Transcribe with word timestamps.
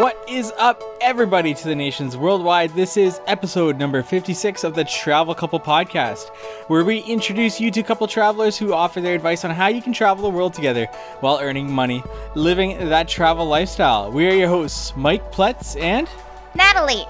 What 0.00 0.16
is 0.26 0.50
up, 0.58 0.82
everybody, 1.02 1.52
to 1.52 1.64
the 1.64 1.74
nations 1.74 2.16
worldwide? 2.16 2.70
This 2.70 2.96
is 2.96 3.20
episode 3.26 3.78
number 3.78 4.02
56 4.02 4.64
of 4.64 4.74
the 4.74 4.84
Travel 4.84 5.34
Couple 5.34 5.60
Podcast, 5.60 6.30
where 6.68 6.84
we 6.84 7.00
introduce 7.00 7.60
you 7.60 7.70
to 7.70 7.82
couple 7.82 8.06
travelers 8.06 8.56
who 8.56 8.72
offer 8.72 9.02
their 9.02 9.14
advice 9.14 9.44
on 9.44 9.50
how 9.50 9.66
you 9.68 9.82
can 9.82 9.92
travel 9.92 10.22
the 10.22 10.34
world 10.34 10.54
together 10.54 10.86
while 11.20 11.38
earning 11.42 11.70
money, 11.70 12.02
living 12.34 12.88
that 12.88 13.08
travel 13.08 13.44
lifestyle. 13.44 14.10
We 14.10 14.26
are 14.26 14.34
your 14.34 14.48
hosts, 14.48 14.94
Mike 14.96 15.30
Pletz 15.32 15.78
and 15.78 16.08
Natalie. 16.54 17.04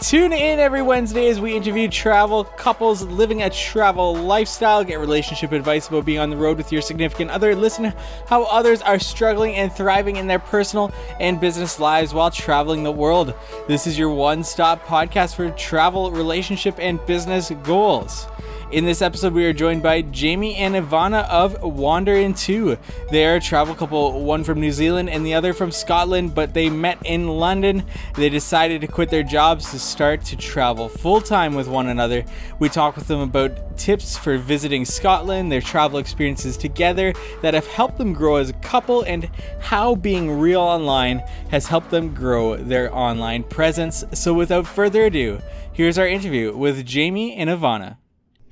Tune 0.00 0.32
in 0.32 0.58
every 0.58 0.82
Wednesday 0.82 1.28
as 1.28 1.40
we 1.40 1.56
interview 1.56 1.88
travel 1.88 2.44
couples 2.44 3.02
living 3.02 3.42
a 3.42 3.48
travel 3.48 4.14
lifestyle, 4.14 4.84
get 4.84 4.98
relationship 4.98 5.52
advice 5.52 5.88
about 5.88 6.04
being 6.04 6.18
on 6.18 6.30
the 6.30 6.36
road 6.36 6.58
with 6.58 6.72
your 6.72 6.82
significant 6.82 7.30
other, 7.30 7.54
listen 7.54 7.92
how 8.26 8.42
others 8.44 8.82
are 8.82 8.98
struggling 8.98 9.54
and 9.54 9.72
thriving 9.72 10.16
in 10.16 10.26
their 10.26 10.40
personal 10.40 10.92
and 11.20 11.40
business 11.40 11.78
lives 11.78 12.12
while 12.12 12.30
traveling 12.30 12.82
the 12.82 12.92
world. 12.92 13.34
This 13.68 13.86
is 13.86 13.98
your 13.98 14.10
one 14.10 14.42
stop 14.42 14.84
podcast 14.84 15.36
for 15.36 15.50
travel, 15.52 16.10
relationship, 16.10 16.76
and 16.78 17.04
business 17.06 17.50
goals. 17.62 18.26
In 18.74 18.84
this 18.84 19.02
episode, 19.02 19.34
we 19.34 19.46
are 19.46 19.52
joined 19.52 19.84
by 19.84 20.02
Jamie 20.02 20.56
and 20.56 20.74
Ivana 20.74 21.28
of 21.28 21.62
Wander 21.62 22.14
in 22.14 22.34
Two. 22.34 22.76
They 23.08 23.24
are 23.24 23.36
a 23.36 23.40
travel 23.40 23.72
couple, 23.72 24.24
one 24.24 24.42
from 24.42 24.60
New 24.60 24.72
Zealand 24.72 25.10
and 25.10 25.24
the 25.24 25.32
other 25.32 25.52
from 25.52 25.70
Scotland, 25.70 26.34
but 26.34 26.54
they 26.54 26.68
met 26.68 26.98
in 27.04 27.28
London. 27.28 27.84
They 28.16 28.28
decided 28.28 28.80
to 28.80 28.88
quit 28.88 29.10
their 29.10 29.22
jobs 29.22 29.70
to 29.70 29.78
start 29.78 30.24
to 30.24 30.36
travel 30.36 30.88
full 30.88 31.20
time 31.20 31.54
with 31.54 31.68
one 31.68 31.86
another. 31.86 32.24
We 32.58 32.68
talk 32.68 32.96
with 32.96 33.06
them 33.06 33.20
about 33.20 33.78
tips 33.78 34.18
for 34.18 34.38
visiting 34.38 34.84
Scotland, 34.84 35.52
their 35.52 35.60
travel 35.60 36.00
experiences 36.00 36.56
together 36.56 37.14
that 37.42 37.54
have 37.54 37.68
helped 37.68 37.96
them 37.96 38.12
grow 38.12 38.38
as 38.38 38.50
a 38.50 38.54
couple, 38.54 39.02
and 39.02 39.30
how 39.60 39.94
being 39.94 40.40
real 40.40 40.62
online 40.62 41.20
has 41.48 41.68
helped 41.68 41.90
them 41.90 42.12
grow 42.12 42.56
their 42.56 42.92
online 42.92 43.44
presence. 43.44 44.02
So, 44.14 44.34
without 44.34 44.66
further 44.66 45.04
ado, 45.04 45.38
here's 45.72 45.96
our 45.96 46.08
interview 46.08 46.56
with 46.56 46.84
Jamie 46.84 47.36
and 47.36 47.48
Ivana. 47.48 47.98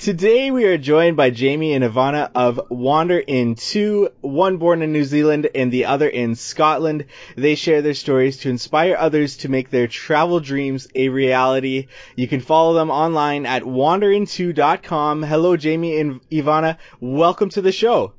Today 0.02 0.50
we 0.50 0.64
are 0.64 0.78
joined 0.78 1.16
by 1.16 1.30
Jamie 1.30 1.74
and 1.74 1.84
Ivana 1.84 2.28
of 2.34 2.60
Wander 2.70 3.20
in 3.20 3.54
Two, 3.54 4.08
one 4.20 4.56
born 4.56 4.82
in 4.82 4.92
New 4.92 5.04
Zealand 5.04 5.48
and 5.54 5.70
the 5.70 5.84
other 5.84 6.08
in 6.08 6.34
Scotland. 6.34 7.04
They 7.36 7.54
share 7.54 7.82
their 7.82 7.94
stories 7.94 8.38
to 8.38 8.50
inspire 8.50 8.96
others 8.98 9.36
to 9.36 9.48
make 9.48 9.70
their 9.70 9.86
travel 9.86 10.40
dreams 10.40 10.88
a 10.96 11.08
reality. 11.08 11.86
You 12.16 12.26
can 12.26 12.40
follow 12.40 12.74
them 12.74 12.90
online 12.90 13.46
at 13.46 13.62
wanderin2.com. 13.62 15.22
Hello 15.22 15.56
Jamie 15.56 16.00
and 16.00 16.20
Ivana, 16.30 16.78
welcome 16.98 17.50
to 17.50 17.62
the 17.62 17.70
show. 17.70 18.14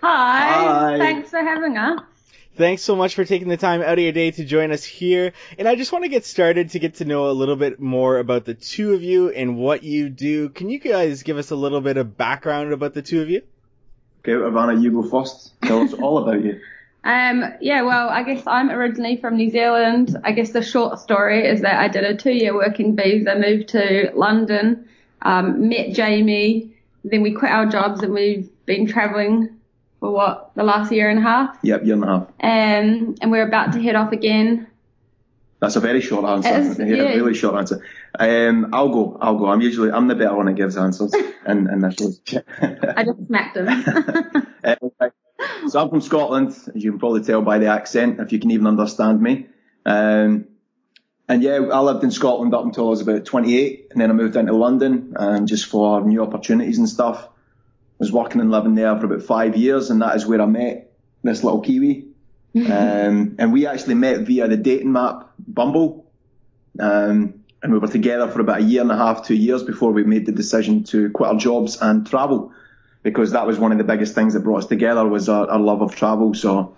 Hi. 0.00 0.94
Hi. 0.94 0.96
Thanks 0.96 1.28
for 1.28 1.40
having 1.40 1.76
us. 1.76 2.15
Thanks 2.56 2.80
so 2.80 2.96
much 2.96 3.14
for 3.14 3.24
taking 3.24 3.48
the 3.48 3.58
time 3.58 3.82
out 3.82 3.92
of 3.92 3.98
your 3.98 4.12
day 4.12 4.30
to 4.30 4.44
join 4.44 4.72
us 4.72 4.82
here. 4.82 5.34
And 5.58 5.68
I 5.68 5.76
just 5.76 5.92
want 5.92 6.04
to 6.04 6.08
get 6.08 6.24
started 6.24 6.70
to 6.70 6.78
get 6.78 6.94
to 6.96 7.04
know 7.04 7.28
a 7.28 7.32
little 7.32 7.56
bit 7.56 7.78
more 7.78 8.18
about 8.18 8.46
the 8.46 8.54
two 8.54 8.94
of 8.94 9.02
you 9.02 9.28
and 9.28 9.58
what 9.58 9.82
you 9.82 10.08
do. 10.08 10.48
Can 10.48 10.70
you 10.70 10.78
guys 10.78 11.22
give 11.22 11.36
us 11.36 11.50
a 11.50 11.56
little 11.56 11.82
bit 11.82 11.98
of 11.98 12.16
background 12.16 12.72
about 12.72 12.94
the 12.94 13.02
two 13.02 13.20
of 13.20 13.28
you? 13.28 13.42
Okay, 14.20 14.32
Ivana, 14.32 14.82
you 14.82 14.90
go 14.90 15.02
first. 15.02 15.52
Tell 15.62 15.82
us 15.82 15.92
all 15.92 16.18
about 16.18 16.44
you. 16.44 16.60
Um, 17.04 17.44
yeah, 17.60 17.82
well, 17.82 18.08
I 18.08 18.24
guess 18.24 18.42
I'm 18.48 18.68
originally 18.68 19.16
from 19.16 19.36
New 19.36 19.48
Zealand. 19.48 20.16
I 20.24 20.32
guess 20.32 20.50
the 20.50 20.60
short 20.60 20.98
story 20.98 21.46
is 21.46 21.60
that 21.60 21.78
I 21.78 21.86
did 21.86 22.02
a 22.02 22.16
two-year 22.16 22.52
working 22.52 22.96
visa, 22.96 23.38
moved 23.38 23.68
to 23.68 24.10
London, 24.12 24.88
um, 25.22 25.68
met 25.68 25.92
Jamie, 25.92 26.76
then 27.04 27.22
we 27.22 27.32
quit 27.32 27.52
our 27.52 27.66
jobs 27.66 28.02
and 28.02 28.12
we've 28.12 28.50
been 28.66 28.88
travelling 28.88 29.55
for 30.00 30.10
what 30.10 30.52
the 30.54 30.62
last 30.62 30.92
year 30.92 31.08
and 31.08 31.18
a 31.18 31.22
half. 31.22 31.58
Yep, 31.62 31.84
year 31.84 31.94
and 31.94 32.04
a 32.04 32.06
half. 32.06 32.22
Um, 32.40 33.14
and 33.20 33.30
we're 33.30 33.46
about 33.46 33.72
to 33.72 33.82
head 33.82 33.94
off 33.94 34.12
again. 34.12 34.68
That's 35.60 35.76
a 35.76 35.80
very 35.80 36.02
short 36.02 36.24
answer. 36.26 36.58
Is, 36.58 36.78
yeah. 36.78 36.84
a 36.84 37.16
really 37.16 37.34
short 37.34 37.56
answer. 37.56 37.82
Um, 38.18 38.74
I'll 38.74 38.90
go. 38.90 39.16
I'll 39.20 39.38
go. 39.38 39.46
I'm 39.46 39.62
usually 39.62 39.90
I'm 39.90 40.06
the 40.06 40.14
better 40.14 40.34
one 40.34 40.46
that 40.46 40.52
gives 40.52 40.76
answers 40.76 41.14
in, 41.46 41.68
initially. 41.70 42.14
I 42.60 43.04
just 43.04 43.26
smacked 43.26 43.56
him. 43.56 43.68
Uh, 44.66 44.74
so 45.68 45.80
I'm 45.80 45.90
from 45.90 46.00
Scotland, 46.00 46.48
as 46.48 46.82
you 46.82 46.90
can 46.90 46.98
probably 46.98 47.22
tell 47.22 47.40
by 47.40 47.58
the 47.58 47.66
accent, 47.66 48.18
if 48.18 48.32
you 48.32 48.40
can 48.40 48.50
even 48.50 48.66
understand 48.66 49.20
me. 49.20 49.46
Um, 49.84 50.48
and 51.28 51.42
yeah, 51.42 51.54
I 51.72 51.80
lived 51.80 52.02
in 52.04 52.10
Scotland 52.10 52.54
up 52.54 52.64
until 52.64 52.86
I 52.86 52.90
was 52.90 53.00
about 53.00 53.24
28, 53.24 53.88
and 53.90 54.00
then 54.00 54.10
I 54.10 54.14
moved 54.14 54.34
down 54.34 54.46
to 54.46 54.52
London, 54.56 55.14
um, 55.16 55.46
just 55.46 55.66
for 55.66 56.00
new 56.04 56.22
opportunities 56.22 56.78
and 56.78 56.88
stuff. 56.88 57.28
Was 57.98 58.12
working 58.12 58.40
and 58.40 58.50
living 58.50 58.74
there 58.74 58.98
for 58.98 59.06
about 59.06 59.22
five 59.22 59.56
years, 59.56 59.90
and 59.90 60.02
that 60.02 60.16
is 60.16 60.26
where 60.26 60.40
I 60.40 60.46
met 60.46 60.92
this 61.22 61.42
little 61.42 61.62
Kiwi. 61.62 62.08
um, 62.56 63.36
and 63.38 63.52
we 63.52 63.66
actually 63.66 63.94
met 63.94 64.20
via 64.20 64.48
the 64.48 64.56
dating 64.56 64.92
map 64.92 65.30
Bumble. 65.38 66.06
Um, 66.78 67.42
and 67.62 67.72
we 67.72 67.78
were 67.78 67.88
together 67.88 68.28
for 68.28 68.40
about 68.40 68.60
a 68.60 68.62
year 68.62 68.82
and 68.82 68.92
a 68.92 68.96
half, 68.96 69.26
two 69.26 69.34
years 69.34 69.62
before 69.62 69.92
we 69.92 70.04
made 70.04 70.26
the 70.26 70.32
decision 70.32 70.84
to 70.84 71.10
quit 71.10 71.30
our 71.30 71.36
jobs 71.36 71.80
and 71.80 72.06
travel 72.06 72.52
because 73.06 73.30
that 73.30 73.46
was 73.46 73.56
one 73.56 73.70
of 73.70 73.78
the 73.78 73.84
biggest 73.84 74.16
things 74.16 74.34
that 74.34 74.40
brought 74.40 74.64
us 74.64 74.66
together 74.66 75.06
was 75.06 75.28
our, 75.28 75.48
our 75.48 75.60
love 75.60 75.80
of 75.80 75.94
travel. 75.94 76.34
So, 76.34 76.74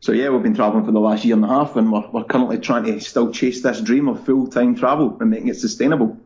so 0.00 0.12
yeah, 0.12 0.28
we've 0.28 0.42
been 0.42 0.54
traveling 0.54 0.84
for 0.84 0.92
the 0.92 1.00
last 1.00 1.24
year 1.24 1.34
and 1.34 1.42
a 1.42 1.48
half, 1.48 1.76
and 1.76 1.90
we're, 1.90 2.06
we're 2.10 2.24
currently 2.24 2.58
trying 2.58 2.84
to 2.84 3.00
still 3.00 3.32
chase 3.32 3.62
this 3.62 3.80
dream 3.80 4.06
of 4.06 4.26
full 4.26 4.48
time 4.48 4.74
travel 4.74 5.16
and 5.18 5.30
making 5.30 5.48
it 5.48 5.56
sustainable. 5.56 6.18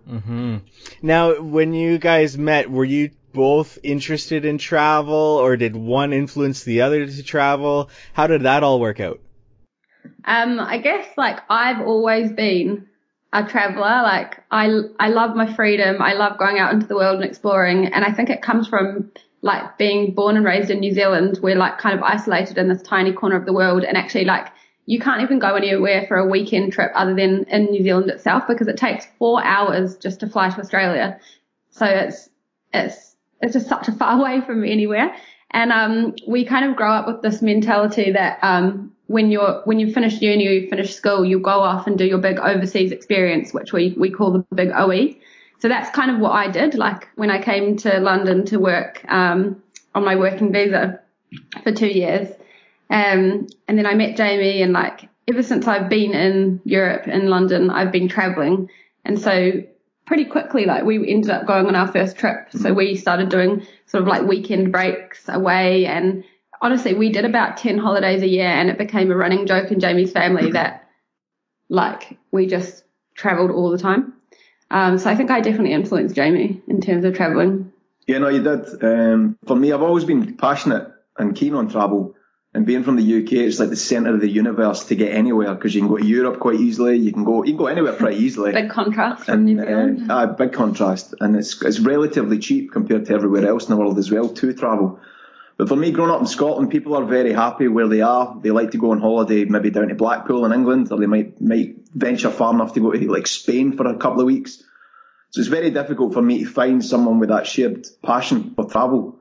Now, 1.00 1.40
when 1.40 1.74
you 1.74 1.98
guys 1.98 2.36
met, 2.36 2.68
were 2.72 2.84
you 2.84 3.10
both 3.36 3.78
interested 3.82 4.46
in 4.46 4.56
travel 4.56 5.14
or 5.14 5.56
did 5.58 5.76
one 5.76 6.14
influence 6.14 6.64
the 6.64 6.80
other 6.80 7.06
to 7.06 7.22
travel? 7.22 7.90
How 8.14 8.26
did 8.26 8.42
that 8.42 8.64
all 8.64 8.80
work 8.80 8.98
out? 8.98 9.20
Um, 10.24 10.58
I 10.58 10.78
guess 10.78 11.06
like 11.18 11.40
I've 11.50 11.86
always 11.86 12.32
been 12.32 12.88
a 13.34 13.44
traveler. 13.44 14.02
Like 14.02 14.42
I, 14.50 14.70
I 14.98 15.08
love 15.10 15.36
my 15.36 15.54
freedom. 15.54 16.00
I 16.00 16.14
love 16.14 16.38
going 16.38 16.58
out 16.58 16.72
into 16.72 16.86
the 16.86 16.96
world 16.96 17.16
and 17.16 17.24
exploring. 17.24 17.86
And 17.86 18.04
I 18.04 18.12
think 18.12 18.30
it 18.30 18.40
comes 18.40 18.66
from 18.66 19.12
like 19.42 19.76
being 19.76 20.14
born 20.14 20.36
and 20.36 20.44
raised 20.46 20.70
in 20.70 20.80
New 20.80 20.94
Zealand. 20.94 21.38
We're 21.42 21.56
like 21.56 21.78
kind 21.78 21.96
of 21.96 22.02
isolated 22.02 22.56
in 22.56 22.68
this 22.68 22.82
tiny 22.82 23.12
corner 23.12 23.36
of 23.36 23.44
the 23.44 23.52
world 23.52 23.84
and 23.84 23.98
actually 23.98 24.24
like 24.24 24.48
you 24.86 24.98
can't 24.98 25.20
even 25.20 25.40
go 25.40 25.54
anywhere 25.56 26.06
for 26.08 26.16
a 26.16 26.26
weekend 26.26 26.72
trip 26.72 26.90
other 26.94 27.14
than 27.14 27.44
in 27.44 27.66
New 27.66 27.82
Zealand 27.82 28.08
itself 28.08 28.44
because 28.48 28.68
it 28.68 28.78
takes 28.78 29.06
four 29.18 29.44
hours 29.44 29.96
just 29.96 30.20
to 30.20 30.28
fly 30.28 30.48
to 30.48 30.60
Australia. 30.60 31.20
So 31.70 31.84
it's, 31.84 32.30
it's, 32.72 33.15
it's 33.40 33.54
just 33.54 33.68
such 33.68 33.88
a 33.88 33.92
far 33.92 34.18
away 34.20 34.40
from 34.40 34.64
anywhere. 34.64 35.14
And, 35.50 35.72
um, 35.72 36.14
we 36.26 36.44
kind 36.44 36.68
of 36.68 36.76
grow 36.76 36.90
up 36.90 37.06
with 37.06 37.22
this 37.22 37.40
mentality 37.40 38.12
that, 38.12 38.38
um, 38.42 38.92
when 39.06 39.30
you're, 39.30 39.62
when 39.64 39.78
you 39.78 39.92
finish 39.92 40.20
uni, 40.20 40.44
you 40.44 40.68
finish 40.68 40.94
school, 40.94 41.24
you 41.24 41.38
go 41.38 41.60
off 41.60 41.86
and 41.86 41.96
do 41.96 42.04
your 42.04 42.18
big 42.18 42.40
overseas 42.40 42.90
experience, 42.90 43.54
which 43.54 43.72
we, 43.72 43.94
we 43.96 44.10
call 44.10 44.32
the 44.32 44.44
big 44.54 44.70
OE. 44.74 45.14
So 45.60 45.68
that's 45.68 45.90
kind 45.90 46.10
of 46.10 46.18
what 46.18 46.32
I 46.32 46.50
did. 46.50 46.74
Like 46.74 47.08
when 47.14 47.30
I 47.30 47.40
came 47.40 47.76
to 47.78 48.00
London 48.00 48.44
to 48.46 48.58
work, 48.58 49.04
um, 49.08 49.62
on 49.96 50.04
my 50.04 50.14
working 50.14 50.52
visa 50.52 51.00
for 51.62 51.72
two 51.72 51.88
years. 51.88 52.28
Um, 52.90 53.48
and 53.66 53.76
then 53.78 53.86
I 53.86 53.94
met 53.94 54.16
Jamie 54.16 54.62
and 54.62 54.72
like 54.72 55.08
ever 55.26 55.42
since 55.42 55.66
I've 55.66 55.88
been 55.88 56.12
in 56.12 56.60
Europe 56.64 57.08
in 57.08 57.28
London, 57.28 57.70
I've 57.70 57.90
been 57.90 58.08
traveling. 58.08 58.68
And 59.04 59.18
so 59.18 59.52
pretty 60.06 60.24
quickly, 60.24 60.64
like 60.64 60.84
we 60.84 61.10
ended 61.10 61.30
up 61.30 61.46
going 61.46 61.66
on 61.66 61.74
our 61.74 61.90
first 61.90 62.16
trip. 62.16 62.48
So 62.52 62.72
we 62.72 62.96
started 62.96 63.28
doing 63.28 63.66
sort 63.86 64.02
of 64.02 64.08
like 64.08 64.22
weekend 64.22 64.72
breaks 64.72 65.28
away. 65.28 65.86
And 65.86 66.24
honestly, 66.62 66.94
we 66.94 67.10
did 67.10 67.24
about 67.24 67.56
10 67.56 67.78
holidays 67.78 68.22
a 68.22 68.28
year 68.28 68.48
and 68.48 68.70
it 68.70 68.78
became 68.78 69.10
a 69.10 69.16
running 69.16 69.46
joke 69.46 69.70
in 69.70 69.80
Jamie's 69.80 70.12
family 70.12 70.52
that 70.52 70.88
like 71.68 72.18
we 72.30 72.46
just 72.46 72.84
traveled 73.14 73.50
all 73.50 73.70
the 73.70 73.78
time. 73.78 74.14
Um, 74.70 74.98
so 74.98 75.10
I 75.10 75.16
think 75.16 75.30
I 75.30 75.40
definitely 75.40 75.72
influenced 75.72 76.14
Jamie 76.14 76.62
in 76.66 76.80
terms 76.80 77.04
of 77.04 77.14
traveling. 77.14 77.72
Yeah, 78.06 78.18
no, 78.18 78.28
you 78.28 78.42
did. 78.42 78.84
Um, 78.84 79.38
for 79.46 79.56
me, 79.56 79.72
I've 79.72 79.82
always 79.82 80.04
been 80.04 80.36
passionate 80.36 80.88
and 81.18 81.34
keen 81.34 81.54
on 81.54 81.68
travel. 81.68 82.15
And 82.56 82.64
being 82.64 82.84
from 82.84 82.96
the 82.96 83.18
UK, 83.18 83.32
it's 83.32 83.60
like 83.60 83.68
the 83.68 83.76
centre 83.76 84.14
of 84.14 84.22
the 84.22 84.30
universe 84.30 84.86
to 84.86 84.94
get 84.94 85.12
anywhere 85.12 85.54
because 85.54 85.74
you 85.74 85.82
can 85.82 85.90
go 85.90 85.98
to 85.98 86.06
Europe 86.06 86.40
quite 86.40 86.58
easily. 86.58 86.96
You 86.96 87.12
can 87.12 87.22
go, 87.22 87.44
you 87.44 87.50
can 87.50 87.58
go 87.58 87.66
anywhere 87.66 87.92
pretty 87.92 88.16
easily. 88.16 88.52
Big 88.52 88.70
contrast 88.70 89.24
from 89.24 89.44
New 89.44 89.58
Zealand. 89.58 90.10
Uh, 90.10 90.14
uh, 90.14 90.26
big 90.28 90.54
contrast, 90.54 91.14
and 91.20 91.36
it's 91.36 91.60
it's 91.60 91.80
relatively 91.80 92.38
cheap 92.38 92.72
compared 92.72 93.04
to 93.04 93.12
everywhere 93.12 93.46
else 93.46 93.64
in 93.64 93.74
the 93.74 93.76
world 93.76 93.98
as 93.98 94.10
well 94.10 94.30
to 94.30 94.54
travel. 94.54 94.98
But 95.58 95.68
for 95.68 95.76
me, 95.76 95.90
growing 95.90 96.10
up 96.10 96.20
in 96.20 96.26
Scotland, 96.26 96.70
people 96.70 96.96
are 96.96 97.04
very 97.04 97.34
happy 97.34 97.68
where 97.68 97.88
they 97.88 98.00
are. 98.00 98.38
They 98.40 98.52
like 98.52 98.70
to 98.70 98.78
go 98.78 98.92
on 98.92 99.02
holiday, 99.02 99.44
maybe 99.44 99.68
down 99.68 99.88
to 99.88 99.94
Blackpool 99.94 100.46
in 100.46 100.54
England, 100.54 100.90
or 100.90 100.98
they 100.98 101.04
might 101.04 101.38
might 101.38 101.76
venture 101.92 102.30
far 102.30 102.54
enough 102.54 102.72
to 102.72 102.80
go 102.80 102.90
to 102.90 103.12
like 103.12 103.26
Spain 103.26 103.76
for 103.76 103.86
a 103.86 103.98
couple 103.98 104.20
of 104.20 104.26
weeks. 104.26 104.62
So 105.28 105.40
it's 105.40 105.50
very 105.50 105.72
difficult 105.72 106.14
for 106.14 106.22
me 106.22 106.44
to 106.44 106.50
find 106.50 106.82
someone 106.82 107.18
with 107.18 107.28
that 107.28 107.46
shared 107.46 107.86
passion 108.02 108.54
for 108.54 108.64
travel. 108.64 109.20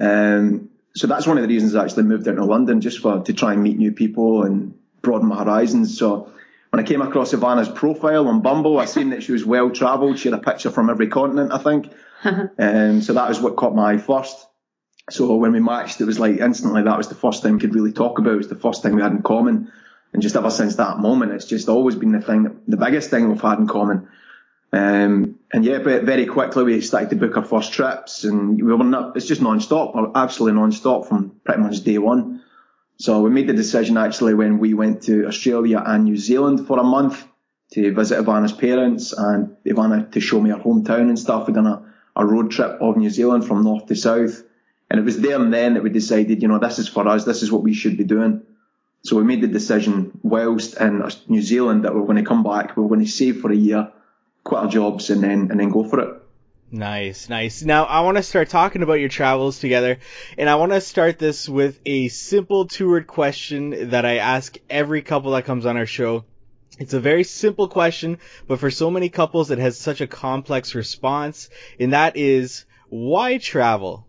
Um, 0.00 0.70
so 0.98 1.06
that's 1.06 1.26
one 1.26 1.38
of 1.38 1.42
the 1.42 1.48
reasons 1.48 1.74
I 1.74 1.84
actually 1.84 2.04
moved 2.04 2.24
down 2.24 2.36
to 2.36 2.44
London 2.44 2.80
just 2.80 2.98
for 2.98 3.22
to 3.22 3.32
try 3.32 3.52
and 3.52 3.62
meet 3.62 3.78
new 3.78 3.92
people 3.92 4.42
and 4.42 4.74
broaden 5.00 5.28
my 5.28 5.44
horizons. 5.44 5.96
So 5.96 6.32
when 6.70 6.84
I 6.84 6.86
came 6.86 7.02
across 7.02 7.32
Ivana's 7.32 7.68
profile 7.68 8.26
on 8.26 8.40
Bumble, 8.40 8.78
I 8.78 8.86
seen 8.86 9.10
that 9.10 9.22
she 9.22 9.30
was 9.30 9.44
well 9.44 9.70
travelled. 9.70 10.18
She 10.18 10.28
had 10.28 10.38
a 10.38 10.42
picture 10.42 10.70
from 10.70 10.90
every 10.90 11.06
continent, 11.06 11.52
I 11.52 11.58
think. 11.58 11.92
um, 12.24 13.00
so 13.00 13.12
that 13.12 13.28
was 13.28 13.40
what 13.40 13.56
caught 13.56 13.76
my 13.76 13.92
eye 13.92 13.98
first. 13.98 14.44
So 15.08 15.36
when 15.36 15.52
we 15.52 15.60
matched, 15.60 16.00
it 16.00 16.04
was 16.04 16.18
like 16.18 16.38
instantly 16.38 16.82
that 16.82 16.98
was 16.98 17.08
the 17.08 17.14
first 17.14 17.42
thing 17.42 17.54
we 17.54 17.60
could 17.60 17.74
really 17.74 17.92
talk 17.92 18.18
about. 18.18 18.34
It 18.34 18.38
was 18.38 18.48
the 18.48 18.56
first 18.56 18.82
thing 18.82 18.96
we 18.96 19.02
had 19.02 19.12
in 19.12 19.22
common. 19.22 19.70
And 20.12 20.20
just 20.20 20.36
ever 20.36 20.50
since 20.50 20.76
that 20.76 20.98
moment, 20.98 21.32
it's 21.32 21.44
just 21.44 21.68
always 21.68 21.94
been 21.94 22.12
the 22.12 22.20
thing, 22.20 22.42
that, 22.42 22.56
the 22.66 22.76
biggest 22.76 23.08
thing 23.08 23.28
we've 23.28 23.40
had 23.40 23.58
in 23.58 23.68
common. 23.68 24.08
Um, 24.72 25.38
and 25.52 25.64
yeah, 25.64 25.78
but 25.78 26.02
very 26.02 26.26
quickly 26.26 26.64
we 26.64 26.80
started 26.80 27.10
to 27.10 27.16
book 27.16 27.36
our 27.36 27.44
first 27.44 27.72
trips 27.72 28.24
and 28.24 28.56
we 28.56 28.74
were 28.74 28.84
not, 28.84 29.16
it's 29.16 29.26
just 29.26 29.40
non-stop, 29.40 29.94
absolutely 30.14 30.58
non-stop 30.60 31.06
from 31.06 31.40
pretty 31.44 31.60
much 31.60 31.84
day 31.84 31.98
one. 31.98 32.42
So 32.96 33.22
we 33.22 33.30
made 33.30 33.46
the 33.46 33.54
decision 33.54 33.96
actually 33.96 34.34
when 34.34 34.58
we 34.58 34.74
went 34.74 35.04
to 35.04 35.26
Australia 35.26 35.82
and 35.84 36.04
New 36.04 36.16
Zealand 36.16 36.66
for 36.66 36.78
a 36.78 36.84
month 36.84 37.26
to 37.72 37.94
visit 37.94 38.18
Ivana's 38.22 38.52
parents 38.52 39.12
and 39.12 39.56
Ivana 39.64 40.10
to 40.12 40.20
show 40.20 40.40
me 40.40 40.50
her 40.50 40.56
hometown 40.56 41.08
and 41.08 41.18
stuff. 41.18 41.46
We'd 41.46 41.54
done 41.54 41.66
a, 41.66 41.82
a 42.16 42.26
road 42.26 42.50
trip 42.50 42.78
of 42.80 42.96
New 42.96 43.10
Zealand 43.10 43.46
from 43.46 43.62
north 43.62 43.86
to 43.86 43.94
south. 43.94 44.42
And 44.90 44.98
it 44.98 45.04
was 45.04 45.20
there 45.20 45.40
and 45.40 45.52
then 45.52 45.74
that 45.74 45.82
we 45.82 45.90
decided, 45.90 46.42
you 46.42 46.48
know, 46.48 46.58
this 46.58 46.78
is 46.78 46.88
for 46.88 47.06
us, 47.06 47.24
this 47.24 47.42
is 47.42 47.52
what 47.52 47.62
we 47.62 47.74
should 47.74 47.96
be 47.96 48.04
doing. 48.04 48.42
So 49.02 49.16
we 49.16 49.22
made 49.22 49.42
the 49.42 49.48
decision 49.48 50.18
whilst 50.22 50.78
in 50.78 51.08
New 51.28 51.42
Zealand 51.42 51.84
that 51.84 51.94
we 51.94 52.00
we're 52.00 52.06
going 52.06 52.24
to 52.24 52.28
come 52.28 52.42
back, 52.42 52.76
we're 52.76 52.88
going 52.88 53.04
to 53.04 53.06
save 53.06 53.40
for 53.40 53.52
a 53.52 53.56
year, 53.56 53.92
quit 54.48 54.62
our 54.62 54.68
jobs 54.68 55.10
and 55.10 55.22
then, 55.22 55.50
and 55.50 55.60
then 55.60 55.68
go 55.68 55.84
for 55.84 56.00
it. 56.00 56.22
Nice, 56.70 57.28
nice. 57.28 57.62
Now 57.62 57.84
I 57.84 58.00
want 58.00 58.16
to 58.16 58.22
start 58.22 58.48
talking 58.48 58.82
about 58.82 59.00
your 59.00 59.08
travels 59.08 59.58
together, 59.58 59.98
and 60.36 60.50
I 60.50 60.56
want 60.56 60.72
to 60.72 60.80
start 60.80 61.18
this 61.18 61.48
with 61.48 61.78
a 61.86 62.08
simple 62.08 62.66
two-word 62.66 63.06
question 63.06 63.90
that 63.90 64.04
I 64.04 64.16
ask 64.16 64.56
every 64.68 65.02
couple 65.02 65.32
that 65.32 65.44
comes 65.44 65.66
on 65.66 65.76
our 65.76 65.86
show. 65.86 66.24
It's 66.78 66.94
a 66.94 67.00
very 67.00 67.24
simple 67.24 67.68
question, 67.68 68.18
but 68.46 68.58
for 68.58 68.70
so 68.70 68.90
many 68.90 69.08
couples 69.08 69.50
it 69.50 69.58
has 69.58 69.78
such 69.78 70.00
a 70.00 70.06
complex 70.06 70.74
response, 70.74 71.50
and 71.78 71.92
that 71.92 72.16
is, 72.16 72.64
why 72.88 73.38
travel? 73.38 74.06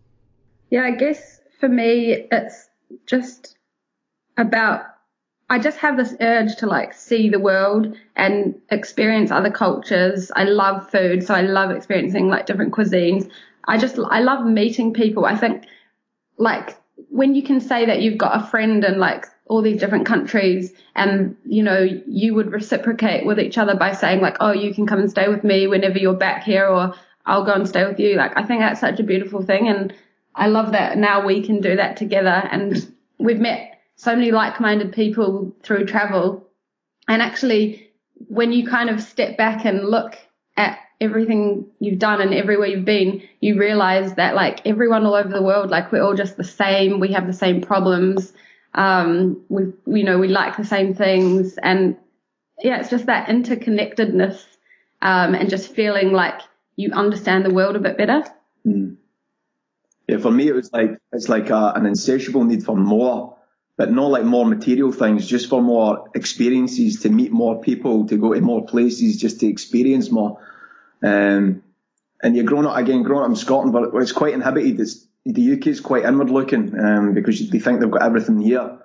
Yeah, 0.69 0.83
I 0.83 0.91
guess 0.91 1.39
for 1.59 1.69
me 1.69 2.27
it's 2.31 2.67
just 3.05 3.57
about 4.37 4.85
I 5.49 5.57
just 5.57 5.79
have 5.79 5.97
this 5.97 6.15
urge 6.21 6.55
to 6.57 6.67
like 6.67 6.93
see 6.93 7.29
the 7.29 7.39
world 7.39 7.95
and 8.15 8.55
experience 8.69 9.31
other 9.31 9.49
cultures. 9.49 10.31
I 10.35 10.43
love 10.43 10.89
food, 10.89 11.23
so 11.23 11.33
I 11.33 11.41
love 11.41 11.71
experiencing 11.71 12.27
like 12.27 12.45
different 12.45 12.73
cuisines. 12.73 13.29
I 13.65 13.77
just, 13.77 13.97
I 13.97 14.19
love 14.19 14.45
meeting 14.45 14.93
people. 14.93 15.25
I 15.25 15.35
think 15.35 15.65
like 16.37 16.77
when 17.09 17.33
you 17.33 17.41
can 17.43 17.59
say 17.59 17.85
that 17.85 18.01
you've 18.01 18.17
got 18.17 18.39
a 18.39 18.47
friend 18.47 18.83
in 18.83 18.99
like 18.99 19.25
all 19.47 19.63
these 19.63 19.79
different 19.79 20.05
countries 20.05 20.71
and, 20.95 21.35
you 21.43 21.63
know, 21.63 21.79
you 21.79 22.35
would 22.35 22.51
reciprocate 22.51 23.25
with 23.25 23.39
each 23.39 23.57
other 23.57 23.75
by 23.75 23.93
saying 23.93 24.21
like, 24.21 24.37
oh, 24.39 24.51
you 24.51 24.73
can 24.73 24.85
come 24.85 24.99
and 24.99 25.09
stay 25.09 25.27
with 25.27 25.43
me 25.43 25.65
whenever 25.65 25.97
you're 25.97 26.13
back 26.13 26.43
here 26.43 26.67
or 26.67 26.93
I'll 27.25 27.43
go 27.43 27.53
and 27.53 27.67
stay 27.67 27.85
with 27.85 27.99
you. 27.99 28.15
Like, 28.15 28.37
I 28.37 28.43
think 28.43 28.61
that's 28.61 28.79
such 28.79 28.99
a 28.99 29.03
beautiful 29.03 29.41
thing. 29.41 29.67
And 29.67 29.93
I 30.35 30.47
love 30.47 30.73
that 30.73 30.97
now 30.97 31.25
we 31.25 31.41
can 31.41 31.61
do 31.61 31.75
that 31.77 31.97
together 31.97 32.47
and 32.51 32.95
we've 33.17 33.39
met 33.39 33.78
so 33.99 34.15
many 34.15 34.31
like-minded 34.31 34.93
people 34.93 35.53
through 35.61 35.85
travel. 35.85 36.47
And 37.09 37.21
actually, 37.21 37.91
when 38.29 38.53
you 38.53 38.65
kind 38.65 38.89
of 38.89 39.01
step 39.01 39.35
back 39.35 39.65
and 39.65 39.89
look 39.89 40.17
at 40.55 40.79
everything 41.01 41.65
you've 41.81 41.99
done 41.99 42.21
and 42.21 42.33
everywhere 42.33 42.67
you've 42.67 42.85
been, 42.85 43.23
you 43.41 43.59
realize 43.59 44.13
that 44.13 44.35
like 44.35 44.65
everyone 44.65 45.05
all 45.05 45.15
over 45.15 45.27
the 45.27 45.43
world, 45.43 45.69
like 45.69 45.91
we're 45.91 46.01
all 46.01 46.15
just 46.15 46.37
the 46.37 46.45
same. 46.45 47.01
We 47.01 47.11
have 47.11 47.27
the 47.27 47.33
same 47.33 47.59
problems. 47.59 48.31
Um, 48.73 49.41
we, 49.49 49.63
you 49.85 50.05
know, 50.05 50.17
we 50.17 50.29
like 50.29 50.55
the 50.55 50.63
same 50.63 50.93
things. 50.93 51.57
And 51.57 51.97
yeah, 52.63 52.79
it's 52.79 52.89
just 52.89 53.07
that 53.07 53.27
interconnectedness, 53.27 54.41
um, 55.01 55.35
and 55.35 55.49
just 55.49 55.75
feeling 55.75 56.13
like 56.13 56.39
you 56.77 56.93
understand 56.93 57.43
the 57.43 57.53
world 57.53 57.75
a 57.75 57.79
bit 57.79 57.97
better. 57.97 58.23
Mm. 58.65 58.95
Yeah, 60.07 60.19
for 60.19 60.31
me, 60.31 60.47
it 60.47 60.55
was 60.55 60.71
like, 60.71 60.91
it's 61.11 61.27
like 61.27 61.49
a, 61.49 61.73
an 61.75 61.85
insatiable 61.85 62.45
need 62.45 62.63
for 62.63 62.77
more 62.77 63.35
but 63.79 63.89
not 63.89 64.11
like 64.11 64.25
more 64.25 64.45
material 64.45 64.91
things, 64.91 65.25
just 65.25 65.47
for 65.47 65.61
more 65.61 66.09
experiences, 66.13 66.99
to 66.99 67.09
meet 67.09 67.31
more 67.31 67.61
people, 67.61 68.05
to 68.07 68.17
go 68.17 68.33
to 68.33 68.41
more 68.41 68.65
places, 68.65 69.15
just 69.15 69.39
to 69.39 69.47
experience 69.47 70.11
more. 70.11 70.37
Um, 71.01 71.63
and 72.21 72.35
you're 72.35 72.43
growing 72.43 72.65
up 72.65 72.75
again, 72.75 73.03
growing 73.03 73.23
up 73.23 73.29
in 73.29 73.37
Scotland, 73.37 73.71
but 73.71 73.95
it's 74.01 74.11
quite 74.11 74.33
inhibited. 74.33 74.81
It's, 74.81 75.07
the 75.23 75.53
UK 75.53 75.67
is 75.67 75.79
quite 75.79 76.03
inward 76.03 76.29
looking 76.29 76.77
um, 76.77 77.13
because 77.13 77.49
they 77.49 77.59
think 77.59 77.79
they've 77.79 77.89
got 77.89 78.03
everything 78.03 78.41
here. 78.41 78.79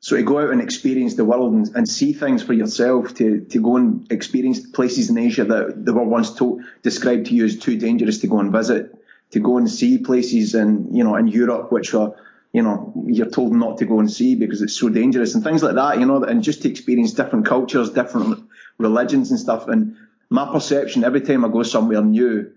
So 0.00 0.16
to 0.16 0.22
go 0.22 0.40
out 0.40 0.50
and 0.50 0.60
experience 0.60 1.14
the 1.14 1.24
world 1.24 1.54
and, 1.54 1.66
and, 1.74 1.88
see 1.88 2.12
things 2.12 2.42
for 2.42 2.52
yourself, 2.52 3.14
to, 3.14 3.46
to 3.46 3.62
go 3.62 3.78
and 3.78 4.12
experience 4.12 4.60
places 4.60 5.08
in 5.08 5.16
Asia 5.16 5.46
that, 5.46 5.86
that 5.86 5.94
were 5.94 6.04
once 6.04 6.34
told, 6.34 6.60
described 6.82 7.28
to 7.28 7.34
you 7.34 7.46
as 7.46 7.58
too 7.58 7.78
dangerous 7.78 8.18
to 8.18 8.26
go 8.26 8.40
and 8.40 8.52
visit, 8.52 8.94
to 9.30 9.40
go 9.40 9.56
and 9.56 9.70
see 9.70 9.96
places 9.96 10.54
in, 10.54 10.94
you 10.94 11.02
know, 11.02 11.16
in 11.16 11.28
Europe 11.28 11.72
which 11.72 11.94
are 11.94 12.14
you 12.54 12.62
know, 12.62 12.92
you're 13.08 13.28
told 13.28 13.52
not 13.52 13.78
to 13.78 13.84
go 13.84 13.98
and 13.98 14.10
see 14.10 14.36
because 14.36 14.62
it's 14.62 14.78
so 14.78 14.88
dangerous 14.88 15.34
and 15.34 15.42
things 15.42 15.60
like 15.60 15.74
that, 15.74 15.98
you 15.98 16.06
know, 16.06 16.22
and 16.22 16.40
just 16.40 16.62
to 16.62 16.70
experience 16.70 17.12
different 17.12 17.46
cultures, 17.46 17.90
different 17.90 18.48
religions 18.78 19.32
and 19.32 19.40
stuff. 19.40 19.66
And 19.66 19.96
my 20.30 20.46
perception 20.50 21.02
every 21.02 21.20
time 21.20 21.44
I 21.44 21.48
go 21.48 21.64
somewhere 21.64 22.00
new 22.00 22.52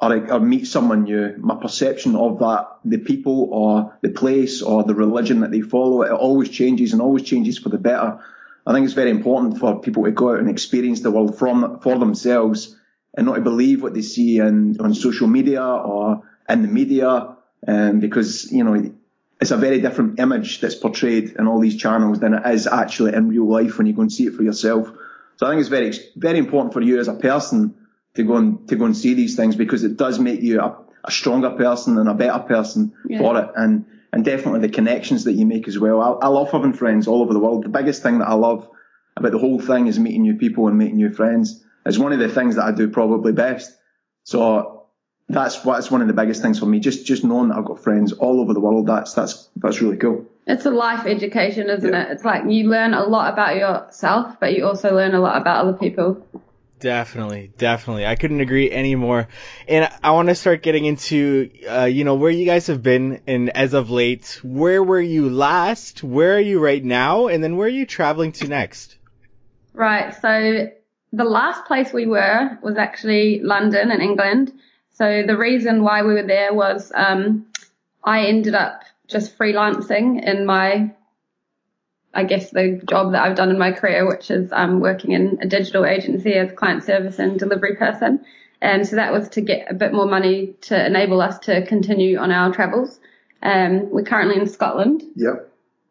or, 0.00 0.12
I, 0.12 0.18
or 0.28 0.40
meet 0.40 0.66
someone 0.66 1.04
new, 1.04 1.36
my 1.38 1.54
perception 1.54 2.16
of 2.16 2.40
that, 2.40 2.66
the 2.84 2.98
people 2.98 3.48
or 3.52 3.96
the 4.02 4.08
place 4.08 4.60
or 4.60 4.82
the 4.82 4.96
religion 4.96 5.40
that 5.42 5.52
they 5.52 5.60
follow, 5.60 6.02
it 6.02 6.10
always 6.10 6.48
changes 6.48 6.92
and 6.92 7.00
always 7.00 7.22
changes 7.22 7.58
for 7.58 7.68
the 7.68 7.78
better. 7.78 8.18
I 8.66 8.72
think 8.72 8.86
it's 8.86 8.94
very 8.94 9.10
important 9.10 9.58
for 9.58 9.80
people 9.80 10.02
to 10.02 10.10
go 10.10 10.32
out 10.32 10.40
and 10.40 10.50
experience 10.50 11.00
the 11.00 11.12
world 11.12 11.38
from, 11.38 11.78
for 11.78 11.96
themselves 11.96 12.76
and 13.16 13.24
not 13.26 13.36
to 13.36 13.40
believe 13.40 13.84
what 13.84 13.94
they 13.94 14.02
see 14.02 14.40
in, 14.40 14.80
on 14.80 14.94
social 14.94 15.28
media 15.28 15.62
or 15.64 16.24
in 16.48 16.62
the 16.62 16.68
media. 16.68 17.36
Um, 17.66 17.98
because, 17.98 18.52
you 18.52 18.62
know, 18.62 18.92
it's 19.40 19.50
a 19.50 19.56
very 19.56 19.80
different 19.80 20.18
image 20.18 20.60
that's 20.60 20.74
portrayed 20.74 21.36
in 21.38 21.46
all 21.46 21.60
these 21.60 21.76
channels 21.76 22.18
than 22.20 22.34
it 22.34 22.46
is 22.46 22.66
actually 22.66 23.14
in 23.14 23.28
real 23.28 23.48
life 23.48 23.78
when 23.78 23.86
you 23.86 23.92
go 23.92 24.02
and 24.02 24.12
see 24.12 24.26
it 24.26 24.34
for 24.34 24.42
yourself. 24.42 24.90
So 25.36 25.46
I 25.46 25.50
think 25.50 25.60
it's 25.60 25.68
very, 25.68 25.92
very 26.16 26.38
important 26.38 26.72
for 26.72 26.80
you 26.80 26.98
as 26.98 27.06
a 27.06 27.14
person 27.14 27.74
to 28.14 28.24
go 28.24 28.36
and, 28.36 28.68
to 28.68 28.76
go 28.76 28.86
and 28.86 28.96
see 28.96 29.14
these 29.14 29.36
things 29.36 29.54
because 29.54 29.84
it 29.84 29.96
does 29.96 30.18
make 30.18 30.40
you 30.42 30.60
a, 30.60 30.76
a 31.04 31.10
stronger 31.12 31.50
person 31.50 31.98
and 31.98 32.08
a 32.08 32.14
better 32.14 32.40
person 32.40 32.94
yeah. 33.08 33.18
for 33.18 33.38
it. 33.38 33.48
And, 33.54 33.84
and 34.12 34.24
definitely 34.24 34.60
the 34.60 34.70
connections 34.70 35.24
that 35.24 35.34
you 35.34 35.46
make 35.46 35.68
as 35.68 35.78
well. 35.78 36.00
I, 36.00 36.26
I 36.26 36.28
love 36.28 36.50
having 36.50 36.72
friends 36.72 37.06
all 37.06 37.22
over 37.22 37.32
the 37.32 37.38
world. 37.38 37.62
The 37.62 37.68
biggest 37.68 38.02
thing 38.02 38.18
that 38.18 38.28
I 38.28 38.34
love 38.34 38.68
about 39.16 39.32
the 39.32 39.38
whole 39.38 39.60
thing 39.60 39.86
is 39.86 39.98
meeting 40.00 40.22
new 40.22 40.36
people 40.36 40.66
and 40.66 40.78
making 40.78 40.96
new 40.96 41.12
friends. 41.12 41.64
It's 41.86 41.98
one 41.98 42.12
of 42.12 42.18
the 42.18 42.28
things 42.28 42.56
that 42.56 42.64
I 42.64 42.72
do 42.72 42.88
probably 42.88 43.32
best. 43.32 43.72
So 44.24 44.77
that's 45.28 45.64
what's 45.64 45.90
one 45.90 46.00
of 46.00 46.08
the 46.08 46.14
biggest 46.14 46.40
things 46.40 46.58
for 46.58 46.66
me. 46.66 46.80
Just 46.80 47.06
just 47.06 47.24
knowing 47.24 47.48
that 47.48 47.58
I've 47.58 47.64
got 47.64 47.82
friends 47.82 48.12
all 48.12 48.40
over 48.40 48.54
the 48.54 48.60
world. 48.60 48.86
That's 48.86 49.12
that's 49.12 49.48
that's 49.56 49.80
really 49.80 49.98
cool. 49.98 50.26
It's 50.46 50.64
a 50.64 50.70
life 50.70 51.06
education, 51.06 51.68
isn't 51.68 51.92
yeah. 51.92 52.04
it? 52.04 52.12
It's 52.12 52.24
like 52.24 52.44
you 52.48 52.68
learn 52.70 52.94
a 52.94 53.04
lot 53.04 53.32
about 53.32 53.56
yourself, 53.56 54.40
but 54.40 54.54
you 54.54 54.66
also 54.66 54.94
learn 54.94 55.14
a 55.14 55.20
lot 55.20 55.40
about 55.40 55.66
other 55.66 55.76
people. 55.76 56.26
Definitely, 56.80 57.52
definitely. 57.58 58.06
I 58.06 58.14
couldn't 58.14 58.40
agree 58.40 58.70
anymore. 58.70 59.28
And 59.66 59.90
I 60.02 60.12
want 60.12 60.28
to 60.28 60.34
start 60.36 60.62
getting 60.62 60.84
into, 60.84 61.50
uh, 61.68 61.84
you 61.84 62.04
know, 62.04 62.14
where 62.14 62.30
you 62.30 62.46
guys 62.46 62.68
have 62.68 62.82
been 62.82 63.20
and 63.26 63.50
as 63.50 63.74
of 63.74 63.90
late, 63.90 64.40
where 64.44 64.82
were 64.82 65.00
you 65.00 65.28
last? 65.28 66.04
Where 66.04 66.36
are 66.36 66.40
you 66.40 66.60
right 66.60 66.82
now? 66.82 67.26
And 67.26 67.42
then 67.42 67.56
where 67.56 67.66
are 67.66 67.70
you 67.70 67.84
traveling 67.84 68.32
to 68.32 68.48
next? 68.48 68.96
Right. 69.74 70.14
So 70.22 70.68
the 71.12 71.24
last 71.24 71.64
place 71.64 71.92
we 71.92 72.06
were 72.06 72.58
was 72.62 72.76
actually 72.76 73.40
London 73.42 73.90
in 73.90 74.00
England. 74.00 74.52
So 74.98 75.22
the 75.24 75.36
reason 75.36 75.84
why 75.84 76.02
we 76.02 76.14
were 76.14 76.26
there 76.26 76.52
was 76.52 76.90
um, 76.92 77.46
I 78.02 78.26
ended 78.26 78.56
up 78.56 78.82
just 79.06 79.38
freelancing 79.38 80.20
in 80.20 80.44
my, 80.44 80.92
I 82.12 82.24
guess 82.24 82.50
the 82.50 82.82
job 82.84 83.12
that 83.12 83.22
I've 83.22 83.36
done 83.36 83.50
in 83.50 83.58
my 83.58 83.70
career, 83.70 84.08
which 84.08 84.28
is 84.32 84.50
um, 84.50 84.80
working 84.80 85.12
in 85.12 85.38
a 85.40 85.46
digital 85.46 85.86
agency 85.86 86.34
as 86.34 86.50
client 86.50 86.82
service 86.82 87.20
and 87.20 87.38
delivery 87.38 87.76
person. 87.76 88.24
And 88.60 88.88
so 88.88 88.96
that 88.96 89.12
was 89.12 89.28
to 89.30 89.40
get 89.40 89.70
a 89.70 89.74
bit 89.74 89.92
more 89.92 90.06
money 90.06 90.56
to 90.62 90.86
enable 90.86 91.20
us 91.20 91.38
to 91.40 91.64
continue 91.64 92.18
on 92.18 92.32
our 92.32 92.52
travels. 92.52 92.98
Um, 93.40 93.90
we're 93.90 94.02
currently 94.02 94.40
in 94.40 94.48
Scotland. 94.48 95.04
Yep. 95.14 95.48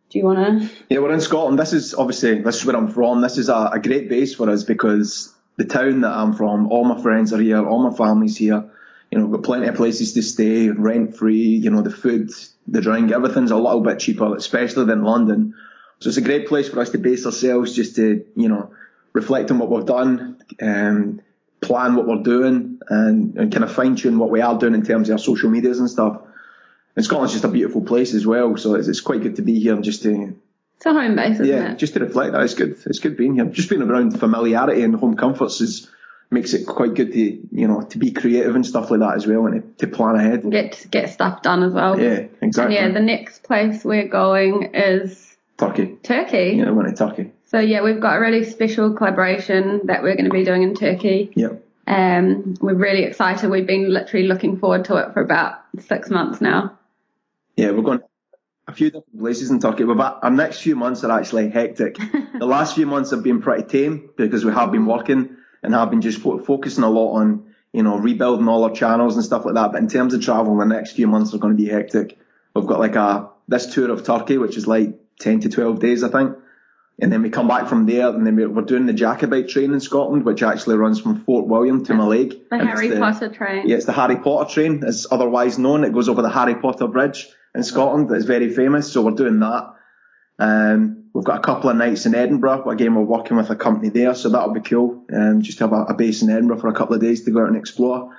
Do 0.09 0.19
you 0.19 0.25
want 0.25 0.63
to? 0.63 0.69
Yeah, 0.89 0.99
we're 0.99 1.13
in 1.13 1.21
Scotland. 1.21 1.57
This 1.57 1.71
is 1.71 1.93
obviously 1.93 2.41
this 2.41 2.57
is 2.57 2.65
where 2.65 2.75
I'm 2.75 2.89
from. 2.89 3.21
This 3.21 3.37
is 3.37 3.47
a, 3.47 3.69
a 3.71 3.79
great 3.79 4.09
base 4.09 4.35
for 4.35 4.49
us 4.49 4.65
because 4.65 5.33
the 5.55 5.63
town 5.63 6.01
that 6.01 6.11
I'm 6.11 6.33
from, 6.33 6.67
all 6.73 6.83
my 6.83 7.01
friends 7.01 7.31
are 7.31 7.39
here, 7.39 7.65
all 7.65 7.89
my 7.89 7.95
family's 7.95 8.35
here 8.35 8.69
you 9.11 9.17
know, 9.17 9.25
we've 9.25 9.37
got 9.37 9.43
plenty 9.43 9.67
of 9.67 9.75
places 9.75 10.13
to 10.13 10.21
stay, 10.21 10.69
rent 10.69 11.15
free, 11.15 11.55
you 11.55 11.69
know, 11.69 11.81
the 11.81 11.91
food, 11.91 12.31
the 12.67 12.81
drink, 12.81 13.11
everything's 13.11 13.51
a 13.51 13.55
little 13.55 13.81
bit 13.81 13.99
cheaper, 13.99 14.35
especially 14.35 14.85
than 14.85 15.03
London. 15.03 15.55
So 15.99 16.09
it's 16.09 16.17
a 16.17 16.21
great 16.21 16.47
place 16.47 16.69
for 16.69 16.79
us 16.79 16.91
to 16.91 16.97
base 16.97 17.25
ourselves 17.25 17.73
just 17.73 17.95
to, 17.95 18.25
you 18.35 18.49
know, 18.49 18.71
reflect 19.13 19.49
on 19.49 19.59
what 19.59 19.69
we've 19.69 19.85
done, 19.85 20.41
um, 20.61 21.21
plan 21.61 21.95
what 21.95 22.05
we're 22.05 22.21
doing 22.21 22.79
and, 22.89 23.35
and 23.37 23.51
kind 23.51 23.63
of 23.63 23.71
fine 23.71 23.95
tune 23.95 24.19
what 24.19 24.29
we 24.29 24.41
are 24.41 24.57
doing 24.59 24.75
in 24.75 24.83
terms 24.83 25.09
of 25.09 25.13
our 25.13 25.19
social 25.19 25.49
medias 25.49 25.79
and 25.79 25.89
stuff. 25.89 26.21
And 26.95 27.05
Scotland's 27.05 27.33
just 27.33 27.45
a 27.45 27.49
beautiful 27.49 27.81
place 27.81 28.13
as 28.13 28.27
well. 28.27 28.57
So 28.57 28.75
it's, 28.75 28.87
it's 28.87 29.01
quite 29.01 29.21
good 29.21 29.37
to 29.37 29.41
be 29.41 29.59
here 29.59 29.73
and 29.73 29.83
just 29.83 30.03
to, 30.03 30.35
it's 30.75 30.85
a 30.85 30.93
home 30.93 31.15
base, 31.15 31.35
isn't 31.35 31.47
yeah, 31.47 31.71
it? 31.71 31.79
just 31.79 31.93
to 31.93 31.99
reflect 32.01 32.33
that. 32.33 32.41
It's 32.41 32.53
good. 32.53 32.77
It's 32.85 32.99
good 32.99 33.17
being 33.17 33.35
here. 33.35 33.45
Just 33.45 33.69
being 33.69 33.81
around 33.81 34.19
familiarity 34.19 34.83
and 34.83 34.95
home 34.95 35.15
comforts 35.15 35.61
is, 35.61 35.89
makes 36.29 36.53
it 36.53 36.65
quite 36.65 36.93
good 36.93 37.13
to 37.13 37.19
you 37.19 37.67
know 37.67 37.81
to 37.81 37.97
be 37.97 38.11
creative 38.11 38.55
and 38.55 38.65
stuff 38.65 38.91
like 38.91 38.99
that 38.99 39.15
as 39.15 39.25
well 39.25 39.45
and 39.47 39.77
to, 39.77 39.87
to 39.87 39.95
plan 39.95 40.15
ahead. 40.15 40.49
Get 40.49 40.87
get 40.91 41.09
stuff 41.09 41.41
done 41.41 41.63
as 41.63 41.73
well. 41.73 41.99
Yeah, 41.99 42.27
exactly. 42.41 42.77
And 42.77 42.93
yeah, 42.93 42.99
the 42.99 43.05
next 43.05 43.43
place 43.43 43.83
we're 43.83 44.07
going 44.07 44.71
is 44.73 45.37
Turkey. 45.57 45.97
Turkey. 46.03 46.55
Yeah, 46.57 46.71
we're 46.71 46.83
going 46.83 46.95
to 46.95 46.97
Turkey. 46.97 47.31
So 47.45 47.59
yeah, 47.59 47.81
we've 47.81 47.99
got 47.99 48.17
a 48.17 48.19
really 48.19 48.43
special 48.43 48.93
collaboration 48.93 49.81
that 49.85 50.03
we're 50.03 50.15
going 50.15 50.25
to 50.25 50.31
be 50.31 50.43
doing 50.43 50.63
in 50.63 50.75
Turkey. 50.75 51.31
Yeah. 51.35 51.53
Um, 51.87 52.55
we're 52.59 52.75
really 52.75 53.03
excited. 53.03 53.49
We've 53.49 53.65
been 53.65 53.91
literally 53.91 54.27
looking 54.27 54.59
forward 54.59 54.85
to 54.85 54.97
it 54.97 55.13
for 55.13 55.21
about 55.21 55.61
six 55.79 56.09
months 56.09 56.41
now. 56.41 56.77
Yeah, 57.55 57.71
we're 57.71 57.83
going 57.83 58.01
a 58.67 58.73
few 58.73 58.87
different 58.87 59.19
places 59.19 59.49
in 59.49 59.61
Turkey. 59.61 59.85
We've, 59.85 59.97
our 59.97 60.29
next 60.29 60.59
few 60.59 60.75
months 60.75 61.05
are 61.05 61.11
actually 61.17 61.49
hectic. 61.49 61.97
the 62.39 62.45
last 62.45 62.75
few 62.75 62.85
months 62.85 63.11
have 63.11 63.23
been 63.23 63.41
pretty 63.41 63.63
tame 63.63 64.09
because 64.17 64.43
we 64.43 64.51
have 64.51 64.73
been 64.73 64.85
working 64.85 65.36
and 65.63 65.73
have 65.73 65.89
been 65.89 66.01
just 66.01 66.19
fo- 66.19 66.39
focusing 66.39 66.83
a 66.83 66.89
lot 66.89 67.13
on, 67.13 67.53
you 67.73 67.83
know, 67.83 67.97
rebuilding 67.97 68.47
all 68.47 68.63
our 68.63 68.71
channels 68.73 69.15
and 69.15 69.23
stuff 69.25 69.45
like 69.45 69.55
that. 69.55 69.71
But 69.71 69.81
in 69.81 69.87
terms 69.89 70.13
of 70.13 70.21
travel, 70.21 70.57
the 70.57 70.65
next 70.65 70.93
few 70.93 71.07
months 71.07 71.33
are 71.33 71.37
going 71.39 71.55
to 71.55 71.61
be 71.63 71.69
hectic. 71.69 72.17
We've 72.55 72.65
got 72.65 72.79
like 72.79 72.95
a, 72.95 73.29
this 73.47 73.73
tour 73.73 73.91
of 73.91 74.03
Turkey, 74.03 74.37
which 74.37 74.57
is 74.57 74.67
like 74.67 74.99
10 75.19 75.41
to 75.41 75.49
12 75.49 75.79
days, 75.79 76.03
I 76.03 76.09
think. 76.09 76.37
And 76.99 77.11
then 77.11 77.21
we 77.21 77.29
come 77.29 77.47
back 77.47 77.67
from 77.67 77.85
there 77.85 78.07
and 78.09 78.25
then 78.25 78.35
we're, 78.35 78.49
we're 78.49 78.63
doing 78.63 78.87
the 78.87 78.93
Jacobite 78.93 79.49
train 79.49 79.71
in 79.73 79.79
Scotland, 79.79 80.25
which 80.25 80.41
actually 80.41 80.77
runs 80.77 80.99
from 80.99 81.23
Fort 81.25 81.45
William 81.45 81.85
to 81.85 81.93
Mallaig. 81.93 82.29
The 82.49 82.55
it's 82.55 82.65
Harry 82.65 82.87
the- 82.87 82.97
Potter 82.99 83.29
train. 83.29 83.67
yeah, 83.67 83.75
it's 83.75 83.85
the 83.85 83.91
Harry 83.93 84.15
Potter 84.17 84.51
train, 84.51 84.83
as 84.83 85.05
otherwise 85.11 85.59
known. 85.59 85.83
It 85.83 85.93
goes 85.93 86.09
over 86.09 86.23
the 86.23 86.29
Harry 86.31 86.55
Potter 86.55 86.87
Bridge 86.87 87.27
in 87.53 87.61
Scotland. 87.61 88.09
It's 88.11 88.25
very 88.25 88.49
famous, 88.49 88.91
so 88.91 89.03
we're 89.03 89.11
doing 89.11 89.39
that. 89.41 89.75
Um, 90.39 90.96
we've 91.13 91.23
got 91.25 91.37
a 91.37 91.41
couple 91.41 91.69
of 91.69 91.75
nights 91.77 92.05
in 92.05 92.15
Edinburgh. 92.15 92.69
Again, 92.69 92.95
we're 92.95 93.01
working 93.01 93.37
with 93.37 93.49
a 93.49 93.55
company 93.55 93.89
there, 93.89 94.15
so 94.15 94.29
that'll 94.29 94.53
be 94.53 94.61
cool. 94.61 95.05
Um, 95.13 95.41
just 95.41 95.57
to 95.59 95.65
have 95.65 95.73
a, 95.73 95.83
a 95.83 95.93
base 95.93 96.21
in 96.21 96.29
Edinburgh 96.29 96.59
for 96.59 96.67
a 96.67 96.73
couple 96.73 96.95
of 96.95 97.01
days 97.01 97.23
to 97.25 97.31
go 97.31 97.41
out 97.41 97.47
and 97.47 97.57
explore. 97.57 98.15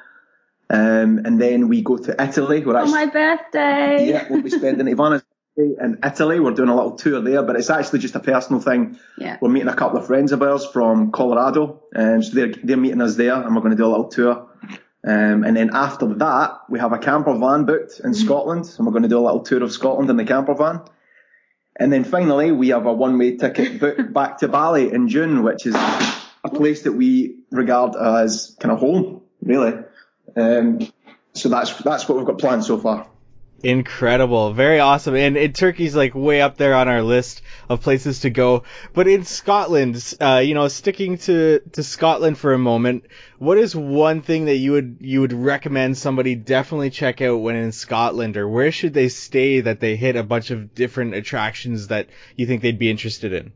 Um, 0.70 1.20
and 1.24 1.40
then 1.40 1.68
we 1.68 1.82
go 1.82 1.96
to 1.96 2.22
Italy. 2.22 2.64
We're 2.64 2.76
On 2.76 2.82
actually, 2.82 2.92
my 2.92 3.06
birthday. 3.06 4.08
yeah, 4.10 4.26
we'll 4.28 4.42
be 4.42 4.50
spending 4.50 4.86
Ivana's 4.94 5.22
birthday 5.56 5.82
in 5.82 5.98
Italy. 6.04 6.40
We're 6.40 6.52
doing 6.52 6.68
a 6.68 6.74
little 6.74 6.92
tour 6.96 7.20
there, 7.22 7.42
but 7.42 7.56
it's 7.56 7.70
actually 7.70 8.00
just 8.00 8.14
a 8.14 8.20
personal 8.20 8.60
thing. 8.60 8.98
Yeah. 9.16 9.38
We're 9.40 9.48
meeting 9.48 9.68
a 9.68 9.74
couple 9.74 9.98
of 9.98 10.06
friends 10.06 10.32
of 10.32 10.42
ours 10.42 10.66
from 10.66 11.10
Colorado, 11.10 11.82
um, 11.96 12.22
so 12.22 12.34
they're 12.34 12.52
they're 12.62 12.76
meeting 12.76 13.00
us 13.00 13.16
there, 13.16 13.34
and 13.34 13.54
we're 13.54 13.62
going 13.62 13.76
to 13.76 13.76
do 13.76 13.86
a 13.86 13.88
little 13.88 14.08
tour. 14.08 14.48
Um, 15.06 15.44
and 15.44 15.56
then 15.56 15.70
after 15.72 16.06
that, 16.14 16.58
we 16.68 16.80
have 16.80 16.92
a 16.92 16.98
camper 16.98 17.32
van 17.38 17.64
booked 17.64 18.00
in 18.04 18.12
Scotland, 18.12 18.68
and 18.76 18.86
we're 18.86 18.92
going 18.92 19.04
to 19.04 19.08
do 19.08 19.18
a 19.18 19.24
little 19.24 19.40
tour 19.40 19.62
of 19.62 19.72
Scotland 19.72 20.10
in 20.10 20.16
the 20.16 20.24
camper 20.24 20.54
van. 20.54 20.82
And 21.78 21.92
then 21.92 22.04
finally, 22.04 22.50
we 22.50 22.68
have 22.68 22.86
a 22.86 22.92
one-way 22.92 23.36
ticket 23.36 23.78
booked 23.80 24.12
back 24.12 24.38
to 24.38 24.48
Bali 24.48 24.92
in 24.92 25.08
June, 25.08 25.42
which 25.44 25.66
is 25.66 25.74
a 25.74 26.48
place 26.48 26.82
that 26.82 26.92
we 26.92 27.36
regard 27.50 27.94
as 27.94 28.56
kind 28.58 28.72
of 28.72 28.80
home, 28.80 29.22
really. 29.42 29.74
Um, 30.36 30.80
so 31.34 31.48
that's 31.48 31.76
that's 31.78 32.08
what 32.08 32.18
we've 32.18 32.26
got 32.26 32.38
planned 32.38 32.64
so 32.64 32.78
far. 32.78 33.08
Incredible, 33.60 34.52
very 34.52 34.78
awesome, 34.78 35.16
and, 35.16 35.36
and 35.36 35.52
Turkey's 35.52 35.96
like 35.96 36.14
way 36.14 36.40
up 36.40 36.58
there 36.58 36.74
on 36.74 36.86
our 36.86 37.02
list 37.02 37.42
of 37.68 37.80
places 37.80 38.20
to 38.20 38.30
go. 38.30 38.62
But 38.94 39.08
in 39.08 39.24
Scotland, 39.24 40.14
uh, 40.20 40.42
you 40.44 40.54
know, 40.54 40.68
sticking 40.68 41.18
to 41.18 41.58
to 41.72 41.82
Scotland 41.82 42.38
for 42.38 42.52
a 42.52 42.58
moment, 42.58 43.06
what 43.38 43.58
is 43.58 43.74
one 43.74 44.22
thing 44.22 44.44
that 44.44 44.58
you 44.58 44.72
would 44.72 44.98
you 45.00 45.20
would 45.22 45.32
recommend 45.32 45.98
somebody 45.98 46.36
definitely 46.36 46.90
check 46.90 47.20
out 47.20 47.38
when 47.38 47.56
in 47.56 47.72
Scotland, 47.72 48.36
or 48.36 48.48
where 48.48 48.70
should 48.70 48.94
they 48.94 49.08
stay 49.08 49.60
that 49.62 49.80
they 49.80 49.96
hit 49.96 50.14
a 50.14 50.22
bunch 50.22 50.52
of 50.52 50.72
different 50.72 51.14
attractions 51.14 51.88
that 51.88 52.06
you 52.36 52.46
think 52.46 52.62
they'd 52.62 52.78
be 52.78 52.90
interested 52.90 53.32
in? 53.32 53.50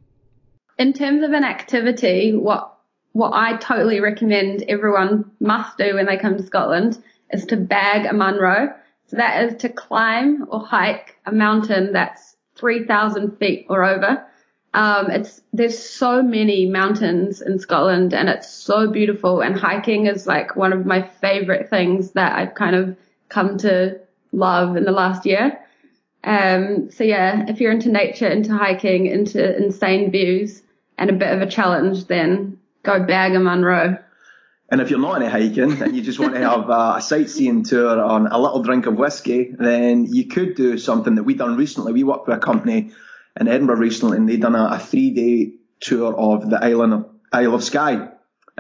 In 0.79 0.95
terms 0.95 1.23
of 1.23 1.31
an 1.31 1.45
activity, 1.45 2.35
what 2.35 2.77
what 3.13 3.35
I 3.35 3.57
totally 3.57 4.01
recommend 4.01 4.65
everyone 4.67 5.31
must 5.39 5.79
do 5.79 5.95
when 5.95 6.07
they 6.07 6.17
come 6.17 6.39
to 6.39 6.43
Scotland 6.43 7.01
is 7.31 7.47
to 7.47 7.57
bag 7.57 8.07
a 8.07 8.13
Munro. 8.13 8.75
So 9.13 9.19
that 9.19 9.45
is 9.45 9.61
to 9.61 9.69
climb 9.69 10.47
or 10.49 10.65
hike 10.65 11.19
a 11.27 11.33
mountain 11.33 11.93
that's 11.93 12.35
3,000 12.57 13.37
feet 13.37 13.67
or 13.69 13.85
over. 13.85 14.27
Um, 14.73 15.11
it's, 15.11 15.43
there's 15.53 15.79
so 15.79 16.23
many 16.23 16.65
mountains 16.65 17.43
in 17.43 17.59
Scotland 17.59 18.15
and 18.15 18.31
it's 18.31 18.49
so 18.49 18.91
beautiful 18.91 19.43
and 19.43 19.55
hiking 19.55 20.07
is 20.07 20.27
like 20.27 20.57
one 20.57 20.73
of 20.73 20.87
my 20.87 21.03
favorite 21.03 21.69
things 21.69 22.13
that 22.13 22.39
I've 22.39 22.55
kind 22.55 22.75
of 22.75 22.97
come 23.29 23.59
to 23.59 24.01
love 24.33 24.79
in 24.79 24.85
the 24.85 24.93
last 24.93 25.27
year. 25.27 25.61
Um, 26.25 26.91
so 26.91 27.05
yeah, 27.05 27.45
if 27.49 27.61
you're 27.61 27.73
into 27.73 27.91
nature, 27.91 28.29
into 28.29 28.57
hiking, 28.57 29.05
into 29.05 29.55
insane 29.59 30.11
views 30.11 30.63
and 30.97 31.11
a 31.11 31.13
bit 31.13 31.35
of 31.35 31.43
a 31.43 31.51
challenge, 31.51 32.07
then 32.07 32.59
go 32.83 33.05
bag 33.05 33.35
a 33.35 33.41
Munro. 33.41 33.99
And 34.73 34.81
if 34.81 34.89
you're 34.89 34.99
not 34.99 35.21
into 35.21 35.29
hiking 35.29 35.83
and 35.83 35.95
you 35.95 36.01
just 36.01 36.19
want 36.19 36.33
to 36.33 36.41
have 36.41 36.71
a, 36.71 36.95
a 36.97 37.03
sightseeing 37.03 37.63
tour 37.63 38.03
on 38.03 38.27
a 38.27 38.39
little 38.41 38.63
drink 38.63 38.87
of 38.87 38.95
whiskey, 38.95 39.55
then 39.59 40.07
you 40.07 40.29
could 40.29 40.55
do 40.55 40.79
something 40.79 41.17
that 41.17 41.25
we 41.25 41.35
done 41.35 41.59
recently. 41.59 41.93
We 41.93 42.05
worked 42.05 42.27
with 42.27 42.39
a 42.39 42.41
company 42.41 42.91
in 43.39 43.49
Edinburgh 43.49 43.77
recently, 43.77 44.17
and 44.17 44.27
they 44.27 44.39
done 44.39 44.55
a, 44.55 44.71
a 44.73 44.79
three 44.79 45.11
day 45.11 45.57
tour 45.81 46.17
of 46.17 46.49
the 46.49 46.65
island 46.65 46.95
of 46.95 47.11
Isle 47.31 47.57
of 47.57 47.63
Skye, 47.63 47.97
um, 47.97 48.11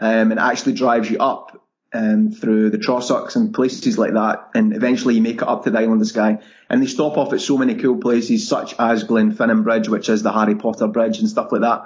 and 0.02 0.32
it 0.32 0.38
actually 0.38 0.74
drives 0.74 1.10
you 1.10 1.16
up 1.16 1.66
um, 1.94 2.30
through 2.30 2.68
the 2.68 2.78
Trossachs 2.78 3.34
and 3.34 3.54
places 3.54 3.96
like 3.96 4.12
that, 4.12 4.50
and 4.54 4.76
eventually 4.76 5.14
you 5.14 5.22
make 5.22 5.40
it 5.40 5.48
up 5.48 5.64
to 5.64 5.70
the 5.70 5.78
island 5.78 6.02
of 6.02 6.08
Skye. 6.08 6.40
And 6.68 6.82
they 6.82 6.88
stop 6.88 7.16
off 7.16 7.32
at 7.32 7.40
so 7.40 7.56
many 7.56 7.76
cool 7.76 7.96
places, 7.96 8.46
such 8.46 8.74
as 8.78 9.04
Glenfinnan 9.04 9.64
Bridge, 9.64 9.88
which 9.88 10.10
is 10.10 10.22
the 10.22 10.32
Harry 10.32 10.56
Potter 10.56 10.88
Bridge 10.88 11.20
and 11.20 11.28
stuff 11.28 11.52
like 11.52 11.62
that. 11.62 11.84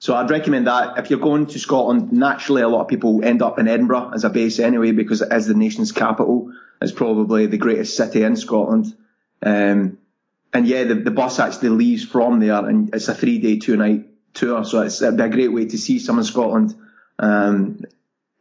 So 0.00 0.14
I'd 0.16 0.30
recommend 0.30 0.66
that 0.66 0.98
if 0.98 1.10
you're 1.10 1.18
going 1.20 1.46
to 1.48 1.58
Scotland, 1.58 2.10
naturally 2.10 2.62
a 2.62 2.68
lot 2.68 2.80
of 2.80 2.88
people 2.88 3.22
end 3.22 3.42
up 3.42 3.58
in 3.58 3.68
Edinburgh 3.68 4.12
as 4.14 4.24
a 4.24 4.30
base 4.30 4.58
anyway 4.58 4.92
because 4.92 5.20
it 5.20 5.30
is 5.30 5.46
the 5.46 5.52
nation's 5.54 5.92
capital. 5.92 6.52
It's 6.80 6.90
probably 6.90 7.44
the 7.46 7.58
greatest 7.58 7.98
city 7.98 8.22
in 8.22 8.34
Scotland. 8.36 8.86
Um, 9.42 9.98
and 10.54 10.66
yeah, 10.66 10.84
the, 10.84 10.94
the 10.94 11.10
bus 11.10 11.38
actually 11.38 11.68
leaves 11.70 12.02
from 12.02 12.40
there 12.40 12.64
and 12.66 12.94
it's 12.94 13.08
a 13.08 13.14
three 13.14 13.38
day, 13.40 13.58
two 13.58 13.76
night 13.76 14.06
tour. 14.32 14.64
So 14.64 14.80
it's, 14.80 15.02
it'd 15.02 15.18
be 15.18 15.22
a 15.22 15.28
great 15.28 15.52
way 15.52 15.66
to 15.66 15.76
see 15.76 15.98
some 15.98 16.18
of 16.18 16.24
Scotland. 16.24 16.74
Um, 17.18 17.82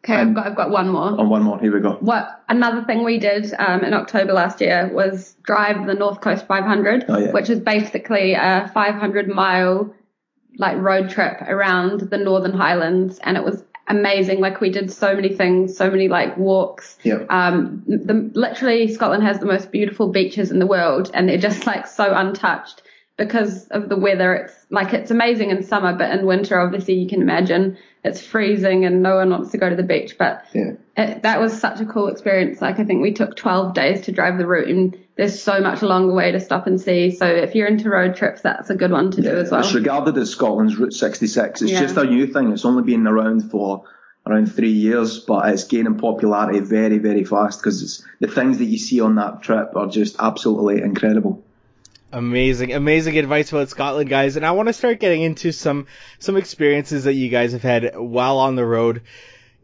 Okay, 0.01 0.13
I've 0.15 0.33
got, 0.33 0.47
I've 0.47 0.55
got 0.55 0.69
one 0.69 0.87
more. 0.87 1.19
on 1.19 1.27
one 1.27 1.43
more, 1.43 1.59
here 1.59 1.73
we 1.73 1.81
go. 1.81 1.97
What 1.99 2.41
another 2.47 2.85
thing 2.85 3.03
we 3.03 3.19
did 3.19 3.53
um, 3.59 3.83
in 3.83 3.93
October 3.93 4.31
last 4.31 4.61
year 4.61 4.89
was 4.93 5.35
drive 5.43 5.85
the 5.85 5.93
North 5.93 6.21
Coast 6.21 6.47
500, 6.47 7.03
Oh, 7.09 7.17
yeah. 7.17 7.31
which 7.33 7.49
is 7.49 7.59
basically 7.59 8.33
a 8.33 8.71
500 8.73 9.27
mile 9.27 9.93
like 10.59 10.77
road 10.77 11.09
trip 11.09 11.41
around 11.41 12.01
the 12.01 12.17
Northern 12.17 12.53
Highlands, 12.53 13.17
and 13.23 13.35
it 13.37 13.43
was 13.43 13.63
amazing. 13.87 14.39
Like 14.39 14.61
we 14.61 14.69
did 14.69 14.91
so 14.91 15.15
many 15.15 15.29
things, 15.29 15.75
so 15.75 15.89
many 15.89 16.07
like 16.09 16.37
walks. 16.37 16.97
Yeah. 17.03 17.23
Um, 17.29 17.83
the, 17.87 18.29
literally 18.35 18.87
Scotland 18.93 19.23
has 19.23 19.39
the 19.39 19.45
most 19.47 19.71
beautiful 19.71 20.09
beaches 20.11 20.51
in 20.51 20.59
the 20.59 20.67
world, 20.67 21.09
and 21.13 21.27
they're 21.27 21.37
just 21.37 21.65
like 21.65 21.87
so 21.87 22.13
untouched 22.13 22.83
because 23.17 23.67
of 23.69 23.89
the 23.89 23.97
weather. 23.97 24.33
It's 24.35 24.53
like 24.69 24.93
it's 24.93 25.11
amazing 25.11 25.49
in 25.49 25.63
summer, 25.63 25.95
but 25.97 26.11
in 26.11 26.25
winter, 26.25 26.59
obviously, 26.59 26.95
you 26.95 27.07
can 27.07 27.21
imagine 27.21 27.77
it's 28.03 28.21
freezing 28.21 28.85
and 28.85 29.01
no 29.03 29.15
one 29.15 29.29
wants 29.29 29.51
to 29.51 29.57
go 29.57 29.69
to 29.69 29.75
the 29.75 29.83
beach. 29.83 30.17
But 30.17 30.45
Yeah. 30.53 30.73
it, 30.95 31.23
that 31.23 31.41
was 31.41 31.57
such 31.59 31.81
a 31.81 31.85
cool 31.85 32.07
experience. 32.07 32.61
Like 32.61 32.79
I 32.79 32.85
think 32.85 33.01
we 33.01 33.13
took 33.13 33.35
12 33.35 33.73
days 33.73 34.01
to 34.01 34.11
drive 34.11 34.37
the 34.37 34.45
route, 34.47 34.67
and 34.67 34.97
there's 35.19 35.43
so 35.43 35.59
much 35.59 35.81
along 35.81 36.07
the 36.07 36.13
way 36.13 36.31
to 36.31 36.39
stop 36.39 36.65
and 36.65 36.79
see. 36.79 37.11
So 37.11 37.25
if 37.25 37.53
you're 37.53 37.67
into 37.67 37.89
road 37.89 38.15
trips, 38.15 38.39
that's 38.39 38.69
a 38.69 38.75
good 38.75 38.89
one 38.89 39.11
to 39.11 39.21
do 39.21 39.37
as 39.37 39.51
well. 39.51 39.59
It's 39.59 39.73
regarded 39.73 40.17
as 40.17 40.29
Scotland's 40.29 40.77
Route 40.77 40.93
66. 40.93 41.61
It's 41.61 41.71
Yeah. 41.73 41.81
just 41.81 41.97
a 41.97 42.05
new 42.05 42.25
thing. 42.25 42.53
It's 42.53 42.63
only 42.63 42.83
been 42.83 43.05
around 43.05 43.51
for 43.51 43.83
around 44.25 44.45
three 44.49 44.71
years, 44.71 45.19
but 45.19 45.49
it's 45.49 45.65
gaining 45.65 45.95
popularity 45.95 46.61
very, 46.61 46.99
very 46.99 47.25
fast 47.25 47.61
because 47.61 48.01
the 48.21 48.29
things 48.29 48.59
that 48.59 48.65
you 48.67 48.77
see 48.77 49.01
on 49.01 49.15
that 49.15 49.41
trip 49.41 49.75
are 49.75 49.87
just 49.87 50.15
absolutely 50.19 50.81
incredible. 50.81 51.43
Amazing, 52.13 52.71
amazing 52.71 53.17
advice 53.17 53.51
about 53.51 53.67
Scotland, 53.67 54.09
guys. 54.09 54.37
And 54.37 54.45
I 54.45 54.51
want 54.51 54.67
to 54.69 54.73
start 54.73 55.01
getting 55.01 55.21
into 55.21 55.51
some 55.51 55.85
some 56.19 56.37
experiences 56.37 57.03
that 57.03 57.13
you 57.13 57.27
guys 57.27 57.51
have 57.51 57.61
had 57.61 57.93
while 57.97 58.37
on 58.37 58.55
the 58.55 58.65
road. 58.65 59.01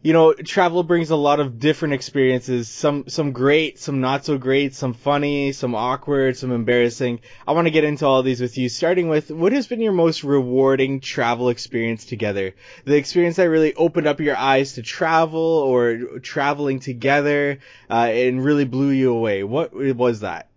You 0.05 0.13
know, 0.13 0.33
travel 0.33 0.83
brings 0.83 1.09
a 1.09 1.15
lot 1.15 1.39
of 1.39 1.57
different 1.57 1.95
experiences. 1.95 2.69
Some 2.69 3.05
some 3.07 3.31
great, 3.31 3.79
some 3.79 4.01
not 4.01 4.23
so 4.23 4.37
great, 4.37 4.75
some 4.75 4.93
funny, 4.93 5.51
some 5.51 5.73
awkward, 5.73 6.37
some 6.37 6.51
embarrassing. 6.51 7.21
I 7.47 7.53
want 7.53 7.65
to 7.65 7.71
get 7.71 7.83
into 7.83 8.05
all 8.05 8.21
these 8.21 8.39
with 8.39 8.55
you. 8.55 8.69
Starting 8.69 9.09
with 9.09 9.31
what 9.31 9.51
has 9.51 9.65
been 9.65 9.81
your 9.81 9.93
most 9.93 10.23
rewarding 10.23 10.99
travel 10.99 11.49
experience 11.49 12.05
together? 12.05 12.53
The 12.83 12.97
experience 12.97 13.37
that 13.37 13.49
really 13.49 13.73
opened 13.73 14.05
up 14.05 14.19
your 14.19 14.37
eyes 14.37 14.73
to 14.73 14.83
travel 14.83 15.41
or 15.41 16.19
traveling 16.19 16.81
together 16.81 17.57
uh, 17.89 18.09
and 18.11 18.45
really 18.45 18.65
blew 18.65 18.91
you 18.91 19.11
away. 19.11 19.43
What 19.43 19.73
was 19.73 20.19
that? 20.19 20.49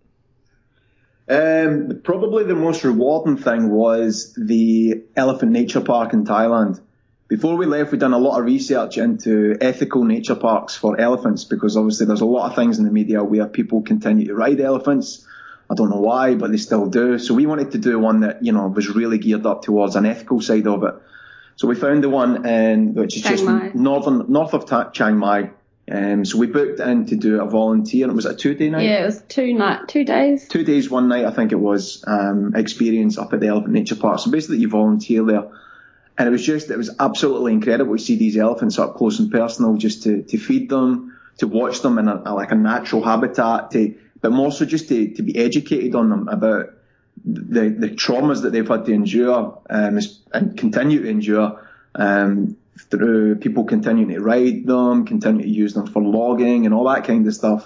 Um, 1.27 2.01
probably 2.03 2.43
the 2.43 2.53
most 2.53 2.83
rewarding 2.83 3.37
thing 3.37 3.71
was 3.71 4.31
the 4.37 5.05
Elephant 5.15 5.51
Nature 5.51 5.81
Park 5.81 6.13
in 6.13 6.23
Thailand. 6.23 6.81
Before 7.29 7.55
we 7.57 7.67
left, 7.67 7.91
we'd 7.91 7.99
done 8.01 8.13
a 8.13 8.17
lot 8.17 8.39
of 8.39 8.45
research 8.45 8.97
into 8.97 9.55
ethical 9.61 10.03
nature 10.03 10.33
parks 10.33 10.75
for 10.75 10.99
elephants 10.99 11.43
because 11.43 11.77
obviously 11.77 12.07
there's 12.07 12.21
a 12.21 12.25
lot 12.25 12.49
of 12.49 12.55
things 12.55 12.79
in 12.79 12.85
the 12.85 12.91
media 12.91 13.23
where 13.23 13.45
people 13.45 13.83
continue 13.83 14.25
to 14.25 14.33
ride 14.33 14.59
elephants. 14.59 15.27
I 15.69 15.75
don't 15.75 15.91
know 15.91 15.99
why, 15.99 16.33
but 16.33 16.49
they 16.49 16.57
still 16.57 16.87
do. 16.87 17.19
So 17.19 17.35
we 17.35 17.45
wanted 17.45 17.73
to 17.73 17.77
do 17.77 17.99
one 17.99 18.21
that, 18.21 18.43
you 18.43 18.51
know, 18.51 18.67
was 18.67 18.89
really 18.89 19.19
geared 19.19 19.45
up 19.45 19.61
towards 19.61 19.95
an 19.95 20.07
ethical 20.07 20.41
side 20.41 20.65
of 20.65 20.83
it. 20.83 20.95
So 21.55 21.67
we 21.67 21.75
found 21.75 22.03
the 22.03 22.09
one 22.09 22.47
in, 22.47 22.95
which 22.95 23.15
is 23.15 23.21
Chiang 23.21 23.33
just 23.33 23.45
Mai. 23.45 23.71
northern, 23.75 24.25
north 24.31 24.55
of 24.55 24.65
Ta- 24.65 24.89
Chiang 24.89 25.17
Mai. 25.17 25.51
Um, 25.91 26.25
so 26.25 26.39
we 26.39 26.47
booked 26.47 26.79
in 26.79 27.05
to 27.07 27.15
do 27.15 27.41
a 27.41 27.45
volunteer. 27.47 28.09
It 28.09 28.13
was 28.13 28.25
a 28.25 28.35
two 28.35 28.55
day 28.55 28.69
night. 28.69 28.85
Yeah, 28.85 29.03
it 29.03 29.05
was 29.05 29.21
two 29.27 29.53
night, 29.53 29.87
two 29.87 30.03
days. 30.03 30.47
Two 30.47 30.63
days, 30.63 30.89
one 30.89 31.07
night, 31.09 31.25
I 31.25 31.31
think 31.31 31.51
it 31.51 31.59
was, 31.59 32.03
um, 32.07 32.55
experience 32.55 33.19
up 33.19 33.33
at 33.33 33.39
the 33.39 33.47
Elephant 33.47 33.73
Nature 33.73 33.97
Park. 33.97 34.19
So 34.19 34.31
basically 34.31 34.57
you 34.57 34.69
volunteer 34.69 35.23
there. 35.23 35.51
And 36.19 36.27
it 36.27 36.31
was 36.31 36.45
just, 36.45 36.69
it 36.69 36.77
was 36.77 36.93
absolutely 36.99 37.53
incredible 37.53 37.95
to 37.95 38.03
see 38.03 38.17
these 38.17 38.35
elephants 38.35 38.77
up 38.77 38.95
close 38.95 39.19
and 39.19 39.31
personal, 39.31 39.77
just 39.77 40.03
to, 40.03 40.21
to 40.23 40.37
feed 40.37 40.69
them, 40.69 41.17
to 41.37 41.47
watch 41.47 41.79
them 41.79 41.97
in 41.97 42.09
a, 42.09 42.21
a- 42.25 42.33
like 42.35 42.51
a 42.51 42.55
natural 42.55 43.01
habitat, 43.01 43.71
to, 43.71 43.95
but 44.19 44.33
more 44.33 44.51
so 44.51 44.65
just 44.65 44.89
to, 44.89 45.13
to 45.13 45.23
be 45.23 45.37
educated 45.37 45.95
on 45.95 46.09
them 46.09 46.27
about 46.27 46.73
the, 47.25 47.69
the 47.69 47.89
traumas 47.91 48.41
that 48.41 48.51
they've 48.51 48.67
had 48.67 48.83
to 48.85 48.91
endure, 48.91 49.61
um, 49.69 49.99
and 50.33 50.57
continue 50.57 51.01
to 51.03 51.09
endure, 51.09 51.65
um, 51.95 52.57
through 52.91 53.37
people 53.37 53.63
continuing 53.63 54.09
to 54.09 54.19
ride 54.19 54.65
them, 54.65 55.05
continue 55.05 55.43
to 55.43 55.49
use 55.49 55.73
them 55.73 55.87
for 55.87 56.01
logging 56.03 56.65
and 56.65 56.75
all 56.75 56.83
that 56.89 57.05
kind 57.05 57.25
of 57.27 57.33
stuff. 57.33 57.65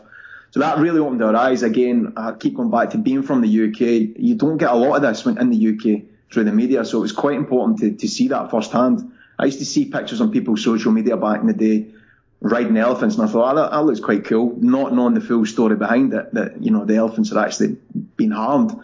So 0.51 0.60
that 0.60 0.77
really 0.77 1.00
opened 1.00 1.24
our 1.24 1.36
eyes. 1.36 1.63
Again, 1.63 2.13
I 2.17 2.33
keep 2.33 2.55
going 2.55 2.69
back 2.69 2.91
to 2.91 3.00
being 3.00 3.24
from 3.24 3.41
the 3.41 3.48
UK. 3.48 4.15
You 4.19 4.36
don't 4.36 4.57
get 4.57 4.69
a 4.69 4.75
lot 4.75 4.95
of 4.98 5.01
this 5.01 5.25
when 5.25 5.39
in 5.39 5.50
the 5.50 5.69
UK 5.98 6.03
through 6.34 6.46
the 6.46 6.52
media, 6.52 6.84
so 6.84 6.98
it 6.98 7.02
was 7.02 7.12
quite 7.12 7.36
important 7.36 7.80
to, 7.80 7.94
to 7.94 8.08
see 8.08 8.28
that 8.30 8.50
firsthand. 8.52 9.12
I 9.38 9.46
used 9.46 9.60
to 9.60 9.66
see 9.66 9.86
pictures 9.86 10.22
on 10.22 10.32
people's 10.32 10.63
social 10.63 10.92
media 10.92 11.16
back 11.16 11.42
in 11.42 11.48
the 11.48 11.54
day 11.54 11.88
riding 12.42 12.75
elephants, 12.75 13.16
and 13.16 13.28
I 13.28 13.32
thought, 13.32 13.54
oh, 13.54 13.56
that, 13.56 13.72
that 13.72 13.86
looks 13.86 14.02
quite 14.02 14.25
cool, 14.25 14.56
not 14.60 14.94
knowing 14.94 15.13
the 15.13 15.22
full 15.22 15.46
story 15.46 15.78
behind 15.78 16.13
it, 16.13 16.34
that, 16.34 16.62
you 16.62 16.72
know, 16.72 16.84
the 16.84 16.96
elephants 16.96 17.30
had 17.30 17.38
actually 17.38 17.78
been 18.18 18.32
harmed 18.32 18.78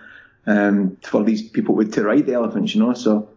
um, 0.47 0.97
for 1.01 1.23
these 1.23 1.41
people 1.41 1.83
to 1.83 2.03
ride 2.03 2.25
the 2.25 2.33
elephants, 2.33 2.73
you 2.73 2.81
know. 2.81 2.93
So 2.93 3.29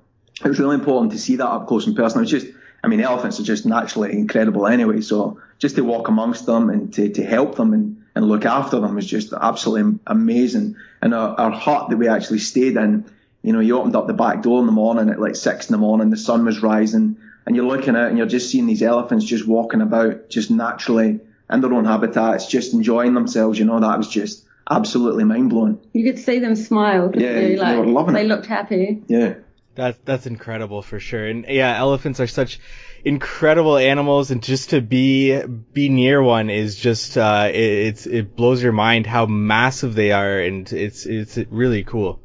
it 0.44 0.48
was 0.48 0.60
really 0.60 0.76
important 0.76 1.12
to 1.12 1.18
see 1.18 1.36
that 1.36 1.46
up 1.46 1.66
close 1.66 1.86
and 1.86 1.96
personal. 1.96 2.22
It's 2.22 2.30
just, 2.30 2.46
I 2.84 2.88
mean, 2.88 3.00
elephants 3.00 3.40
are 3.40 3.44
just 3.44 3.66
naturally 3.66 4.12
incredible 4.12 4.66
anyway. 4.66 5.00
So 5.00 5.40
just 5.58 5.74
to 5.76 5.82
walk 5.82 6.08
amongst 6.08 6.46
them 6.46 6.70
and 6.70 6.92
to, 6.94 7.08
to 7.10 7.24
help 7.24 7.56
them 7.56 7.72
and, 7.72 8.04
and 8.14 8.28
look 8.28 8.44
after 8.44 8.80
them 8.80 8.94
was 8.94 9.06
just 9.06 9.32
absolutely 9.32 9.98
amazing. 10.06 10.76
And 11.00 11.14
our, 11.14 11.38
our 11.38 11.50
hut 11.50 11.90
that 11.90 11.96
we 11.96 12.08
actually 12.08 12.38
stayed 12.38 12.76
in, 12.76 13.04
you 13.42 13.52
know, 13.52 13.60
you 13.60 13.78
opened 13.78 13.96
up 13.96 14.06
the 14.06 14.12
back 14.12 14.42
door 14.42 14.60
in 14.60 14.66
the 14.66 14.72
morning 14.72 15.10
at 15.10 15.20
like 15.20 15.36
six 15.36 15.68
in 15.68 15.72
the 15.72 15.78
morning, 15.78 16.10
the 16.10 16.16
sun 16.16 16.44
was 16.44 16.62
rising 16.62 17.16
and 17.46 17.56
you're 17.56 17.66
looking 17.66 17.96
out 17.96 18.08
and 18.08 18.18
you're 18.18 18.26
just 18.26 18.50
seeing 18.50 18.66
these 18.66 18.82
elephants 18.82 19.24
just 19.24 19.46
walking 19.46 19.80
about 19.80 20.28
just 20.30 20.50
naturally 20.50 21.20
in 21.50 21.60
their 21.60 21.74
own 21.74 21.84
habitats, 21.84 22.46
just 22.46 22.72
enjoying 22.72 23.14
themselves. 23.14 23.58
You 23.58 23.64
know, 23.64 23.80
that 23.80 23.98
was 23.98 24.08
just 24.08 24.44
absolutely 24.70 25.24
mind 25.24 25.50
blowing. 25.50 25.80
You 25.92 26.04
could 26.04 26.20
see 26.22 26.38
them 26.38 26.54
smile. 26.54 27.10
Yeah, 27.14 27.38
you? 27.40 27.48
they 27.48 27.56
like, 27.56 27.78
were 27.78 27.86
loving 27.86 28.14
They 28.14 28.22
it. 28.22 28.28
looked 28.28 28.46
happy. 28.46 29.02
Yeah. 29.08 29.34
That's 29.74 29.98
that's 30.04 30.26
incredible 30.26 30.82
for 30.82 31.00
sure. 31.00 31.26
And 31.26 31.46
yeah, 31.48 31.76
elephants 31.76 32.20
are 32.20 32.26
such 32.26 32.60
incredible 33.04 33.78
animals, 33.78 34.30
and 34.30 34.42
just 34.42 34.70
to 34.70 34.82
be 34.82 35.42
be 35.42 35.88
near 35.88 36.22
one 36.22 36.50
is 36.50 36.76
just 36.76 37.16
uh, 37.16 37.48
it, 37.48 37.56
it's 37.56 38.06
it 38.06 38.36
blows 38.36 38.62
your 38.62 38.72
mind 38.72 39.06
how 39.06 39.24
massive 39.24 39.94
they 39.94 40.12
are, 40.12 40.40
and 40.40 40.70
it's 40.70 41.06
it's 41.06 41.38
really 41.50 41.84
cool. 41.84 42.21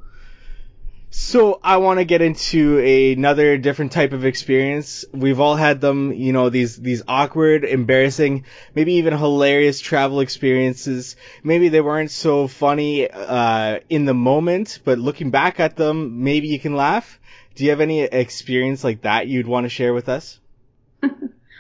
So 1.10 1.60
I 1.64 1.78
want 1.78 2.00
to 2.00 2.06
get 2.06 2.22
into 2.22 2.80
another 2.80 3.58
different 3.58 3.94
type 3.94 4.12
of 4.12 4.26
experience. 4.26 5.06
We've 5.14 5.40
all 5.40 5.56
had 5.56 5.80
them, 5.80 6.12
you 6.12 6.34
know, 6.34 6.50
these 6.50 6.76
these 6.76 7.02
awkward, 7.08 7.64
embarrassing, 7.64 8.44
maybe 8.76 8.96
even 8.96 9.18
hilarious 9.18 9.80
travel 9.80 10.20
experiences. 10.20 11.16
Maybe 11.44 11.70
they 11.70 11.82
weren't 11.82 12.12
so 12.12 12.48
funny 12.48 13.10
uh, 13.10 13.80
in 13.90 14.06
the 14.06 14.14
moment, 14.14 14.80
but 14.84 15.00
looking 15.00 15.32
back 15.32 15.62
at 15.62 15.78
them, 15.78 16.24
maybe 16.24 16.50
you 16.50 16.60
can 16.60 16.76
laugh. 16.76 17.20
Do 17.56 17.64
you 17.64 17.70
have 17.70 17.82
any 17.82 18.02
experience 18.02 18.84
like 18.84 19.02
that 19.02 19.28
you'd 19.28 19.48
want 19.48 19.64
to 19.64 19.70
share 19.70 19.94
with 19.94 20.10
us? 20.10 20.40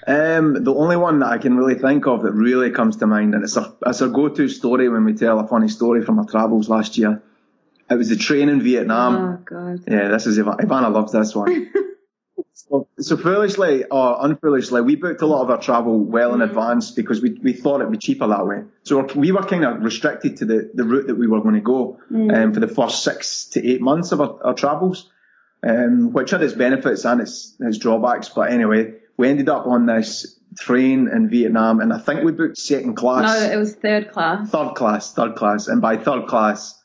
Um, 0.07 0.63
the 0.63 0.73
only 0.73 0.95
one 0.95 1.19
that 1.19 1.27
I 1.33 1.37
can 1.37 1.57
really 1.57 1.75
think 1.75 2.07
of 2.07 2.23
that 2.23 2.31
really 2.31 2.71
comes 2.71 2.95
to 2.97 3.07
mind, 3.07 3.35
and 3.35 3.43
it's 3.43 3.57
a, 3.57 3.75
it's 3.85 3.99
a 3.99 4.07
go-to 4.07 4.47
story 4.47 4.87
when 4.87 5.03
we 5.03 5.11
tell 5.11 5.37
a 5.37 5.45
funny 5.45 5.67
story 5.67 6.01
from 6.01 6.17
our 6.17 6.25
travels 6.25 6.69
last 6.69 6.97
year. 6.97 7.21
It 7.89 7.95
was 7.95 8.09
the 8.09 8.15
train 8.17 8.49
in 8.49 8.61
Vietnam. 8.61 9.15
oh 9.15 9.43
god. 9.45 9.83
Yeah, 9.87 10.09
this 10.09 10.27
is 10.27 10.37
Ivana, 10.37 10.59
Ivana 10.59 10.93
loves 10.93 11.13
this 11.13 11.33
one. 11.33 11.71
so, 12.53 12.87
so 12.99 13.17
foolishly 13.17 13.85
or 13.85 14.17
unfoolishly, 14.19 14.81
we 14.81 14.95
booked 14.95 15.21
a 15.21 15.25
lot 15.25 15.43
of 15.43 15.49
our 15.49 15.59
travel 15.61 15.99
well 15.99 16.33
in 16.33 16.41
advance 16.41 16.91
because 16.91 17.21
we, 17.21 17.39
we 17.41 17.53
thought 17.53 17.79
it'd 17.79 17.91
be 17.91 17.97
cheaper 17.97 18.27
that 18.27 18.45
way. 18.45 18.63
So 18.83 19.07
we're, 19.15 19.33
were 19.33 19.43
kind 19.43 19.63
of 19.63 19.81
restricted 19.81 20.37
to 20.37 20.45
the, 20.45 20.71
the 20.73 20.83
route 20.83 21.07
that 21.07 21.15
we 21.15 21.27
were 21.27 21.41
going 21.41 21.55
to 21.55 21.61
go 21.61 21.99
um, 22.13 22.53
for 22.53 22.59
the 22.59 22.67
first 22.67 23.03
six 23.03 23.45
to 23.51 23.65
eight 23.65 23.81
months 23.81 24.11
of 24.11 24.19
our, 24.21 24.37
our 24.43 24.53
travels, 24.53 25.09
um, 25.63 26.11
which 26.11 26.31
had 26.31 26.41
its 26.43 26.53
benefits 26.53 27.05
and 27.05 27.21
its, 27.21 27.55
its 27.59 27.77
drawbacks. 27.77 28.29
But 28.29 28.51
anyway, 28.51 28.95
we 29.15 29.29
ended 29.29 29.49
up 29.49 29.65
on 29.65 29.85
this 29.85 30.37
train 30.57 31.07
in 31.07 31.29
Vietnam, 31.29 31.79
and 31.79 31.93
I 31.93 31.99
think 31.99 32.23
we 32.23 32.31
booked 32.31 32.57
second 32.57 32.95
class 32.95 33.23
No, 33.23 33.51
it 33.51 33.57
was 33.57 33.75
third 33.75 34.11
class. 34.11 34.49
third 34.49 34.73
class, 34.73 35.13
third 35.13 35.35
class, 35.35 35.67
and 35.67 35.81
by 35.81 35.97
third 35.97 36.27
class, 36.27 36.76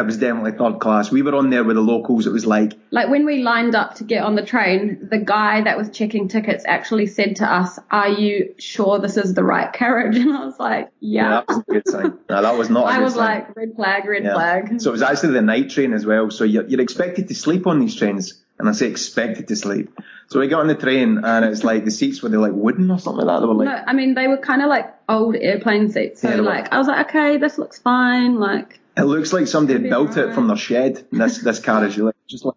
it 0.00 0.06
was 0.06 0.18
definitely 0.18 0.52
third 0.52 0.80
class. 0.80 1.10
We 1.10 1.22
were 1.22 1.34
on 1.34 1.50
there 1.50 1.64
with 1.64 1.76
the 1.76 1.82
locals. 1.82 2.26
It 2.26 2.32
was 2.32 2.46
like, 2.46 2.72
Like 2.90 3.08
when 3.08 3.24
we 3.26 3.42
lined 3.42 3.74
up 3.74 3.94
to 3.96 4.04
get 4.04 4.22
on 4.24 4.34
the 4.34 4.44
train, 4.44 5.08
the 5.10 5.18
guy 5.18 5.62
that 5.62 5.76
was 5.76 5.90
checking 5.90 6.28
tickets 6.28 6.64
actually 6.66 7.06
said 7.06 7.36
to 7.36 7.44
us, 7.52 7.78
"Are 7.90 8.08
you 8.08 8.54
sure 8.58 8.98
this 8.98 9.16
is 9.16 9.34
the 9.34 9.44
right 9.44 9.72
carriage?" 9.72 10.16
And 10.24 10.32
I 10.36 10.44
was 10.44 10.58
like, 10.58 10.90
yeah, 11.00 11.22
"Yeah." 11.22 11.30
that 11.30 11.48
was 11.48 11.58
a 11.58 11.62
good 11.72 11.88
sign. 11.88 12.18
No, 12.28 12.42
that 12.42 12.56
was 12.58 12.70
not. 12.70 12.86
I 12.96 13.00
was 13.00 13.14
sign. 13.14 13.20
like, 13.46 13.56
"Red 13.56 13.74
flag, 13.76 14.04
red 14.06 14.24
Yeah. 14.24 14.34
flag." 14.34 14.80
So 14.80 14.90
it 14.90 14.92
was 14.92 15.02
actually 15.02 15.32
the 15.34 15.42
night 15.42 15.70
train 15.70 15.92
as 15.92 16.04
well. 16.06 16.30
So 16.30 16.44
you're, 16.44 16.64
you're 16.66 16.80
expected 16.80 17.28
to 17.28 17.34
sleep 17.34 17.66
on 17.66 17.80
these 17.80 17.94
trains, 17.94 18.42
and 18.58 18.68
I 18.68 18.72
say 18.72 18.86
expected 18.88 19.48
to 19.48 19.56
sleep. 19.56 19.90
So 20.30 20.40
we 20.40 20.48
got 20.48 20.60
on 20.60 20.66
the 20.66 20.74
train, 20.74 21.20
and 21.24 21.44
it's 21.44 21.64
like 21.64 21.84
the 21.86 21.90
seats 21.90 22.22
were 22.22 22.28
they 22.28 22.36
like 22.36 22.52
wooden 22.52 22.90
or 22.90 22.98
something 22.98 23.24
like 23.24 23.34
that. 23.34 23.40
They 23.40 23.46
were 23.46 23.54
like, 23.54 23.68
No, 23.68 23.82
I 23.86 23.92
mean 23.94 24.14
they 24.14 24.28
were 24.28 24.36
kind 24.36 24.60
of 24.62 24.68
like 24.68 24.92
old 25.08 25.36
airplane 25.36 25.88
seats. 25.90 26.20
So 26.20 26.28
Yeah, 26.28 26.36
were. 26.36 26.42
like 26.42 26.70
I 26.72 26.76
was 26.78 26.86
like, 26.86 27.08
"Okay, 27.08 27.38
this 27.38 27.56
looks 27.58 27.78
fine." 27.78 28.34
Like 28.38 28.78
it 28.98 29.04
looks 29.04 29.32
like 29.32 29.46
somebody 29.46 29.80
had 29.80 29.88
built 29.90 30.16
it 30.16 30.34
from 30.34 30.48
their 30.48 30.56
shed. 30.56 31.06
This 31.12 31.38
this 31.38 31.60
carriage, 31.60 31.96
like 31.98 32.16
just 32.28 32.44
like 32.44 32.56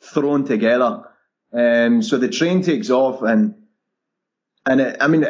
thrown 0.00 0.44
together. 0.44 1.04
Um, 1.52 2.02
so 2.02 2.18
the 2.18 2.28
train 2.28 2.62
takes 2.62 2.90
off, 2.90 3.22
and 3.22 3.54
and 4.66 4.80
it, 4.80 4.98
I 5.00 5.08
mean, 5.08 5.24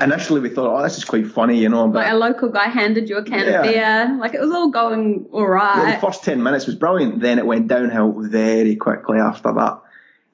initially 0.00 0.40
we 0.40 0.48
thought, 0.50 0.78
oh, 0.78 0.82
this 0.82 0.96
is 0.96 1.04
quite 1.04 1.26
funny, 1.26 1.58
you 1.58 1.68
know, 1.68 1.88
but 1.88 2.04
like 2.04 2.12
a 2.12 2.16
local 2.16 2.48
guy 2.50 2.68
handed 2.68 3.08
you 3.08 3.16
a 3.18 3.24
can 3.24 3.46
Yeah. 3.46 3.60
of 3.60 3.62
beer. 3.64 4.18
Like 4.20 4.34
it 4.34 4.40
was 4.40 4.50
all 4.52 4.70
going 4.70 5.26
all 5.32 5.46
right. 5.46 5.94
The 5.94 6.06
first 6.06 6.24
10 6.24 6.42
minutes 6.42 6.66
was 6.66 6.76
brilliant. 6.76 7.20
Then 7.20 7.38
it 7.38 7.46
went 7.46 7.68
downhill 7.68 8.14
very 8.16 8.76
quickly 8.76 9.18
after 9.18 9.52
that. 9.52 9.82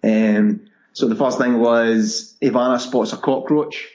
Um, 0.05 0.67
so 0.93 1.09
the 1.09 1.17
first 1.17 1.39
thing 1.39 1.59
was 1.59 2.37
Ivana 2.43 2.79
spots 2.79 3.13
a 3.15 3.17
cockroach 3.17 3.89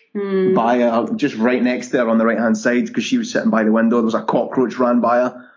by 0.55 0.79
her, 0.79 1.13
just 1.15 1.35
right 1.35 1.61
next 1.61 1.89
to 1.89 1.99
her 1.99 2.09
on 2.09 2.17
the 2.17 2.25
right 2.25 2.39
hand 2.39 2.57
side 2.57 2.87
because 2.87 3.03
she 3.03 3.19
was 3.19 3.31
sitting 3.31 3.51
by 3.51 3.63
the 3.63 3.71
window. 3.71 3.97
There 3.97 4.05
was 4.05 4.15
a 4.15 4.23
cockroach 4.23 4.77
ran 4.79 4.99
by 4.99 5.17
her. 5.17 5.49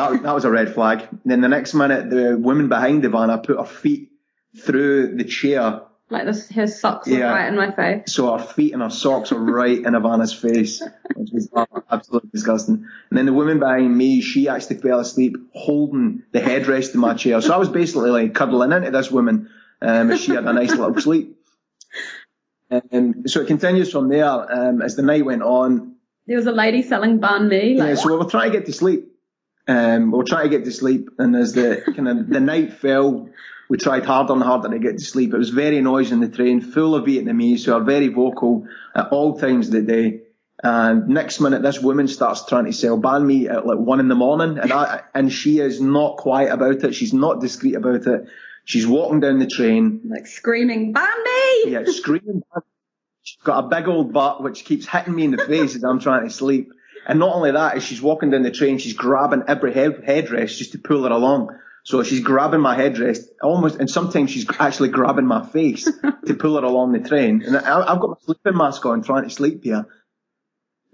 And 0.00 0.14
That, 0.16 0.22
that 0.24 0.34
was 0.34 0.44
a 0.44 0.50
red 0.50 0.74
flag. 0.74 1.08
then 1.24 1.40
the 1.40 1.48
next 1.48 1.74
minute, 1.74 2.10
the 2.10 2.36
woman 2.38 2.68
behind 2.68 3.02
Ivana 3.04 3.42
put 3.44 3.58
her 3.58 3.64
feet 3.64 4.10
through 4.58 5.16
the 5.16 5.24
chair. 5.24 5.82
Like 6.10 6.26
this, 6.26 6.48
his 6.48 6.78
socks 6.80 7.08
Yeah. 7.08 7.30
right 7.30 7.48
in 7.48 7.56
my 7.56 7.70
face. 7.72 8.12
So 8.12 8.36
her 8.36 8.44
feet 8.44 8.72
and 8.74 8.82
her 8.82 8.90
socks 8.90 9.32
are 9.32 9.38
right 9.38 9.78
in 9.78 9.84
Ivana's 9.94 10.32
face, 10.34 10.82
which 11.16 11.30
was 11.32 11.48
absolutely 11.90 12.30
disgusting. 12.30 12.86
And 13.10 13.18
then 13.18 13.26
the 13.26 13.32
woman 13.32 13.58
behind 13.58 13.96
me, 13.96 14.20
she 14.20 14.48
actually 14.48 14.76
fell 14.76 15.00
asleep 15.00 15.36
holding 15.54 16.22
the 16.32 16.40
headrest 16.40 16.90
of 16.90 16.96
my 16.96 17.14
chair. 17.14 17.40
So 17.40 17.54
I 17.54 17.56
was 17.56 17.68
basically 17.68 18.10
like 18.10 18.34
cuddling 18.34 18.72
into 18.72 18.90
this 18.90 19.10
woman 19.10 19.48
um, 19.80 20.10
as 20.12 20.20
she 20.20 20.32
had 20.32 20.44
a 20.44 20.52
nice 20.52 20.70
little 20.70 20.98
sleep. 21.00 21.36
And 22.70 23.30
so 23.30 23.40
it 23.40 23.46
continues 23.46 23.90
from 23.90 24.08
there 24.08 24.26
um, 24.28 24.82
as 24.82 24.96
the 24.96 25.02
night 25.02 25.24
went 25.24 25.42
on. 25.42 25.96
There 26.26 26.36
was 26.36 26.46
a 26.46 26.52
lady 26.52 26.82
selling 26.82 27.20
banh 27.20 27.48
mi. 27.48 27.76
Like, 27.78 27.88
Yeah, 27.90 27.94
so 27.94 28.10
we 28.12 28.16
were 28.18 28.30
trying 28.30 28.50
to 28.52 28.58
get 28.58 28.66
to 28.66 28.72
sleep. 28.72 29.08
Um, 29.66 30.10
we 30.10 30.18
were 30.18 30.24
trying 30.24 30.50
to 30.50 30.56
get 30.56 30.64
to 30.64 30.72
sleep, 30.72 31.10
and 31.18 31.34
as 31.34 31.52
the 31.52 31.82
kind 31.96 32.08
of 32.08 32.28
the 32.28 32.40
night 32.40 32.74
fell, 32.74 33.30
we 33.68 33.78
tried 33.78 34.04
harder 34.04 34.34
and 34.34 34.42
harder 34.42 34.68
to 34.68 34.78
get 34.78 34.98
to 34.98 35.04
sleep. 35.04 35.32
It 35.32 35.38
was 35.38 35.50
very 35.50 35.80
noisy 35.80 36.12
in 36.12 36.20
the 36.20 36.28
train, 36.28 36.60
full 36.60 36.94
of 36.94 37.04
Vietnamese 37.06 37.64
who 37.64 37.72
are 37.72 37.82
very 37.82 38.08
vocal 38.08 38.66
at 38.94 39.08
all 39.08 39.38
times 39.38 39.68
of 39.68 39.72
the 39.72 39.82
day. 39.82 40.20
And 40.62 41.08
next 41.08 41.40
minute, 41.40 41.62
this 41.62 41.80
woman 41.80 42.08
starts 42.08 42.46
trying 42.46 42.66
to 42.66 42.72
sell 42.72 43.00
banh 43.00 43.26
mi 43.26 43.48
at 43.48 43.66
like 43.66 43.78
one 43.78 44.00
in 44.00 44.08
the 44.08 44.14
morning, 44.14 44.58
and 44.58 44.72
I 44.72 45.02
and 45.14 45.32
she 45.32 45.58
is 45.58 45.80
not 45.80 46.16
quiet 46.16 46.52
about 46.52 46.84
it. 46.84 46.94
She's 46.94 47.12
not 47.12 47.40
discreet 47.40 47.74
about 47.74 48.06
it. 48.06 48.26
She's 48.64 48.86
walking 48.86 49.20
down 49.20 49.40
the 49.40 49.46
train, 49.46 50.02
like 50.04 50.26
screaming 50.26 50.94
banh 50.94 51.24
mi. 51.24 51.72
yeah, 51.72 51.84
screaming. 51.86 52.42
She's 53.22 53.42
got 53.42 53.64
a 53.64 53.68
big 53.68 53.88
old 53.88 54.12
butt 54.12 54.42
which 54.42 54.64
keeps 54.64 54.86
hitting 54.86 55.14
me 55.14 55.24
in 55.24 55.30
the 55.32 55.44
face 55.44 55.74
as 55.74 55.82
I'm 55.82 56.00
trying 56.00 56.24
to 56.24 56.30
sleep. 56.30 56.72
And 57.06 57.18
not 57.18 57.34
only 57.34 57.52
that, 57.52 57.76
as 57.76 57.82
she's 57.84 58.00
walking 58.02 58.30
down 58.30 58.42
the 58.42 58.50
train, 58.50 58.78
she's 58.78 58.94
grabbing 58.94 59.44
every 59.48 59.72
head, 59.72 60.02
headrest 60.06 60.56
just 60.58 60.72
to 60.72 60.78
pull 60.78 61.04
her 61.04 61.10
along. 61.10 61.56
So 61.84 62.02
she's 62.02 62.20
grabbing 62.20 62.60
my 62.60 62.76
headrest 62.76 63.24
almost, 63.42 63.76
and 63.78 63.90
sometimes 63.90 64.30
she's 64.30 64.46
actually 64.58 64.88
grabbing 64.88 65.26
my 65.26 65.44
face 65.44 65.84
to 66.26 66.34
pull 66.34 66.58
her 66.58 66.64
along 66.64 66.92
the 66.92 67.00
train. 67.06 67.42
And 67.42 67.56
I, 67.56 67.80
I've 67.80 68.00
got 68.00 68.10
my 68.10 68.16
sleeping 68.24 68.56
mask 68.56 68.86
on 68.86 69.02
trying 69.02 69.24
to 69.24 69.30
sleep 69.30 69.64
here. 69.64 69.86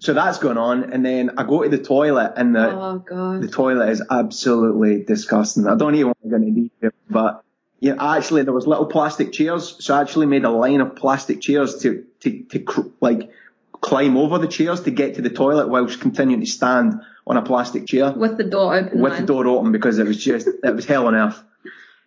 So 0.01 0.15
that's 0.15 0.39
going 0.39 0.59
on. 0.59 0.93
And 0.93 1.05
then 1.05 1.39
I 1.39 1.45
go 1.45 1.63
to 1.63 1.69
the 1.69 1.79
toilet 1.79 2.33
and 2.37 2.57
the, 2.57 2.71
Oh 2.71 2.99
god. 2.99 3.43
the 3.43 3.49
toilet 3.49 3.91
is 3.91 4.03
absolutely 4.11 5.05
disgusting. 5.05 5.67
I 5.69 5.77
don't 5.77 5.95
even 5.95 6.09
want 6.09 6.23
to 6.23 6.29
go 6.29 6.37
into 6.37 6.51
detail, 6.53 6.91
but 7.09 7.45
you 7.81 7.95
know, 7.95 8.03
actually 8.03 8.43
there 8.43 8.53
was 8.53 8.67
little 8.67 8.87
plastic 8.87 9.33
chairs, 9.33 9.77
so 9.79 9.95
I 9.95 10.01
actually 10.01 10.27
made 10.27 10.45
a 10.45 10.51
line 10.51 10.81
of 10.81 10.97
plastic 10.97 11.41
chairs 11.41 11.79
to 11.83 12.05
to 12.21 12.43
to 12.45 12.93
like 13.01 13.31
climb 13.81 14.17
over 14.17 14.39
the 14.39 14.47
chairs 14.49 14.83
to 14.83 14.91
get 14.91 15.15
to 15.17 15.23
the 15.23 15.31
toilet 15.31 15.69
whilst 15.69 16.01
continuing 16.01 16.41
to 16.41 16.47
stand 16.47 17.01
on 17.27 17.37
a 17.37 17.43
plastic 17.43 17.87
chair 17.87 18.13
With 18.13 18.37
the 18.37 18.45
door 18.45 18.75
open. 18.75 19.01
with 19.01 19.17
the 19.19 19.25
door 19.27 19.47
open 19.47 19.73
because 19.73 19.99
it 19.99 20.07
was 20.07 20.23
just 20.23 20.49
it 20.49 20.75
was 20.75 20.85
hell 20.85 21.07
on 21.07 21.15
earth. 21.15 21.43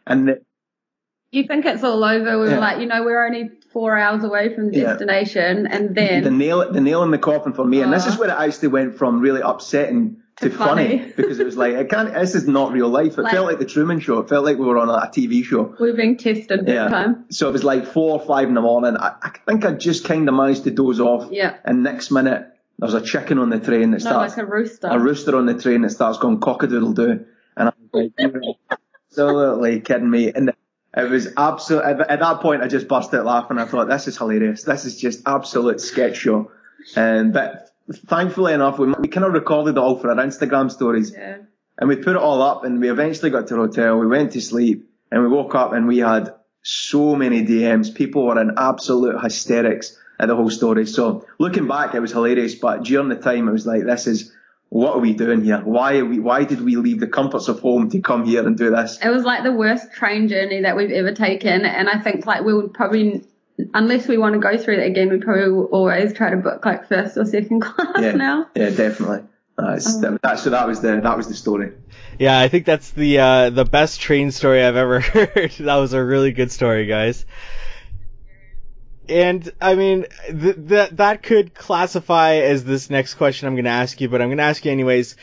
And 0.06 0.28
the, 0.28 0.42
You 1.32 1.46
think 1.48 1.66
it's 1.66 1.84
all 1.84 2.04
over. 2.04 2.32
We 2.40 2.46
were 2.46 2.52
Yeah. 2.52 2.60
like, 2.60 2.80
you 2.80 2.86
know, 2.86 3.04
we're 3.04 3.26
only 3.26 3.50
four 3.72 3.98
hours 3.98 4.24
away 4.24 4.54
from 4.54 4.72
Yeah. 4.72 4.84
destination. 4.98 5.66
And 5.66 5.96
then 5.96 6.24
the 6.24 6.30
nail 6.32 6.72
the 6.72 6.82
nail 6.82 7.02
in 7.04 7.12
the 7.12 7.18
coffin 7.18 7.54
for 7.54 7.66
me, 7.66 7.82
and 7.82 7.92
this 7.92 8.06
is 8.06 8.18
where 8.20 8.30
it 8.30 8.36
actually 8.38 8.68
went 8.70 8.96
from 8.96 9.20
really 9.20 9.42
upsetting 9.42 10.18
to, 10.38 10.50
To 10.50 10.56
funny. 10.56 10.98
funny. 11.00 11.14
because 11.18 11.40
it 11.40 11.46
was 11.46 11.56
like 11.58 11.76
I 11.76 11.84
can't. 11.84 12.14
This 12.14 12.36
is 12.36 12.48
not 12.48 12.72
real 12.72 12.90
life. 12.90 13.18
It 13.18 13.22
Like- 13.24 13.34
felt 13.34 13.48
like 13.48 13.60
the 13.60 13.66
Truman 13.66 14.00
Show. 14.00 14.20
It 14.20 14.30
felt 14.30 14.44
like 14.46 14.58
we 14.58 14.66
were 14.66 14.78
on 14.78 14.90
a, 14.90 15.08
TV 15.10 15.44
show. 15.44 15.76
we 15.80 15.92
were 15.92 15.98
being 15.98 16.18
tested 16.18 16.68
Yeah. 16.68 16.88
time. 16.90 17.26
So 17.30 17.50
it 17.50 17.52
was 17.52 17.64
like 17.64 17.86
four 17.86 18.20
or 18.20 18.26
five 18.26 18.48
in 18.48 18.54
the 18.56 18.62
morning. 18.62 18.98
I, 18.98 19.14
I 19.22 19.32
think 19.48 19.66
I 19.66 19.74
just 19.74 20.06
kind 20.06 20.28
of 20.28 20.36
managed 20.36 20.64
to 20.66 20.72
doze 20.72 21.00
off. 21.00 21.32
Yeah. 21.32 21.56
And 21.64 21.84
next 21.84 22.10
minute 22.12 22.48
there's 22.80 22.96
a 22.96 23.02
chicken 23.02 23.38
on 23.38 23.50
the 23.50 23.60
train 23.60 23.92
that 23.92 24.04
No, 24.04 24.10
starts 24.10 24.36
like 24.38 24.48
a 24.48 24.50
rooster. 24.50 24.88
a 24.88 24.98
rooster 25.00 25.36
on 25.38 25.46
the 25.46 25.54
train 25.62 25.82
that 25.84 25.92
starts 25.92 26.18
going 26.18 26.40
cockadoodle 26.40 26.96
doo, 26.96 27.26
and 27.56 27.70
I'm 27.70 27.74
like, 27.94 28.12
absolutely 29.12 29.80
kidding 29.82 30.10
me. 30.10 30.32
And 30.34 30.52
it 30.96 31.10
was 31.10 31.28
absolute. 31.38 31.84
At 31.84 32.10
at 32.10 32.20
that 32.20 32.40
point, 32.42 32.62
I 32.64 32.68
just 32.68 32.88
burst 32.88 33.14
out 33.14 33.26
laughing. 33.26 33.58
I 33.60 33.66
thought, 33.66 33.88
this 33.88 34.08
is 34.08 34.18
hilarious. 34.18 34.64
This 34.64 34.86
is 34.86 35.00
just 35.00 35.22
absolute 35.28 35.82
sketch 35.82 36.18
show. 36.18 36.52
Um, 36.96 37.32
but 37.32 37.70
thankfully 37.92 38.54
enough, 38.54 38.80
we, 38.80 38.92
we 39.00 39.08
kind 39.08 39.26
of 39.26 39.34
recorded 39.34 39.72
it 39.72 39.78
all 39.78 39.98
for 39.98 40.10
our 40.10 40.18
Instagram 40.18 40.72
stories, 40.72 41.12
yeah. 41.12 41.38
and 41.78 41.90
we 41.90 41.96
put 41.96 42.16
it 42.16 42.22
all 42.22 42.42
up. 42.42 42.64
And 42.64 42.80
we 42.80 42.90
eventually 42.90 43.32
got 43.32 43.48
to 43.48 43.56
the 43.56 43.62
hotel. 43.62 43.98
We 43.98 44.08
went 44.08 44.34
to 44.34 44.42
sleep, 44.42 44.90
and 45.12 45.22
we 45.22 45.30
woke 45.30 45.56
up, 45.56 45.74
and 45.74 45.88
we 45.88 46.00
had 46.00 46.34
so 46.62 47.16
many 47.16 47.46
DMs. 47.46 47.94
People 47.94 48.26
were 48.26 48.42
in 48.42 48.52
absolute 48.58 49.22
hysterics 49.22 49.98
at 50.20 50.28
the 50.28 50.36
whole 50.36 50.50
story. 50.50 50.86
So 50.86 51.26
looking 51.40 51.68
back, 51.68 51.96
it 51.96 52.00
was 52.00 52.12
hilarious. 52.12 52.56
But 52.56 52.84
during 52.84 53.10
the 53.10 53.16
time, 53.16 53.48
it 53.48 53.52
was 53.52 53.66
like, 53.66 53.84
this 53.84 54.08
is 54.08 54.32
what 54.74 54.96
are 54.96 55.00
we 55.00 55.14
doing 55.14 55.44
here? 55.44 55.60
Why 55.60 55.98
are 56.00 56.06
we? 56.06 56.20
Why 56.20 56.46
did 56.46 56.60
we 56.60 56.78
leave 56.78 57.00
the 57.00 57.08
comforts 57.08 57.48
of 57.48 57.60
home 57.60 57.92
to 57.92 58.02
come 58.02 58.26
here 58.26 58.46
and 58.46 58.58
do 58.58 58.72
this? 58.72 58.98
It 59.04 59.10
was 59.10 59.24
like 59.24 59.44
the 59.44 59.52
worst 59.52 59.92
train 59.94 60.28
journey 60.28 60.62
that 60.62 60.76
we've 60.76 60.90
ever 60.90 61.12
taken. 61.12 61.64
And 61.64 61.88
I 61.88 62.00
think 62.00 62.26
like 62.26 62.44
we 62.44 62.56
would 62.56 62.74
probably, 62.74 63.24
unless 63.74 64.08
we 64.08 64.18
want 64.18 64.34
to 64.34 64.40
go 64.40 64.58
through 64.58 64.78
that 64.78 64.86
again, 64.88 65.10
we 65.10 65.18
probably 65.20 65.52
will 65.52 65.66
always 65.66 66.14
try 66.14 66.30
to 66.32 66.38
book 66.38 66.66
like 66.66 66.88
first 66.88 67.18
or 67.18 67.26
second 67.26 67.60
class 67.62 68.02
Yeah, 68.02 68.12
now. 68.14 68.48
yeah, 68.56 68.70
definitely. 68.70 69.24
That's, 69.58 70.00
that, 70.02 70.20
that, 70.24 70.40
so 70.40 70.50
that 70.50 70.68
was 70.68 70.82
the 70.82 71.00
that 71.02 71.16
was 71.16 71.28
the 71.28 71.36
story. 71.36 71.74
Yeah, 72.18 72.40
I 72.40 72.48
think 72.48 72.66
that's 72.66 72.90
the 72.90 73.20
uh, 73.20 73.50
the 73.52 73.66
best 73.66 74.02
train 74.02 74.32
story 74.32 74.64
I've 74.64 74.76
ever 74.76 75.00
heard. 75.02 75.52
that 75.60 75.76
was 75.76 75.94
a 75.94 76.04
really 76.04 76.32
good 76.32 76.52
story, 76.52 76.88
guys. 76.88 77.26
And 79.08 79.52
I 79.62 79.76
mean, 79.76 80.06
th- 80.28 80.56
that 80.58 80.98
that 80.98 81.22
could 81.24 81.54
classify 81.54 82.36
as 82.36 82.64
this 82.64 82.90
next 82.90 83.14
question 83.16 83.48
I'm 83.48 83.54
going 83.56 83.66
to 83.66 83.70
ask 83.72 84.00
you, 84.02 84.10
but 84.10 84.22
I'm 84.22 84.30
going 84.30 84.38
to 84.38 84.44
ask 84.44 84.64
you 84.66 84.72
anyways. 84.72 85.18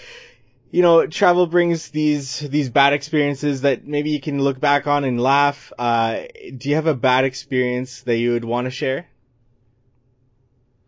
You 0.72 0.82
know, 0.82 1.06
travel 1.06 1.46
brings 1.46 1.88
these 1.88 2.38
these 2.38 2.70
bad 2.70 2.92
experiences 2.92 3.62
that 3.62 3.86
maybe 3.86 4.10
you 4.10 4.20
can 4.20 4.40
look 4.40 4.60
back 4.60 4.86
on 4.86 5.04
and 5.04 5.20
laugh. 5.20 5.72
Uh, 5.76 6.22
do 6.56 6.68
you 6.68 6.76
have 6.76 6.86
a 6.86 6.94
bad 6.94 7.24
experience 7.24 8.02
that 8.02 8.16
you 8.16 8.32
would 8.32 8.44
want 8.44 8.66
to 8.66 8.70
share? 8.70 9.06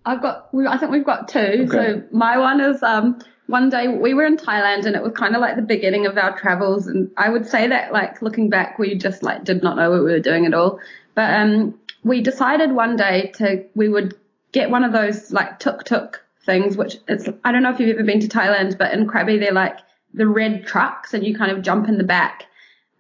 I've 0.05 0.23
got, 0.23 0.49
I 0.69 0.79
think 0.79 0.91
we've 0.91 1.05
got 1.05 1.29
two. 1.29 1.39
Okay. 1.39 1.67
So 1.67 2.03
my 2.11 2.39
one 2.39 2.61
is, 2.61 2.83
um, 2.83 3.21
one 3.47 3.71
day 3.71 3.89
we 3.89 4.15
were 4.15 4.25
in 4.25 4.37
Thailand 4.37 4.87
and 4.87 4.97
it 4.97 5.03
was 5.03 5.13
kind 5.13 5.35
of 5.35 5.41
like 5.41 5.57
the 5.57 5.63
beginning 5.63 6.07
of 6.07 6.19
our 6.19 6.37
travels. 6.39 6.87
And 6.87 7.11
I 7.17 7.29
would 7.29 7.47
say 7.47 7.69
that 7.69 7.93
like 7.93 8.21
looking 8.23 8.51
back, 8.51 8.79
we 8.79 8.97
just 8.97 9.23
like 9.23 9.45
did 9.45 9.63
not 9.63 9.77
know 9.77 9.91
what 9.91 10.03
we 10.05 10.11
were 10.11 10.21
doing 10.21 10.47
at 10.47 10.55
all. 10.55 10.81
But, 11.15 11.35
um, 11.35 11.79
we 12.03 12.21
decided 12.21 12.73
one 12.73 12.97
day 12.97 13.33
to, 13.37 13.65
we 13.77 13.89
would 13.89 14.17
get 14.51 14.71
one 14.71 14.83
of 14.83 14.93
those 14.93 15.31
like 15.31 15.61
tuk 15.61 15.85
tuk 15.85 16.25
things, 16.45 16.77
which 16.77 16.97
it's, 17.09 17.29
I 17.45 17.53
don't 17.53 17.63
know 17.63 17.71
if 17.71 17.81
you've 17.81 17.97
ever 17.97 18.05
been 18.05 18.21
to 18.21 18.29
Thailand, 18.29 18.79
but 18.79 18.93
in 18.93 19.07
Krabi, 19.07 19.39
they're 19.39 19.53
like 19.53 19.79
the 20.15 20.27
red 20.27 20.67
trucks 20.67 21.15
and 21.15 21.25
you 21.25 21.37
kind 21.37 21.51
of 21.51 21.63
jump 21.63 21.89
in 21.89 21.99
the 21.99 22.05
back. 22.05 22.47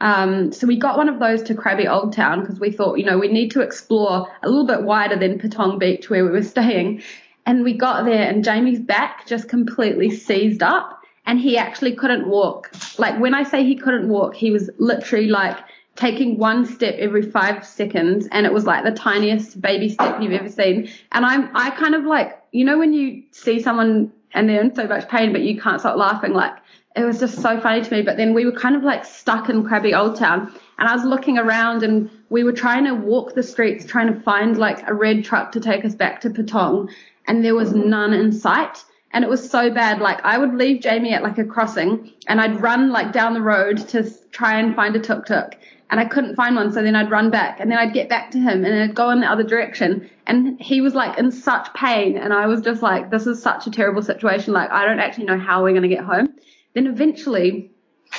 Um, 0.00 0.50
so 0.52 0.66
we 0.66 0.76
got 0.78 0.96
one 0.96 1.08
of 1.08 1.20
those 1.20 1.42
to 1.44 1.54
Krabi 1.54 1.88
Old 1.88 2.12
Town 2.12 2.40
because 2.40 2.58
we 2.58 2.72
thought, 2.72 2.98
you 2.98 3.04
know, 3.04 3.18
we 3.18 3.28
need 3.28 3.52
to 3.52 3.60
explore 3.60 4.28
a 4.42 4.48
little 4.48 4.66
bit 4.66 4.82
wider 4.82 5.16
than 5.16 5.38
Patong 5.38 5.78
Beach 5.78 6.10
where 6.10 6.24
we 6.24 6.30
were 6.30 6.42
staying. 6.56 7.02
And 7.46 7.64
we 7.64 7.76
got 7.76 8.04
there 8.04 8.28
and 8.28 8.44
Jamie's 8.44 8.80
back 8.80 9.26
just 9.26 9.48
completely 9.48 10.10
seized 10.10 10.62
up 10.62 11.00
and 11.26 11.38
he 11.38 11.56
actually 11.56 11.94
couldn't 11.94 12.28
walk. 12.28 12.72
Like 12.98 13.20
when 13.20 13.34
I 13.34 13.44
say 13.44 13.64
he 13.64 13.76
couldn't 13.76 14.08
walk, 14.08 14.34
he 14.34 14.50
was 14.50 14.70
literally 14.78 15.28
like 15.28 15.56
taking 15.94 16.38
one 16.38 16.64
step 16.64 16.94
every 16.98 17.22
five 17.22 17.66
seconds 17.66 18.26
and 18.32 18.46
it 18.46 18.52
was 18.52 18.64
like 18.64 18.84
the 18.84 18.92
tiniest 18.92 19.60
baby 19.60 19.88
step 19.88 20.20
you've 20.20 20.32
ever 20.32 20.48
seen. 20.48 20.88
And 21.12 21.24
I'm, 21.24 21.54
I 21.54 21.70
kind 21.70 21.94
of 21.94 22.04
like, 22.04 22.41
you 22.52 22.64
know, 22.64 22.78
when 22.78 22.92
you 22.92 23.24
see 23.32 23.60
someone 23.60 24.12
and 24.32 24.48
they're 24.48 24.60
in 24.60 24.74
so 24.74 24.86
much 24.86 25.08
pain, 25.08 25.32
but 25.32 25.42
you 25.42 25.60
can't 25.60 25.80
stop 25.80 25.96
laughing, 25.96 26.32
like 26.32 26.54
it 26.94 27.04
was 27.04 27.18
just 27.18 27.40
so 27.40 27.58
funny 27.60 27.82
to 27.82 27.90
me. 27.90 28.02
But 28.02 28.16
then 28.16 28.34
we 28.34 28.44
were 28.44 28.52
kind 28.52 28.76
of 28.76 28.82
like 28.82 29.04
stuck 29.04 29.48
in 29.48 29.64
Krabi 29.64 29.98
Old 29.98 30.16
Town 30.16 30.52
and 30.78 30.88
I 30.88 30.94
was 30.94 31.04
looking 31.04 31.38
around 31.38 31.82
and 31.82 32.10
we 32.28 32.44
were 32.44 32.52
trying 32.52 32.84
to 32.84 32.94
walk 32.94 33.34
the 33.34 33.42
streets, 33.42 33.86
trying 33.86 34.12
to 34.12 34.20
find 34.20 34.58
like 34.58 34.86
a 34.88 34.94
red 34.94 35.24
truck 35.24 35.52
to 35.52 35.60
take 35.60 35.84
us 35.84 35.94
back 35.94 36.20
to 36.20 36.30
Patong 36.30 36.90
and 37.26 37.44
there 37.44 37.54
was 37.54 37.70
mm-hmm. 37.70 37.88
none 37.88 38.12
in 38.12 38.32
sight. 38.32 38.84
And 39.14 39.24
it 39.24 39.30
was 39.30 39.48
so 39.48 39.70
bad. 39.70 40.00
Like 40.00 40.22
I 40.24 40.38
would 40.38 40.54
leave 40.54 40.82
Jamie 40.82 41.12
at 41.12 41.22
like 41.22 41.38
a 41.38 41.44
crossing 41.44 42.12
and 42.28 42.40
I'd 42.40 42.60
run 42.60 42.90
like 42.90 43.12
down 43.12 43.34
the 43.34 43.42
road 43.42 43.88
to 43.88 44.10
try 44.30 44.58
and 44.58 44.74
find 44.74 44.96
a 44.96 45.00
tuk 45.00 45.26
tuk 45.26 45.54
and 45.92 46.00
I 46.00 46.06
couldn't 46.06 46.36
find 46.36 46.56
one. 46.56 46.72
So 46.72 46.82
then 46.82 46.96
I'd 46.96 47.10
run 47.10 47.28
back 47.28 47.60
and 47.60 47.70
then 47.70 47.78
I'd 47.78 47.92
get 47.92 48.08
back 48.08 48.30
to 48.30 48.38
him 48.38 48.64
and 48.64 48.82
I'd 48.82 48.94
go 48.94 49.10
in 49.10 49.20
the 49.20 49.30
other 49.30 49.42
direction. 49.42 50.08
And 50.26 50.58
he 50.58 50.80
was 50.80 50.94
like 50.94 51.18
in 51.18 51.30
such 51.30 51.72
pain. 51.74 52.16
And 52.16 52.32
I 52.32 52.46
was 52.46 52.62
just 52.62 52.80
like, 52.80 53.10
this 53.10 53.26
is 53.26 53.42
such 53.42 53.66
a 53.66 53.70
terrible 53.70 54.00
situation. 54.00 54.54
Like 54.54 54.70
I 54.70 54.86
don't 54.86 55.00
actually 55.00 55.26
know 55.26 55.38
how 55.38 55.62
we're 55.62 55.72
going 55.72 55.82
to 55.82 55.94
get 55.94 56.02
home. 56.02 56.32
Then 56.72 56.86
eventually 56.86 57.70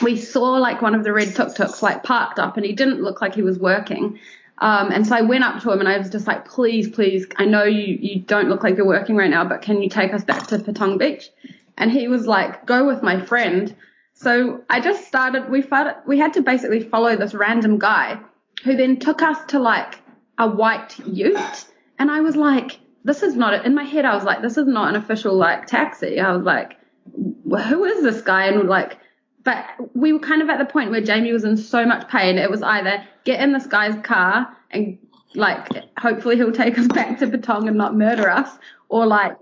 we 0.04 0.18
saw 0.18 0.52
like 0.60 0.84
one 0.84 0.94
of 0.94 1.04
the 1.04 1.12
red 1.12 1.34
tuk 1.34 1.56
tuks 1.56 1.82
like 1.82 2.04
parked 2.04 2.38
up 2.38 2.58
and 2.58 2.66
he 2.66 2.74
didn't 2.74 3.02
look 3.02 3.22
like 3.22 3.34
he 3.34 3.42
was 3.42 3.58
working. 3.58 4.20
Um, 4.60 4.92
and 4.92 5.08
so 5.08 5.16
I 5.16 5.22
went 5.22 5.44
up 5.44 5.60
to 5.64 5.72
him 5.72 5.80
and 5.80 5.90
I 5.90 5.98
was 5.98 6.12
just 6.12 6.28
like, 6.28 6.48
please, 6.48 6.90
please, 6.90 7.26
I 7.38 7.46
know 7.46 7.64
you, 7.64 7.98
you 8.00 8.20
don't 8.20 8.50
look 8.50 8.62
like 8.62 8.78
you're 8.78 8.86
working 8.86 9.16
right 9.16 9.32
now, 9.32 9.46
but 9.46 9.64
can 9.64 9.82
you 9.82 9.90
take 9.90 10.14
us 10.14 10.24
back 10.24 10.46
to 10.48 10.60
Patong 10.60 11.00
Beach? 11.00 11.32
And 11.80 11.92
he 11.92 12.08
was 12.08 12.28
like, 12.28 12.68
go 12.68 12.86
with 12.86 13.02
my 13.02 13.20
friend. 13.20 13.76
So 14.13 14.62
I 14.69 14.80
just 14.80 15.08
started, 15.08 15.49
we 15.49 15.63
we 16.06 16.19
had 16.19 16.34
to 16.34 16.41
basically 16.41 16.82
follow 16.82 17.15
this 17.15 17.34
random 17.34 17.80
guy 17.80 18.19
who 18.63 18.78
then 18.78 18.99
took 18.99 19.21
us 19.21 19.38
to 19.47 19.60
like 19.60 19.99
a 20.38 20.47
white 20.47 20.97
ute. 20.99 21.65
And 21.99 22.10
I 22.10 22.21
was 22.21 22.36
like, 22.36 22.80
this 23.04 23.23
is 23.23 23.36
not, 23.36 23.65
in 23.65 23.76
my 23.76 23.84
head, 23.84 24.06
I 24.06 24.15
was 24.15 24.23
like, 24.23 24.41
this 24.41 24.58
is 24.58 24.67
not 24.67 24.89
an 24.89 24.95
official 24.95 25.36
like 25.36 25.67
taxi. 25.67 26.19
I 26.19 26.32
was 26.34 26.43
like, 26.43 26.78
who 27.13 27.84
is 27.86 28.04
this 28.04 28.21
guy? 28.21 28.45
And 28.45 28.69
like, 28.69 28.97
but 29.43 29.65
we 29.93 30.13
were 30.13 30.19
kind 30.19 30.41
of 30.41 30.49
at 30.49 30.58
the 30.58 30.65
point 30.65 30.91
where 30.91 31.02
Jamie 31.02 31.34
was 31.34 31.43
in 31.43 31.58
so 31.58 31.86
much 31.86 32.08
pain. 32.08 32.38
It 32.38 32.49
was 32.49 32.63
either 32.63 33.04
get 33.26 33.41
in 33.41 33.52
this 33.52 33.67
guy's 33.67 34.02
car 34.06 34.56
and 34.71 34.97
like, 35.36 35.67
hopefully 35.97 36.38
he'll 36.38 36.54
take 36.54 36.78
us 36.78 36.88
back 36.93 37.19
to 37.19 37.28
Patong 37.28 37.67
and 37.67 37.78
not 37.78 37.95
murder 37.95 38.30
us 38.30 38.49
or 38.88 39.06
like 39.06 39.38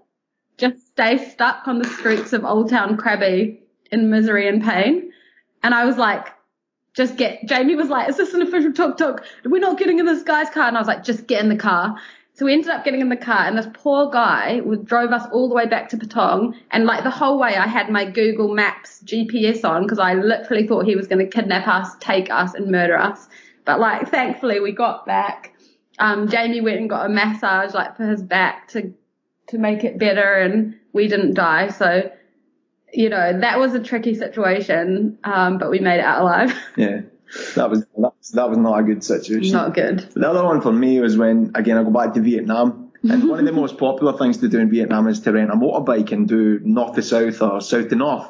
just 0.58 0.88
stay 0.88 1.18
stuck 1.18 1.68
on 1.68 1.80
the 1.80 1.88
streets 1.88 2.34
of 2.34 2.46
Old 2.46 2.70
Town 2.70 2.98
Krabi 2.98 3.60
in 3.92 4.10
misery 4.10 4.48
and 4.48 4.64
pain. 4.64 5.12
And 5.64 5.74
I 5.74 5.86
was 5.86 5.98
like, 5.98 6.28
just 6.94 7.18
get, 7.18 7.46
Jamie 7.46 7.76
was 7.76 7.90
like, 7.90 8.10
is 8.10 8.18
this 8.18 8.34
an 8.34 8.42
official 8.42 8.74
tuk 8.74 8.98
tuk? 8.98 9.24
We're 9.46 9.60
not 9.60 9.78
getting 9.78 10.00
in 10.00 10.06
this 10.06 10.24
guy's 10.24 10.50
car. 10.50 10.68
And 10.68 10.78
I 10.78 10.80
was 10.80 10.88
like, 10.88 11.04
just 11.04 11.28
get 11.28 11.42
in 11.42 11.50
the 11.50 11.56
car. 11.56 11.98
So 12.34 12.46
we 12.46 12.54
ended 12.54 12.70
up 12.70 12.84
getting 12.84 13.02
in 13.02 13.10
the 13.10 13.18
car 13.18 13.46
and 13.46 13.58
this 13.58 13.68
poor 13.74 14.10
guy 14.10 14.62
would, 14.62 14.86
drove 14.86 15.12
us 15.12 15.28
all 15.32 15.48
the 15.50 15.56
way 15.56 15.68
back 15.68 15.90
to 15.90 15.98
Patong. 15.98 16.56
And 16.72 16.86
like 16.86 17.04
the 17.04 17.12
whole 17.12 17.38
way 17.38 17.56
I 17.56 17.68
had 17.68 17.90
my 17.90 18.06
Google 18.10 18.54
Maps 18.54 19.02
GPS 19.04 19.64
on 19.64 19.84
because 19.84 20.00
I 20.00 20.16
literally 20.16 20.68
thought 20.68 20.86
he 20.86 20.96
was 20.96 21.08
going 21.08 21.20
to 21.20 21.30
kidnap 21.30 21.68
us, 21.68 21.96
take 22.00 22.30
us 22.30 22.54
and 22.54 22.72
murder 22.72 22.98
us. 22.98 23.28
But 23.66 23.80
like 23.80 24.10
thankfully 24.10 24.60
we 24.60 24.72
got 24.72 25.06
back. 25.06 25.54
Um, 26.00 26.30
Jamie 26.30 26.62
went 26.62 26.80
and 26.80 26.90
got 26.90 27.06
a 27.06 27.10
massage 27.10 27.74
like 27.74 27.96
for 27.96 28.08
his 28.08 28.24
back 28.24 28.70
to, 28.70 28.94
to 29.50 29.58
make 29.58 29.84
it 29.84 30.00
better 30.00 30.34
and 30.36 30.80
we 30.94 31.08
didn't 31.08 31.36
die. 31.36 31.70
So, 31.70 32.12
you 32.94 33.10
know, 33.10 33.40
that 33.40 33.60
was 33.60 33.74
a 33.74 33.80
tricky 33.80 34.16
situation. 34.16 35.18
Um, 35.24 35.58
but 35.58 35.70
we 35.70 35.80
made 35.80 36.00
it 36.00 36.06
out 36.06 36.22
alive. 36.22 36.54
Yeah, 36.78 37.02
that 37.56 37.70
was 37.70 37.82
that 37.82 37.98
was, 37.98 38.32
that 38.34 38.50
was 38.50 38.58
not 38.58 38.80
a 38.80 38.84
good 38.84 39.04
situation. 39.04 39.54
Not 39.54 39.74
good. 39.74 40.00
The 40.00 40.30
other 40.30 40.44
one 40.44 40.62
for 40.62 40.72
me 40.72 41.00
was 41.00 41.18
when, 41.18 41.52
again, 41.56 41.78
I 41.78 41.84
go 41.84 41.92
back 41.92 42.14
to 42.16 42.22
Vietnam. 42.22 42.92
And 43.04 43.28
one 43.28 43.40
of 43.40 43.46
the 43.46 43.52
most 43.52 43.78
popular 43.78 44.16
things 44.18 44.38
to 44.40 44.48
do 44.48 44.60
in 44.60 44.70
Vietnam 44.70 45.08
is 45.08 45.22
to 45.22 45.32
rent 45.32 45.50
a 45.50 45.56
motorbike 45.56 46.12
and 46.12 46.28
do 46.28 46.60
north 46.64 46.96
to 46.96 47.02
south 47.02 47.42
or 47.42 47.60
south 47.60 47.90
to 47.90 47.96
north. 47.96 48.30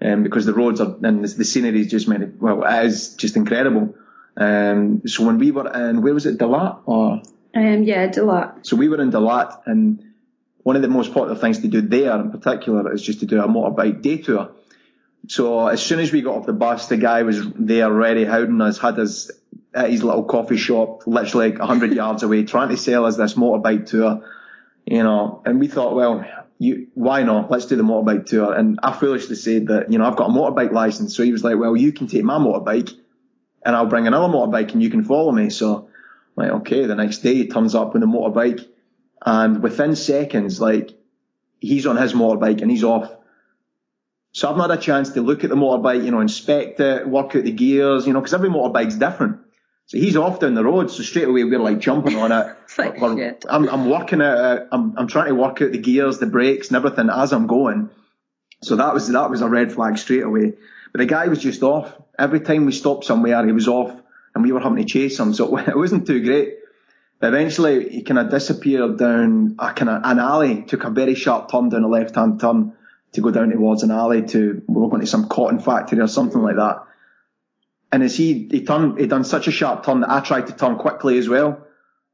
Um, 0.00 0.22
because 0.22 0.46
the 0.46 0.54
roads 0.54 0.80
are, 0.80 0.96
and 1.02 1.24
the, 1.24 1.28
the 1.28 1.44
scenery 1.44 1.80
is 1.80 1.88
just 1.88 2.08
made, 2.08 2.40
well, 2.40 2.62
it 2.64 2.86
is 2.86 3.14
just 3.16 3.36
incredible. 3.36 3.96
Um, 4.36 5.02
so 5.06 5.26
when 5.26 5.38
we 5.38 5.50
were 5.50 5.68
in, 5.72 6.02
where 6.02 6.14
was 6.14 6.24
it, 6.24 6.38
Dalat 6.38 6.82
or? 6.86 7.20
Um, 7.54 7.82
yeah, 7.82 8.06
Delight. 8.06 8.64
So 8.64 8.76
we 8.76 8.88
were 8.88 9.00
in 9.00 9.10
Dalat 9.10 9.60
and 9.66 10.02
one 10.68 10.76
of 10.76 10.82
the 10.82 10.88
most 10.88 11.14
popular 11.14 11.34
things 11.34 11.60
to 11.60 11.68
do 11.68 11.80
there 11.80 12.20
in 12.20 12.30
particular 12.30 12.92
is 12.92 13.00
just 13.00 13.20
to 13.20 13.26
do 13.26 13.40
a 13.40 13.48
motorbike 13.48 14.02
day 14.02 14.18
tour. 14.18 14.50
So 15.26 15.66
as 15.66 15.82
soon 15.82 15.98
as 15.98 16.12
we 16.12 16.20
got 16.20 16.36
off 16.36 16.44
the 16.44 16.52
bus, 16.52 16.88
the 16.88 16.98
guy 16.98 17.22
was 17.22 17.40
there 17.52 17.90
ready, 17.90 18.26
hounding 18.26 18.60
us, 18.60 18.76
had 18.76 18.98
us 18.98 19.30
at 19.72 19.88
his 19.88 20.02
little 20.04 20.24
coffee 20.24 20.58
shop, 20.58 21.06
literally 21.06 21.52
like 21.52 21.58
100 21.58 21.94
yards 22.02 22.22
away, 22.22 22.44
trying 22.44 22.68
to 22.68 22.76
sell 22.76 23.06
us 23.06 23.16
this 23.16 23.32
motorbike 23.32 23.86
tour, 23.86 24.28
you 24.84 25.02
know, 25.02 25.40
and 25.46 25.58
we 25.58 25.68
thought, 25.68 25.94
well, 25.94 26.22
you, 26.58 26.88
why 26.92 27.22
not? 27.22 27.50
Let's 27.50 27.64
do 27.64 27.76
the 27.76 27.82
motorbike 27.82 28.26
tour. 28.26 28.52
And 28.52 28.78
I 28.82 28.92
foolishly 28.92 29.36
said 29.36 29.68
that, 29.68 29.90
you 29.90 29.96
know, 29.96 30.04
I've 30.04 30.16
got 30.16 30.28
a 30.28 30.32
motorbike 30.34 30.72
license. 30.72 31.16
So 31.16 31.22
he 31.22 31.32
was 31.32 31.42
like, 31.42 31.56
well, 31.56 31.78
you 31.78 31.92
can 31.92 32.08
take 32.08 32.24
my 32.24 32.36
motorbike 32.36 32.92
and 33.64 33.74
I'll 33.74 33.86
bring 33.86 34.06
another 34.06 34.30
motorbike 34.30 34.74
and 34.74 34.82
you 34.82 34.90
can 34.90 35.02
follow 35.02 35.32
me. 35.32 35.48
So, 35.48 35.88
like, 36.36 36.50
okay, 36.50 36.84
the 36.84 36.94
next 36.94 37.20
day 37.20 37.36
he 37.36 37.48
turns 37.48 37.74
up 37.74 37.94
with 37.94 38.02
a 38.02 38.06
motorbike 38.06 38.66
and 39.24 39.62
within 39.62 39.96
seconds, 39.96 40.60
like, 40.60 40.92
he's 41.60 41.86
on 41.86 41.96
his 41.96 42.12
motorbike 42.12 42.62
and 42.62 42.70
he's 42.70 42.84
off. 42.84 43.10
So 44.32 44.50
I've 44.50 44.56
not 44.56 44.70
had 44.70 44.78
a 44.78 44.82
chance 44.82 45.10
to 45.10 45.22
look 45.22 45.44
at 45.44 45.50
the 45.50 45.56
motorbike, 45.56 46.04
you 46.04 46.10
know, 46.10 46.20
inspect 46.20 46.80
it, 46.80 47.08
work 47.08 47.34
out 47.34 47.44
the 47.44 47.52
gears, 47.52 48.06
you 48.06 48.12
know, 48.12 48.20
because 48.20 48.34
every 48.34 48.50
motorbike's 48.50 48.96
different. 48.96 49.40
So 49.86 49.96
he's 49.96 50.16
off 50.16 50.38
down 50.38 50.54
the 50.54 50.62
road, 50.62 50.90
so 50.90 51.02
straight 51.02 51.28
away 51.28 51.44
we're 51.44 51.58
like 51.58 51.78
jumping 51.78 52.16
on 52.16 52.30
it. 52.30 52.56
like 52.78 53.00
I'm, 53.48 53.68
I'm 53.68 53.88
working 53.88 54.20
out, 54.20 54.68
I'm, 54.70 54.96
I'm 54.98 55.06
trying 55.08 55.28
to 55.28 55.34
work 55.34 55.62
out 55.62 55.72
the 55.72 55.78
gears, 55.78 56.18
the 56.18 56.26
brakes 56.26 56.68
and 56.68 56.76
everything 56.76 57.08
as 57.08 57.32
I'm 57.32 57.46
going. 57.46 57.88
So 58.62 58.76
that 58.76 58.92
was, 58.92 59.08
that 59.08 59.30
was 59.30 59.40
a 59.40 59.48
red 59.48 59.72
flag 59.72 59.96
straight 59.96 60.24
away. 60.24 60.52
But 60.92 60.98
the 60.98 61.06
guy 61.06 61.28
was 61.28 61.40
just 61.40 61.62
off. 61.62 61.92
Every 62.18 62.40
time 62.40 62.66
we 62.66 62.72
stopped 62.72 63.04
somewhere, 63.04 63.46
he 63.46 63.52
was 63.52 63.66
off 63.68 63.98
and 64.34 64.44
we 64.44 64.52
were 64.52 64.60
having 64.60 64.78
to 64.78 64.84
chase 64.84 65.18
him. 65.18 65.32
So 65.32 65.56
it 65.58 65.76
wasn't 65.76 66.06
too 66.06 66.22
great. 66.22 66.57
Eventually 67.20 67.88
he 67.88 68.02
kind 68.02 68.18
of 68.18 68.30
disappeared 68.30 68.98
down 68.98 69.56
a 69.58 69.72
kind 69.72 69.88
of 69.88 70.02
an 70.04 70.18
alley, 70.18 70.62
took 70.62 70.84
a 70.84 70.90
very 70.90 71.14
sharp 71.14 71.50
turn 71.50 71.68
down 71.68 71.82
a 71.82 71.88
left 71.88 72.14
hand 72.14 72.40
turn 72.40 72.74
to 73.12 73.20
go 73.20 73.30
down 73.30 73.50
towards 73.50 73.82
an 73.82 73.90
alley 73.90 74.22
to, 74.22 74.62
we 74.68 74.80
were 74.80 74.88
going 74.88 75.00
to 75.00 75.06
some 75.06 75.28
cotton 75.28 75.58
factory 75.58 75.98
or 75.98 76.06
something 76.06 76.42
like 76.42 76.56
that. 76.56 76.84
And 77.90 78.02
as 78.02 78.16
he, 78.16 78.46
he 78.50 78.64
turned, 78.64 79.00
he 79.00 79.06
done 79.06 79.24
such 79.24 79.48
a 79.48 79.50
sharp 79.50 79.84
turn 79.84 80.00
that 80.00 80.10
I 80.10 80.20
tried 80.20 80.46
to 80.48 80.52
turn 80.52 80.76
quickly 80.76 81.18
as 81.18 81.28
well. 81.28 81.66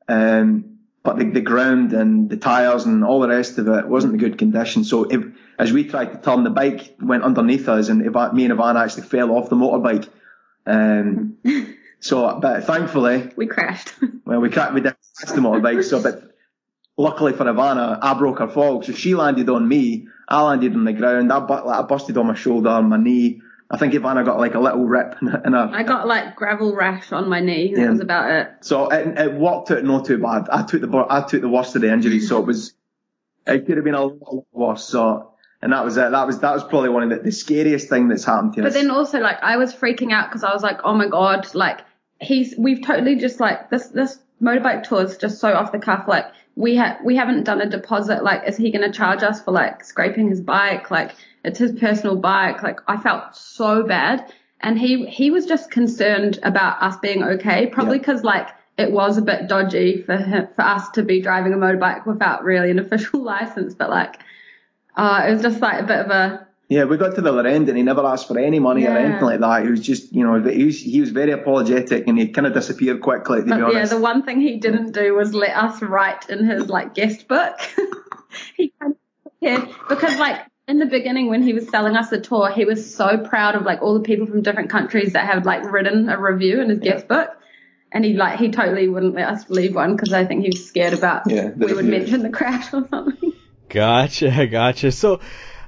Um, 0.08 0.78
but 1.02 1.18
the, 1.18 1.30
the 1.30 1.40
ground 1.40 1.92
and 1.92 2.30
the 2.30 2.36
tyres 2.36 2.86
and 2.86 3.04
all 3.04 3.20
the 3.20 3.28
rest 3.28 3.58
of 3.58 3.68
it 3.68 3.86
wasn't 3.86 4.14
in 4.14 4.18
good 4.18 4.38
condition. 4.38 4.84
So 4.84 5.04
if, 5.04 5.22
as 5.58 5.72
we 5.72 5.84
tried 5.84 6.12
to 6.12 6.18
turn, 6.18 6.44
the 6.44 6.50
bike 6.50 6.96
went 7.00 7.24
underneath 7.24 7.68
us 7.68 7.88
and 7.88 7.98
me 7.98 8.06
and 8.06 8.54
Ivana 8.54 8.84
actually 8.84 9.02
fell 9.02 9.32
off 9.32 9.50
the 9.50 9.56
motorbike. 9.56 10.08
Um, 10.64 11.36
so, 12.04 12.38
but 12.38 12.64
thankfully. 12.64 13.30
We 13.34 13.46
crashed. 13.46 13.94
well, 14.26 14.38
we 14.38 14.50
crashed, 14.50 14.74
we 14.74 14.82
did 14.82 14.94
crash 15.16 15.34
the 15.34 15.40
motorbike. 15.40 15.82
So, 15.84 16.02
but 16.02 16.34
luckily 16.98 17.32
for 17.32 17.44
Ivana, 17.44 17.98
I 18.02 18.12
broke 18.12 18.40
her 18.40 18.48
fall. 18.48 18.82
So 18.82 18.92
she 18.92 19.14
landed 19.14 19.48
on 19.48 19.66
me. 19.66 20.08
I 20.28 20.42
landed 20.42 20.74
on 20.74 20.84
the 20.84 20.92
ground. 20.92 21.32
I, 21.32 21.38
I 21.38 21.80
busted 21.80 22.18
on 22.18 22.26
my 22.26 22.34
shoulder, 22.34 22.82
my 22.82 22.98
knee. 22.98 23.40
I 23.70 23.78
think 23.78 23.94
Ivana 23.94 24.22
got 24.22 24.38
like 24.38 24.54
a 24.54 24.60
little 24.60 24.84
rip 24.84 25.16
in 25.22 25.54
a. 25.54 25.70
I 25.72 25.82
got 25.82 26.06
like 26.06 26.36
gravel 26.36 26.76
rash 26.76 27.10
on 27.10 27.30
my 27.30 27.40
knee. 27.40 27.72
That 27.74 27.80
yeah. 27.80 27.90
was 27.90 28.00
about 28.00 28.30
it. 28.30 28.50
So 28.60 28.90
it, 28.90 29.18
it 29.18 29.32
worked 29.32 29.70
out 29.70 29.82
not 29.82 30.04
too 30.04 30.18
bad. 30.18 30.50
I 30.52 30.62
took 30.62 30.82
the 30.82 31.06
I 31.08 31.22
took 31.22 31.40
the 31.40 31.48
worst 31.48 31.74
of 31.74 31.80
the 31.80 31.90
injuries, 31.90 32.28
so 32.28 32.38
it 32.38 32.46
was 32.46 32.74
it 33.46 33.64
could 33.64 33.78
have 33.78 33.84
been 33.84 33.94
a 33.94 34.04
lot 34.04 34.44
worse. 34.52 34.84
So 34.84 35.30
and 35.62 35.72
that 35.72 35.82
was 35.82 35.96
it. 35.96 36.10
That 36.10 36.26
was 36.26 36.40
that 36.40 36.52
was 36.52 36.64
probably 36.64 36.90
one 36.90 37.04
of 37.04 37.08
the, 37.08 37.24
the 37.24 37.32
scariest 37.32 37.88
thing 37.88 38.08
that's 38.08 38.24
happened 38.24 38.52
to 38.52 38.60
but 38.60 38.68
us. 38.68 38.74
But 38.74 38.80
then 38.82 38.90
also 38.90 39.20
like 39.20 39.42
I 39.42 39.56
was 39.56 39.74
freaking 39.74 40.12
out 40.12 40.28
because 40.28 40.44
I 40.44 40.52
was 40.52 40.62
like, 40.62 40.80
oh 40.84 40.92
my 40.92 41.08
god, 41.08 41.54
like 41.54 41.80
he's 42.24 42.54
we've 42.58 42.84
totally 42.84 43.16
just 43.16 43.40
like 43.40 43.70
this 43.70 43.88
this 43.88 44.18
motorbike 44.42 44.82
tour 44.82 45.02
is 45.02 45.16
just 45.16 45.38
so 45.38 45.52
off 45.52 45.72
the 45.72 45.78
cuff. 45.78 46.06
Like 46.08 46.26
we 46.56 46.76
have 46.76 46.98
we 47.04 47.16
haven't 47.16 47.44
done 47.44 47.60
a 47.60 47.68
deposit. 47.68 48.22
Like 48.22 48.42
is 48.46 48.56
he 48.56 48.70
going 48.70 48.90
to 48.90 48.96
charge 48.96 49.22
us 49.22 49.42
for 49.42 49.52
like 49.52 49.84
scraping 49.84 50.28
his 50.28 50.40
bike? 50.40 50.90
Like 50.90 51.14
it's 51.44 51.58
his 51.58 51.72
personal 51.72 52.16
bike. 52.16 52.62
Like 52.62 52.80
I 52.88 52.96
felt 52.96 53.36
so 53.36 53.84
bad. 53.84 54.32
And 54.60 54.78
he, 54.78 55.04
he 55.06 55.30
was 55.30 55.44
just 55.44 55.70
concerned 55.70 56.38
about 56.42 56.82
us 56.82 56.96
being 56.96 57.22
okay, 57.22 57.66
probably 57.66 57.98
because 57.98 58.22
yeah. 58.24 58.30
like 58.30 58.48
it 58.78 58.90
was 58.90 59.18
a 59.18 59.22
bit 59.22 59.46
dodgy 59.46 60.02
for 60.02 60.16
him, 60.16 60.48
for 60.56 60.62
us 60.62 60.88
to 60.90 61.02
be 61.02 61.20
driving 61.20 61.52
a 61.52 61.56
motorbike 61.56 62.06
without 62.06 62.44
really 62.44 62.70
an 62.70 62.78
official 62.78 63.20
license. 63.22 63.74
But 63.74 63.90
like, 63.90 64.20
uh, 64.96 65.26
it 65.28 65.32
was 65.32 65.42
just 65.42 65.60
like 65.60 65.82
a 65.82 65.86
bit 65.86 65.98
of 65.98 66.10
a, 66.10 66.46
yeah, 66.68 66.84
we 66.84 66.96
got 66.96 67.14
to 67.14 67.20
the 67.20 67.30
other 67.30 67.46
end 67.46 67.68
and 67.68 67.76
he 67.76 67.84
never 67.84 68.04
asked 68.04 68.26
for 68.26 68.38
any 68.38 68.58
money 68.58 68.82
yeah. 68.82 68.94
or 68.94 68.98
anything 68.98 69.24
like 69.24 69.40
that. 69.40 69.64
He 69.64 69.70
was 69.70 69.80
just, 69.80 70.12
you 70.12 70.24
know, 70.24 70.42
he 70.42 70.64
was, 70.64 70.80
he 70.80 71.00
was 71.00 71.10
very 71.10 71.32
apologetic 71.32 72.08
and 72.08 72.18
he 72.18 72.28
kind 72.28 72.46
of 72.46 72.54
disappeared 72.54 73.02
quickly, 73.02 73.40
to 73.40 73.46
but 73.46 73.56
be 73.56 73.62
honest. 73.62 73.76
Yeah, 73.92 73.98
the 73.98 74.00
one 74.00 74.22
thing 74.22 74.40
he 74.40 74.56
didn't 74.56 74.92
do 74.92 75.14
was 75.14 75.34
let 75.34 75.54
us 75.56 75.82
write 75.82 76.30
in 76.30 76.46
his 76.46 76.68
like 76.68 76.94
guest 76.94 77.28
book. 77.28 77.58
he 78.56 78.72
kind 78.80 78.92
of 78.92 78.98
yeah, 79.40 79.66
because 79.90 80.18
like 80.18 80.40
in 80.66 80.78
the 80.78 80.86
beginning 80.86 81.28
when 81.28 81.42
he 81.42 81.52
was 81.52 81.68
selling 81.68 81.96
us 81.96 82.08
the 82.08 82.20
tour, 82.20 82.50
he 82.50 82.64
was 82.64 82.94
so 82.94 83.18
proud 83.18 83.54
of 83.54 83.62
like 83.62 83.82
all 83.82 83.94
the 83.94 84.00
people 84.00 84.26
from 84.26 84.42
different 84.42 84.70
countries 84.70 85.12
that 85.12 85.26
had 85.26 85.44
like 85.44 85.70
written 85.70 86.08
a 86.08 86.18
review 86.18 86.62
in 86.62 86.70
his 86.70 86.80
yeah. 86.82 86.92
guest 86.92 87.08
book. 87.08 87.30
And 87.92 88.04
he 88.04 88.14
like 88.14 88.38
he 88.38 88.50
totally 88.50 88.88
wouldn't 88.88 89.14
let 89.14 89.28
us 89.28 89.48
leave 89.50 89.74
one 89.74 89.94
because 89.94 90.12
I 90.12 90.24
think 90.24 90.42
he 90.42 90.48
was 90.48 90.66
scared 90.66 90.94
about 90.94 91.30
yeah, 91.30 91.50
we 91.50 91.72
would 91.74 91.84
mention 91.84 92.22
the 92.22 92.30
crash 92.30 92.72
or 92.72 92.88
something. 92.88 93.32
Gotcha, 93.68 94.46
gotcha. 94.46 94.90
So 94.90 95.20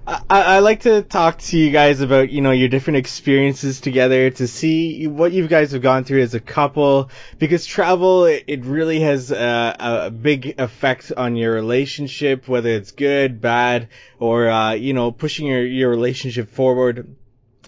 I, 0.06 0.22
I 0.30 0.58
like 0.60 0.80
to 0.82 1.02
talk 1.02 1.38
to 1.38 1.58
you 1.58 1.72
guys 1.72 2.00
about, 2.00 2.30
you 2.30 2.40
know, 2.40 2.52
your 2.52 2.68
different 2.68 2.98
experiences 2.98 3.80
together 3.80 4.30
to 4.30 4.46
see 4.46 5.08
what 5.08 5.32
you 5.32 5.48
guys 5.48 5.72
have 5.72 5.82
gone 5.82 6.04
through 6.04 6.22
as 6.22 6.34
a 6.34 6.40
couple 6.40 7.10
because 7.38 7.66
travel, 7.66 8.24
it 8.24 8.64
really 8.64 9.00
has 9.00 9.32
a, 9.32 9.76
a 9.78 10.10
big 10.12 10.60
effect 10.60 11.12
on 11.16 11.34
your 11.34 11.52
relationship, 11.52 12.46
whether 12.46 12.70
it's 12.70 12.92
good, 12.92 13.40
bad, 13.40 13.88
or, 14.20 14.48
uh, 14.48 14.74
you 14.74 14.92
know, 14.92 15.10
pushing 15.10 15.48
your, 15.48 15.66
your 15.66 15.90
relationship 15.90 16.50
forward. 16.50 17.16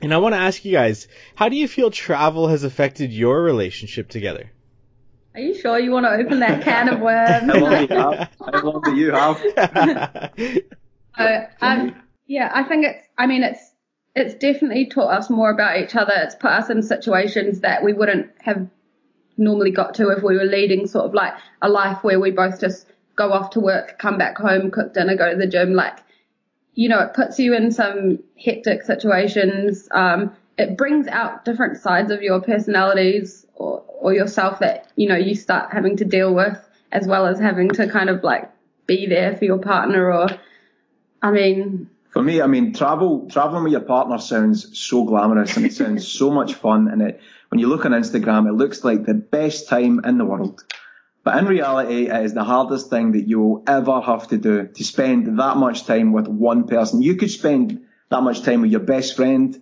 And 0.00 0.14
I 0.14 0.18
want 0.18 0.34
to 0.34 0.40
ask 0.40 0.64
you 0.64 0.70
guys, 0.70 1.08
how 1.34 1.48
do 1.48 1.56
you 1.56 1.66
feel 1.66 1.90
travel 1.90 2.46
has 2.46 2.62
affected 2.62 3.12
your 3.12 3.42
relationship 3.42 4.08
together? 4.08 4.52
Are 5.34 5.40
you 5.40 5.58
sure 5.58 5.78
you 5.80 5.90
want 5.90 6.06
to 6.06 6.10
open 6.10 6.38
that 6.38 6.62
can 6.62 6.88
of 6.88 7.00
worms? 7.00 7.50
How 7.50 7.58
long 7.58 7.86
do 7.86 7.94
you 7.94 8.00
have? 8.00 8.30
How 8.38 8.62
long 8.62 8.80
do 8.82 8.96
you 8.96 9.12
have? 9.12 10.68
uh, 11.16 11.46
um, 11.60 11.94
yeah, 12.28 12.50
I 12.54 12.62
think 12.62 12.84
it's, 12.84 13.08
I 13.16 13.26
mean, 13.26 13.42
it's, 13.42 13.72
it's 14.14 14.34
definitely 14.34 14.86
taught 14.86 15.10
us 15.10 15.30
more 15.30 15.50
about 15.50 15.78
each 15.78 15.96
other. 15.96 16.12
It's 16.14 16.34
put 16.34 16.50
us 16.50 16.70
in 16.70 16.82
situations 16.82 17.60
that 17.60 17.82
we 17.82 17.92
wouldn't 17.92 18.30
have 18.42 18.68
normally 19.38 19.70
got 19.70 19.94
to 19.94 20.10
if 20.10 20.22
we 20.22 20.36
were 20.36 20.44
leading 20.44 20.86
sort 20.86 21.06
of 21.06 21.14
like 21.14 21.34
a 21.62 21.68
life 21.68 22.04
where 22.04 22.20
we 22.20 22.30
both 22.30 22.60
just 22.60 22.86
go 23.16 23.32
off 23.32 23.50
to 23.50 23.60
work, 23.60 23.98
come 23.98 24.18
back 24.18 24.36
home, 24.36 24.70
cook 24.70 24.92
dinner, 24.92 25.16
go 25.16 25.30
to 25.30 25.36
the 25.36 25.46
gym. 25.46 25.72
Like, 25.72 25.98
you 26.74 26.88
know, 26.88 27.00
it 27.00 27.14
puts 27.14 27.38
you 27.38 27.54
in 27.54 27.70
some 27.70 28.18
hectic 28.38 28.82
situations. 28.82 29.88
Um, 29.90 30.36
it 30.58 30.76
brings 30.76 31.06
out 31.06 31.44
different 31.44 31.78
sides 31.78 32.10
of 32.10 32.20
your 32.20 32.42
personalities 32.42 33.46
or, 33.54 33.84
or 33.86 34.12
yourself 34.12 34.58
that, 34.58 34.90
you 34.96 35.08
know, 35.08 35.16
you 35.16 35.34
start 35.34 35.72
having 35.72 35.96
to 35.96 36.04
deal 36.04 36.34
with 36.34 36.58
as 36.92 37.06
well 37.06 37.26
as 37.26 37.38
having 37.38 37.70
to 37.70 37.88
kind 37.88 38.10
of 38.10 38.22
like 38.22 38.50
be 38.86 39.06
there 39.06 39.36
for 39.36 39.44
your 39.44 39.58
partner 39.58 40.12
or, 40.12 40.28
I 41.22 41.30
mean, 41.30 41.88
for 42.10 42.22
me, 42.22 42.40
I 42.40 42.46
mean, 42.46 42.72
travel, 42.72 43.28
traveling 43.30 43.64
with 43.64 43.72
your 43.72 43.82
partner 43.82 44.18
sounds 44.18 44.78
so 44.78 45.04
glamorous 45.04 45.56
and 45.56 45.66
it 45.66 45.74
sounds 45.74 46.08
so 46.08 46.30
much 46.30 46.54
fun. 46.54 46.88
And 46.88 47.02
it, 47.02 47.20
when 47.50 47.58
you 47.58 47.68
look 47.68 47.84
on 47.84 47.92
Instagram, 47.92 48.48
it 48.48 48.54
looks 48.54 48.84
like 48.84 49.04
the 49.04 49.14
best 49.14 49.68
time 49.68 50.00
in 50.04 50.18
the 50.18 50.24
world. 50.24 50.64
But 51.24 51.38
in 51.38 51.46
reality, 51.46 52.08
it 52.08 52.24
is 52.24 52.32
the 52.32 52.44
hardest 52.44 52.88
thing 52.88 53.12
that 53.12 53.28
you 53.28 53.40
will 53.40 53.64
ever 53.66 54.00
have 54.00 54.28
to 54.28 54.38
do 54.38 54.68
to 54.68 54.84
spend 54.84 55.38
that 55.38 55.56
much 55.58 55.84
time 55.84 56.12
with 56.12 56.26
one 56.26 56.66
person. 56.66 57.02
You 57.02 57.16
could 57.16 57.30
spend 57.30 57.86
that 58.08 58.22
much 58.22 58.42
time 58.42 58.62
with 58.62 58.70
your 58.70 58.80
best 58.80 59.14
friend, 59.14 59.60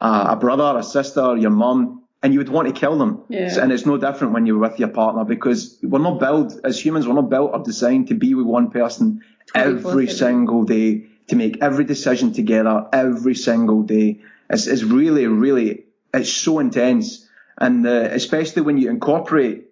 uh, 0.00 0.28
a 0.30 0.36
brother, 0.36 0.78
a 0.78 0.82
sister, 0.82 1.36
your 1.36 1.50
mum, 1.50 2.04
and 2.22 2.32
you 2.32 2.38
would 2.38 2.48
want 2.48 2.68
to 2.68 2.74
kill 2.74 2.96
them. 2.96 3.24
Yeah. 3.28 3.60
And 3.60 3.70
it's 3.70 3.84
no 3.84 3.98
different 3.98 4.32
when 4.32 4.46
you're 4.46 4.58
with 4.58 4.78
your 4.78 4.88
partner 4.88 5.24
because 5.24 5.78
we're 5.82 5.98
not 5.98 6.18
built, 6.18 6.58
as 6.64 6.82
humans, 6.82 7.06
we're 7.06 7.14
not 7.14 7.28
built 7.28 7.50
or 7.52 7.62
designed 7.62 8.08
to 8.08 8.14
be 8.14 8.34
with 8.34 8.46
one 8.46 8.70
person 8.70 9.22
every 9.54 10.06
single 10.06 10.64
day 10.64 11.08
to 11.32 11.36
make 11.36 11.62
every 11.62 11.84
decision 11.84 12.34
together 12.34 12.86
every 12.92 13.34
single 13.34 13.82
day. 13.84 14.20
It's, 14.50 14.66
it's 14.66 14.82
really, 14.82 15.26
really, 15.26 15.84
it's 16.12 16.30
so 16.30 16.58
intense. 16.58 17.26
And 17.56 17.86
uh, 17.86 18.08
especially 18.12 18.60
when 18.60 18.76
you 18.76 18.90
incorporate 18.90 19.64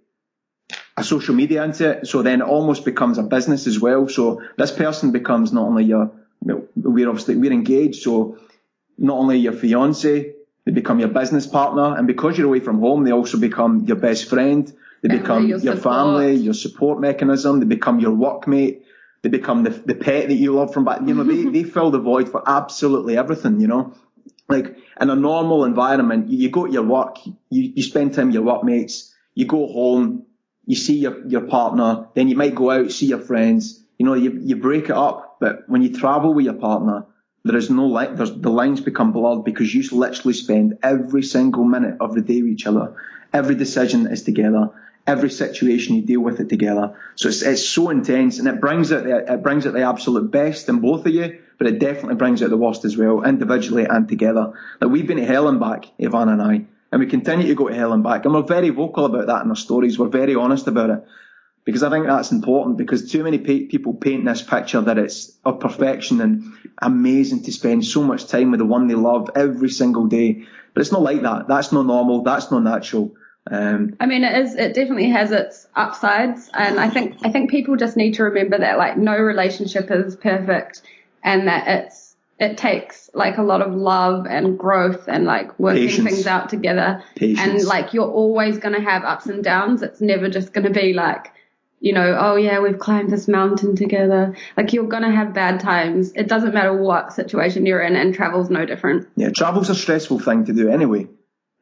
a 0.96 1.04
social 1.04 1.34
media 1.34 1.62
into 1.62 1.90
it, 1.90 2.06
so 2.06 2.22
then 2.22 2.40
it 2.40 2.44
almost 2.44 2.86
becomes 2.86 3.18
a 3.18 3.22
business 3.22 3.66
as 3.66 3.78
well. 3.78 4.08
So 4.08 4.42
this 4.56 4.72
person 4.72 5.12
becomes 5.12 5.52
not 5.52 5.66
only 5.66 5.84
your, 5.84 6.10
we're 6.40 7.10
obviously, 7.10 7.36
we're 7.36 7.52
engaged, 7.52 8.02
so 8.02 8.38
not 8.96 9.18
only 9.18 9.36
your 9.36 9.52
fiance, 9.52 10.32
they 10.64 10.72
become 10.72 10.98
your 10.98 11.10
business 11.10 11.46
partner. 11.46 11.94
And 11.94 12.06
because 12.06 12.38
you're 12.38 12.46
away 12.46 12.60
from 12.60 12.80
home, 12.80 13.04
they 13.04 13.12
also 13.12 13.38
become 13.38 13.84
your 13.84 13.96
best 13.96 14.30
friend. 14.30 14.72
They 15.02 15.10
become 15.10 15.46
your, 15.46 15.58
your 15.58 15.76
family, 15.76 16.36
your 16.36 16.54
support 16.54 17.00
mechanism. 17.00 17.60
They 17.60 17.66
become 17.66 18.00
your 18.00 18.12
workmate. 18.12 18.80
They 19.22 19.28
become 19.28 19.64
the, 19.64 19.70
the 19.70 19.94
pet 19.94 20.28
that 20.28 20.34
you 20.34 20.54
love 20.54 20.72
from 20.72 20.84
back. 20.84 21.00
You 21.06 21.14
know, 21.14 21.24
they, 21.24 21.34
mm-hmm. 21.34 21.52
they 21.52 21.64
fill 21.64 21.90
the 21.90 21.98
void 21.98 22.30
for 22.30 22.42
absolutely 22.46 23.18
everything, 23.18 23.60
you 23.60 23.66
know. 23.66 23.94
Like 24.48 24.76
in 25.00 25.10
a 25.10 25.16
normal 25.16 25.64
environment, 25.64 26.28
you, 26.28 26.38
you 26.38 26.50
go 26.50 26.66
to 26.66 26.72
your 26.72 26.82
work, 26.82 27.18
you, 27.26 27.36
you 27.50 27.82
spend 27.82 28.14
time 28.14 28.26
with 28.26 28.34
your 28.34 28.42
workmates, 28.44 29.14
you 29.34 29.46
go 29.46 29.66
home, 29.66 30.26
you 30.66 30.76
see 30.76 30.98
your, 30.98 31.26
your 31.28 31.42
partner, 31.42 32.08
then 32.14 32.28
you 32.28 32.36
might 32.36 32.54
go 32.54 32.70
out, 32.70 32.90
see 32.90 33.06
your 33.06 33.20
friends, 33.20 33.84
you 33.98 34.06
know, 34.06 34.14
you, 34.14 34.38
you 34.42 34.56
break 34.56 34.84
it 34.84 34.92
up. 34.92 35.36
But 35.40 35.68
when 35.68 35.82
you 35.82 35.94
travel 35.94 36.34
with 36.34 36.46
your 36.46 36.54
partner, 36.54 37.06
there 37.44 37.56
is 37.56 37.70
no 37.70 37.86
light. 37.86 38.16
There's 38.16 38.34
the 38.34 38.50
lines 38.50 38.80
become 38.80 39.12
blurred 39.12 39.44
because 39.44 39.74
you 39.74 39.82
literally 39.96 40.34
spend 40.34 40.78
every 40.82 41.22
single 41.22 41.64
minute 41.64 41.96
of 42.00 42.14
the 42.14 42.20
day 42.20 42.42
with 42.42 42.52
each 42.52 42.66
other. 42.66 42.96
Every 43.32 43.54
decision 43.54 44.06
is 44.06 44.22
together. 44.22 44.70
Every 45.10 45.30
situation 45.30 45.96
you 45.96 46.02
deal 46.02 46.20
with 46.20 46.38
it 46.40 46.48
together. 46.48 46.96
So 47.16 47.28
it's, 47.28 47.42
it's 47.42 47.68
so 47.68 47.90
intense 47.90 48.38
and 48.38 48.46
it 48.46 48.60
brings 48.60 48.92
out 48.92 49.04
the, 49.04 49.32
it 49.32 49.42
brings 49.42 49.66
out 49.66 49.72
the 49.72 49.82
absolute 49.82 50.30
best 50.30 50.68
in 50.68 50.80
both 50.80 51.04
of 51.04 51.12
you, 51.12 51.40
but 51.58 51.66
it 51.66 51.80
definitely 51.80 52.14
brings 52.14 52.42
out 52.42 52.50
the 52.50 52.56
worst 52.56 52.84
as 52.84 52.96
well, 52.96 53.24
individually 53.24 53.84
and 53.84 54.08
together. 54.08 54.52
Like 54.80 54.90
we've 54.90 55.06
been 55.06 55.16
to 55.16 55.26
hell 55.26 55.48
and 55.48 55.58
back, 55.58 55.86
Ivana 55.98 56.32
and 56.34 56.42
I, 56.42 56.64
and 56.92 57.00
we 57.00 57.06
continue 57.06 57.48
to 57.48 57.54
go 57.56 57.68
to 57.68 57.74
hell 57.74 57.92
and 57.92 58.04
back. 58.04 58.24
And 58.24 58.34
we're 58.34 58.42
very 58.42 58.70
vocal 58.70 59.04
about 59.04 59.26
that 59.26 59.42
in 59.42 59.50
our 59.50 59.56
stories. 59.56 59.98
We're 59.98 60.08
very 60.08 60.36
honest 60.36 60.68
about 60.68 60.90
it 60.90 61.04
because 61.64 61.82
I 61.82 61.90
think 61.90 62.06
that's 62.06 62.32
important 62.32 62.78
because 62.78 63.10
too 63.10 63.22
many 63.22 63.38
people 63.38 63.94
paint 63.94 64.24
this 64.24 64.42
picture 64.42 64.80
that 64.80 64.98
it's 64.98 65.36
of 65.44 65.60
perfection 65.60 66.20
and 66.20 66.52
amazing 66.80 67.42
to 67.44 67.52
spend 67.52 67.84
so 67.84 68.02
much 68.02 68.26
time 68.26 68.50
with 68.50 68.60
the 68.60 68.66
one 68.66 68.86
they 68.86 68.94
love 68.94 69.30
every 69.34 69.70
single 69.70 70.06
day. 70.06 70.44
But 70.72 70.80
it's 70.82 70.92
not 70.92 71.02
like 71.02 71.22
that. 71.22 71.48
That's 71.48 71.72
not 71.72 71.86
normal. 71.86 72.22
That's 72.22 72.50
not 72.50 72.62
natural. 72.62 73.14
Um, 73.50 73.96
I 74.00 74.06
mean, 74.06 74.24
it 74.24 74.36
is. 74.38 74.54
It 74.54 74.74
definitely 74.74 75.10
has 75.10 75.32
its 75.32 75.66
upsides, 75.74 76.50
and 76.52 76.78
I 76.78 76.90
think 76.90 77.18
I 77.24 77.30
think 77.30 77.50
people 77.50 77.76
just 77.76 77.96
need 77.96 78.14
to 78.14 78.24
remember 78.24 78.58
that 78.58 78.78
like 78.78 78.96
no 78.96 79.16
relationship 79.16 79.90
is 79.90 80.16
perfect, 80.16 80.82
and 81.24 81.48
that 81.48 81.66
it's 81.66 82.16
it 82.38 82.58
takes 82.58 83.10
like 83.14 83.38
a 83.38 83.42
lot 83.42 83.62
of 83.62 83.74
love 83.74 84.26
and 84.26 84.58
growth 84.58 85.04
and 85.08 85.24
like 85.24 85.58
working 85.58 85.88
Patience. 85.88 86.10
things 86.10 86.26
out 86.26 86.48
together, 86.48 87.02
Patience. 87.16 87.40
and 87.40 87.64
like 87.64 87.92
you're 87.94 88.10
always 88.10 88.58
going 88.58 88.74
to 88.74 88.80
have 88.80 89.04
ups 89.04 89.26
and 89.26 89.42
downs. 89.42 89.82
It's 89.82 90.00
never 90.00 90.28
just 90.28 90.52
going 90.52 90.66
to 90.66 90.72
be 90.72 90.92
like 90.92 91.32
you 91.80 91.94
know, 91.94 92.16
oh 92.20 92.36
yeah, 92.36 92.60
we've 92.60 92.78
climbed 92.78 93.10
this 93.10 93.26
mountain 93.26 93.74
together. 93.74 94.36
Like 94.56 94.74
you're 94.74 94.86
gonna 94.86 95.10
have 95.10 95.32
bad 95.32 95.60
times. 95.60 96.12
It 96.14 96.28
doesn't 96.28 96.52
matter 96.52 96.76
what 96.76 97.14
situation 97.14 97.64
you're 97.64 97.80
in, 97.80 97.96
and 97.96 98.14
travel's 98.14 98.50
no 98.50 98.66
different. 98.66 99.08
Yeah, 99.16 99.30
travel's 99.30 99.70
a 99.70 99.74
stressful 99.74 100.18
thing 100.18 100.44
to 100.44 100.52
do 100.52 100.68
anyway, 100.68 101.08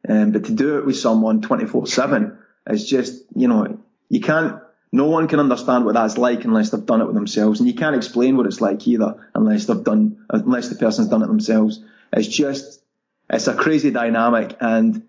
um, 0.07 0.31
but 0.31 0.45
to 0.45 0.53
do 0.53 0.77
it 0.77 0.85
with 0.85 0.97
someone 0.97 1.41
24/7 1.41 2.37
is 2.67 2.89
just, 2.89 3.23
you 3.35 3.47
know, 3.47 3.79
you 4.09 4.21
can't. 4.21 4.61
No 4.91 5.05
one 5.05 5.27
can 5.27 5.39
understand 5.39 5.85
what 5.85 5.93
that's 5.93 6.17
like 6.17 6.45
unless 6.45 6.71
they've 6.71 6.85
done 6.85 7.01
it 7.01 7.05
with 7.05 7.15
themselves, 7.15 7.59
and 7.59 7.69
you 7.69 7.75
can't 7.75 7.95
explain 7.95 8.37
what 8.37 8.47
it's 8.47 8.59
like 8.59 8.87
either 8.87 9.29
unless 9.35 9.65
they've 9.65 9.83
done, 9.83 10.25
unless 10.29 10.69
the 10.69 10.75
person's 10.75 11.09
done 11.09 11.21
it 11.21 11.27
themselves. 11.27 11.83
It's 12.11 12.27
just, 12.27 12.81
it's 13.29 13.47
a 13.47 13.53
crazy 13.53 13.91
dynamic, 13.91 14.57
and 14.59 15.07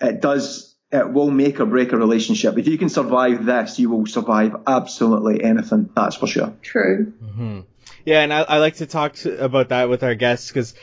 it 0.00 0.20
does 0.20 0.70
it 0.92 1.12
will 1.12 1.30
make 1.30 1.60
or 1.60 1.66
break 1.66 1.92
a 1.92 1.96
relationship. 1.96 2.58
If 2.58 2.66
you 2.66 2.76
can 2.76 2.88
survive 2.88 3.44
this, 3.44 3.78
you 3.78 3.90
will 3.90 4.06
survive 4.06 4.56
absolutely 4.66 5.42
anything. 5.42 5.90
That's 5.94 6.16
for 6.16 6.26
sure. 6.26 6.52
True. 6.62 7.12
Mm-hmm. 7.22 7.60
Yeah, 8.04 8.22
and 8.22 8.32
I, 8.32 8.42
I, 8.42 8.58
like 8.58 8.76
to 8.76 8.86
talk 8.86 9.14
to, 9.16 9.44
about 9.44 9.68
that 9.68 9.88
with 9.88 10.02
our 10.02 10.14
guests 10.14 10.48
because 10.48 10.74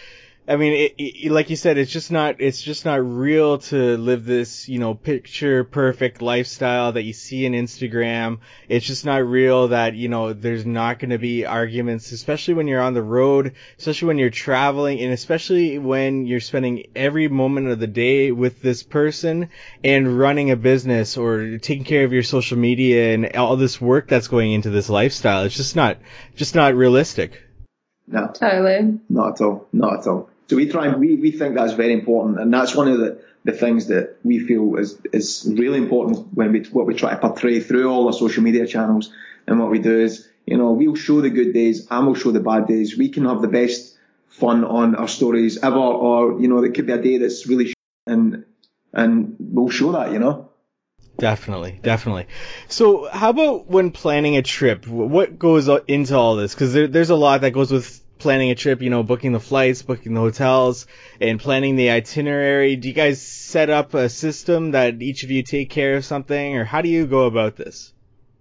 I 0.50 0.56
mean, 0.56 0.72
it, 0.74 0.96
it, 0.98 1.32
like 1.32 1.50
you 1.50 1.58
said, 1.58 1.78
it's 1.78 1.92
just 1.92 2.10
not, 2.10 2.40
it's 2.40 2.62
just 2.62 2.86
not 2.86 3.04
real 3.04 3.58
to 3.58 3.98
live 3.98 4.24
this, 4.24 4.70
you 4.70 4.80
know, 4.80 4.94
picture 4.94 5.66
perfect 5.66 6.22
lifestyle 6.22 6.94
that 6.94 7.04
you 7.04 7.12
see 7.12 7.46
in 7.46 7.52
Instagram. 7.52 8.40
It's 8.70 8.86
just 8.86 9.06
not 9.06 9.26
real 9.26 9.68
that, 9.70 9.96
you 9.96 10.08
know, 10.08 10.32
there's 10.32 10.66
not 10.66 11.00
going 11.00 11.10
to 11.10 11.18
be 11.18 11.46
arguments, 11.46 12.14
especially 12.14 12.54
when 12.54 12.68
you're 12.68 12.82
on 12.82 12.94
the 12.94 13.04
road, 13.04 13.56
especially 13.78 14.08
when 14.08 14.20
you're 14.20 14.30
traveling, 14.30 15.02
and 15.02 15.12
especially 15.12 15.80
when 15.80 16.26
you're 16.26 16.40
spending 16.40 16.86
every 16.96 17.28
moment 17.28 17.68
of 17.68 17.80
the 17.80 17.88
day 17.88 18.32
with 18.32 18.62
this 18.62 18.84
person 18.84 19.50
and 19.84 20.18
running 20.18 20.52
a 20.52 20.56
business 20.56 21.18
or 21.18 21.58
taking 21.58 21.84
care 21.84 22.06
of 22.06 22.14
your 22.14 22.24
social 22.24 22.58
media 22.58 23.14
and 23.14 23.36
all 23.36 23.58
this 23.58 23.82
work 23.82 24.08
that's 24.08 24.30
going 24.30 24.54
into 24.54 24.70
this 24.70 24.90
lifestyle. 24.90 25.44
It's 25.44 25.58
just 25.58 25.76
not, 25.76 25.98
just 26.38 26.56
not 26.56 26.74
realistic. 26.74 27.44
No. 28.08 28.32
Totally. 28.34 29.00
Not 29.10 29.42
at 29.42 29.42
all. 29.42 29.68
Not 29.74 30.00
at 30.00 30.08
all. 30.08 30.30
So 30.50 30.56
we 30.56 30.70
try 30.70 30.88
and 30.88 31.00
we, 31.00 31.16
we 31.16 31.32
think 31.32 31.56
that's 31.56 31.74
very 31.74 31.94
important, 31.94 32.40
and 32.40 32.54
that's 32.54 32.74
one 32.74 32.88
of 32.88 33.00
the, 33.00 33.22
the 33.44 33.52
things 33.52 33.88
that 33.88 34.18
we 34.24 34.40
feel 34.40 34.76
is 34.78 34.98
is 35.12 35.52
really 35.58 35.78
important 35.78 36.34
when 36.34 36.54
we 36.54 36.62
what 36.72 36.86
we 36.86 36.94
try 36.94 37.12
to 37.12 37.18
portray 37.18 37.60
through 37.60 37.90
all 37.90 38.08
our 38.08 38.14
social 38.14 38.44
media 38.44 38.66
channels. 38.66 39.12
And 39.46 39.60
what 39.60 39.70
we 39.70 39.80
do 39.80 40.00
is, 40.00 40.28
you 40.46 40.58
know, 40.58 40.72
we'll 40.72 40.96
show 40.96 41.22
the 41.22 41.30
good 41.30 41.54
days 41.54 41.88
and 41.90 42.06
we'll 42.06 42.16
show 42.16 42.32
the 42.32 42.40
bad 42.40 42.68
days. 42.68 42.98
We 42.98 43.10
can 43.10 43.26
have 43.26 43.42
the 43.42 43.48
best 43.48 43.96
fun 44.28 44.64
on 44.64 44.96
our 44.96 45.08
stories 45.08 45.58
ever, 45.58 45.78
or 45.78 46.40
you 46.40 46.48
know, 46.48 46.64
it 46.64 46.74
could 46.74 46.88
be 46.88 46.94
a 46.94 47.02
day 47.02 47.18
that's 47.18 47.48
really 47.48 47.74
and 48.06 48.46
and 48.94 49.36
we'll 49.40 49.70
show 49.70 49.92
that, 49.92 50.12
you 50.12 50.20
know. 50.20 50.50
Definitely, 51.18 51.80
definitely. 51.82 52.28
So, 52.68 53.10
how 53.10 53.32
about 53.32 53.68
when 53.68 53.92
planning 53.92 54.38
a 54.38 54.44
trip? 54.44 54.88
What 54.88 55.40
goes 55.40 55.68
into 55.88 56.16
all 56.16 56.36
this? 56.36 56.54
Because 56.54 56.74
there, 56.74 56.88
there's 56.88 57.10
a 57.10 57.16
lot 57.16 57.42
that 57.42 57.52
goes 57.52 57.72
with 57.72 58.02
planning 58.20 58.52
a 58.52 58.56
trip, 58.56 58.82
you 58.82 58.90
know, 58.90 59.04
booking 59.04 59.32
the 59.32 59.40
flights, 59.40 59.82
booking 59.82 60.14
the 60.14 60.20
hotels, 60.20 60.88
and 61.22 61.40
planning 61.40 61.76
the 61.76 61.92
itinerary. 61.92 62.76
Do 62.76 62.88
you 62.88 62.94
guys 62.94 63.22
set 63.22 63.70
up 63.70 63.94
a 63.94 64.10
system 64.10 64.72
that 64.72 65.02
each 65.02 65.24
of 65.24 65.32
you 65.32 65.44
take 65.44 65.70
care 65.70 65.96
of 65.96 66.06
something, 66.06 66.58
or 66.58 66.64
how 66.64 66.82
do 66.82 66.90
you 66.90 67.06
go 67.06 67.26
about 67.26 67.56
this? 67.56 67.94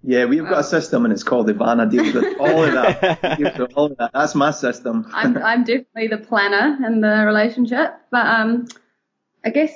Yeah, 0.02 0.26
we've 0.26 0.44
got 0.44 0.60
a 0.60 0.64
system 0.64 1.04
and 1.04 1.12
it's 1.12 1.24
called 1.24 1.48
Ivana 1.48 1.90
deals 1.90 2.14
with 2.14 2.38
all 2.38 2.62
of 2.62 2.72
that. 2.72 3.72
all 3.74 3.86
of 3.86 3.96
that. 3.96 4.12
That's 4.12 4.36
my 4.36 4.52
system. 4.52 5.10
I'm, 5.12 5.36
I'm 5.36 5.64
definitely 5.64 6.06
the 6.08 6.18
planner 6.18 6.86
in 6.86 7.00
the 7.00 7.24
relationship, 7.26 7.94
but 8.12 8.24
um, 8.24 8.68
I 9.44 9.50
guess 9.50 9.72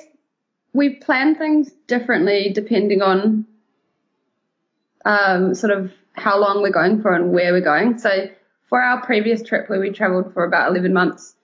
we 0.71 0.95
plan 0.95 1.35
things 1.35 1.69
differently 1.85 2.51
depending 2.53 3.01
on 3.01 3.45
um, 5.03 5.53
sort 5.53 5.73
of 5.73 5.91
how 6.13 6.39
long 6.39 6.61
we're 6.61 6.71
going 6.71 7.01
for 7.01 7.13
and 7.13 7.33
where 7.33 7.51
we're 7.51 7.59
going. 7.59 7.97
So 7.97 8.29
for 8.71 8.81
our 8.81 9.05
previous 9.05 9.43
trip 9.43 9.69
where 9.69 9.81
we 9.81 9.91
traveled 9.91 10.33
for 10.33 10.45
about 10.45 10.71
11 10.71 10.93
months, 10.93 11.35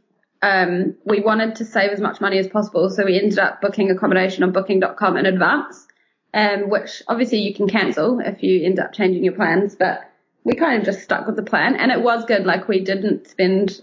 um, 0.42 0.96
we 1.06 1.20
wanted 1.20 1.56
to 1.58 1.66
save 1.66 1.92
as 1.92 2.00
much 2.00 2.22
money 2.22 2.38
as 2.38 2.48
possible. 2.48 2.90
So 2.90 3.04
we 3.04 3.20
ended 3.20 3.38
up 3.38 3.60
booking 3.60 3.92
accommodation 3.92 4.46
on 4.46 4.54
booking.com 4.54 5.18
in 5.18 5.26
advance, 5.26 5.86
um, 6.34 6.70
which 6.70 7.04
obviously 7.10 7.40
you 7.40 7.54
can 7.54 7.68
cancel 7.68 8.22
if 8.22 8.42
you 8.44 8.64
end 8.64 8.80
up 8.80 8.94
changing 8.94 9.26
your 9.26 9.34
plans, 9.34 9.76
but 9.76 10.10
we 10.46 10.54
kind 10.54 10.80
of 10.80 10.86
just 10.86 11.02
stuck 11.02 11.28
with 11.28 11.36
the 11.36 11.44
plan 11.44 11.76
and 11.76 11.92
it 11.92 12.02
was 12.02 12.24
good. 12.24 12.46
Like 12.46 12.70
we 12.70 12.80
didn't 12.80 13.28
spend 13.28 13.82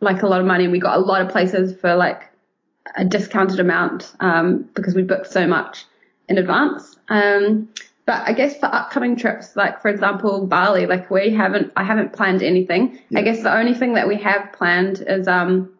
like 0.00 0.24
a 0.24 0.26
lot 0.26 0.40
of 0.40 0.46
money. 0.46 0.64
And 0.64 0.72
we 0.72 0.80
got 0.80 0.96
a 0.96 1.00
lot 1.00 1.22
of 1.22 1.28
places 1.28 1.78
for 1.80 1.94
like 1.94 2.28
a 2.96 3.04
discounted 3.04 3.60
amount, 3.60 4.12
um, 4.18 4.68
because 4.74 4.96
we 4.96 5.02
booked 5.02 5.30
so 5.30 5.46
much 5.46 5.84
in 6.28 6.38
advance. 6.38 6.96
Um, 7.08 7.68
but 8.06 8.26
I 8.26 8.32
guess 8.32 8.58
for 8.58 8.66
upcoming 8.66 9.16
trips, 9.16 9.56
like 9.56 9.80
for 9.80 9.88
example, 9.88 10.46
Bali, 10.46 10.86
like 10.86 11.10
we 11.10 11.30
haven't, 11.30 11.72
I 11.76 11.84
haven't 11.84 12.12
planned 12.12 12.42
anything. 12.42 13.00
Yeah. 13.08 13.20
I 13.20 13.22
guess 13.22 13.42
the 13.42 13.54
only 13.54 13.74
thing 13.74 13.94
that 13.94 14.08
we 14.08 14.16
have 14.16 14.52
planned 14.52 15.02
is, 15.06 15.26
um, 15.26 15.70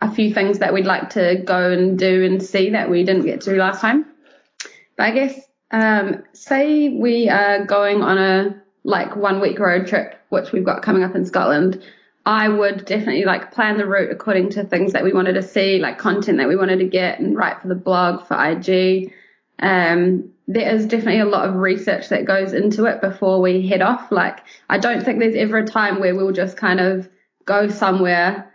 a 0.00 0.12
few 0.12 0.34
things 0.34 0.58
that 0.58 0.74
we'd 0.74 0.86
like 0.86 1.10
to 1.10 1.40
go 1.44 1.70
and 1.70 1.98
do 1.98 2.24
and 2.24 2.42
see 2.42 2.70
that 2.70 2.90
we 2.90 3.04
didn't 3.04 3.24
get 3.24 3.40
to 3.42 3.52
last 3.54 3.80
time. 3.80 4.04
But 4.96 5.04
I 5.04 5.10
guess, 5.12 5.40
um, 5.70 6.24
say 6.32 6.88
we 6.90 7.28
are 7.28 7.64
going 7.64 8.02
on 8.02 8.18
a 8.18 8.62
like 8.84 9.16
one 9.16 9.40
week 9.40 9.58
road 9.58 9.86
trip, 9.86 10.20
which 10.28 10.52
we've 10.52 10.64
got 10.64 10.82
coming 10.82 11.04
up 11.04 11.14
in 11.14 11.24
Scotland. 11.24 11.82
I 12.26 12.48
would 12.48 12.84
definitely 12.84 13.24
like 13.24 13.52
plan 13.52 13.78
the 13.78 13.86
route 13.86 14.10
according 14.10 14.50
to 14.50 14.64
things 14.64 14.92
that 14.92 15.04
we 15.04 15.12
wanted 15.12 15.34
to 15.34 15.42
see, 15.42 15.78
like 15.78 15.98
content 15.98 16.38
that 16.38 16.48
we 16.48 16.56
wanted 16.56 16.80
to 16.80 16.86
get 16.86 17.20
and 17.20 17.36
write 17.36 17.60
for 17.62 17.68
the 17.68 17.74
blog, 17.74 18.26
for 18.26 18.34
IG. 18.34 19.12
Um, 19.60 20.31
there 20.52 20.74
is 20.74 20.86
definitely 20.86 21.20
a 21.20 21.24
lot 21.24 21.48
of 21.48 21.54
research 21.54 22.08
that 22.08 22.24
goes 22.24 22.52
into 22.52 22.84
it 22.84 23.00
before 23.00 23.40
we 23.40 23.66
head 23.66 23.82
off. 23.82 24.10
Like, 24.12 24.40
I 24.68 24.78
don't 24.78 25.02
think 25.02 25.18
there's 25.18 25.34
ever 25.34 25.58
a 25.58 25.66
time 25.66 26.00
where 26.00 26.14
we'll 26.14 26.32
just 26.32 26.56
kind 26.56 26.80
of 26.80 27.08
go 27.44 27.68
somewhere 27.68 28.52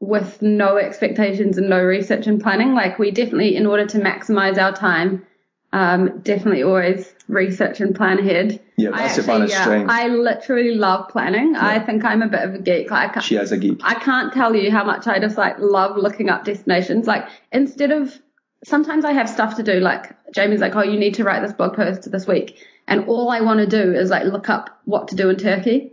with 0.00 0.42
no 0.42 0.76
expectations 0.76 1.56
and 1.58 1.70
no 1.70 1.82
research 1.82 2.26
and 2.26 2.42
planning. 2.42 2.74
Like, 2.74 2.98
we 2.98 3.10
definitely, 3.10 3.56
in 3.56 3.66
order 3.66 3.86
to 3.86 3.98
maximize 3.98 4.58
our 4.58 4.72
time, 4.72 5.24
um, 5.72 6.20
definitely 6.20 6.62
always 6.62 7.14
research 7.28 7.80
and 7.80 7.94
plan 7.94 8.18
ahead. 8.18 8.60
Yeah, 8.76 8.90
that's 8.90 9.28
I 9.28 9.42
actually, 9.42 9.50
yeah, 9.50 9.86
I 9.88 10.08
literally 10.08 10.74
love 10.74 11.08
planning. 11.08 11.52
Yeah. 11.52 11.66
I 11.66 11.78
think 11.78 12.04
I'm 12.04 12.22
a 12.22 12.28
bit 12.28 12.42
of 12.42 12.54
a 12.54 12.58
geek. 12.58 12.90
Like, 12.90 13.10
I 13.10 13.12
can't, 13.14 13.24
she 13.24 13.36
is 13.36 13.52
a 13.52 13.58
geek. 13.58 13.80
I 13.82 13.94
can't 13.94 14.32
tell 14.32 14.54
you 14.54 14.70
how 14.70 14.84
much 14.84 15.06
I 15.06 15.18
just 15.18 15.38
like 15.38 15.58
love 15.58 15.96
looking 15.96 16.28
up 16.28 16.44
destinations. 16.44 17.06
Like, 17.06 17.28
instead 17.52 17.92
of 17.92 18.20
sometimes 18.64 19.04
I 19.04 19.12
have 19.12 19.28
stuff 19.28 19.56
to 19.56 19.62
do. 19.62 19.80
Like 19.80 20.15
Jamie's 20.34 20.60
like, 20.60 20.74
oh, 20.76 20.82
you 20.82 20.98
need 20.98 21.14
to 21.14 21.24
write 21.24 21.42
this 21.42 21.52
blog 21.52 21.74
post 21.74 22.10
this 22.10 22.26
week, 22.26 22.58
and 22.86 23.06
all 23.08 23.30
I 23.30 23.40
want 23.40 23.60
to 23.60 23.66
do 23.66 23.94
is 23.94 24.10
like 24.10 24.24
look 24.24 24.48
up 24.48 24.80
what 24.84 25.08
to 25.08 25.16
do 25.16 25.28
in 25.30 25.36
Turkey, 25.36 25.92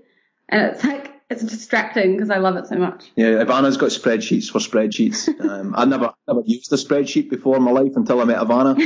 and 0.49 0.61
it's 0.67 0.83
like 0.83 1.13
it's 1.29 1.43
distracting 1.43 2.15
because 2.15 2.29
I 2.29 2.37
love 2.37 2.55
it 2.57 2.67
so 2.67 2.75
much. 2.75 3.11
Yeah, 3.15 3.43
Ivana's 3.43 3.77
got 3.77 3.89
spreadsheets 3.89 4.49
for 4.49 4.59
spreadsheets. 4.59 5.29
Um, 5.43 5.75
I 5.75 5.85
never 5.85 6.13
never 6.27 6.41
used 6.45 6.71
a 6.71 6.77
spreadsheet 6.77 7.29
before 7.29 7.57
in 7.57 7.63
my 7.63 7.71
life 7.71 7.91
until 7.95 8.21
I 8.21 8.25
met 8.25 8.37
Ivana. 8.37 8.77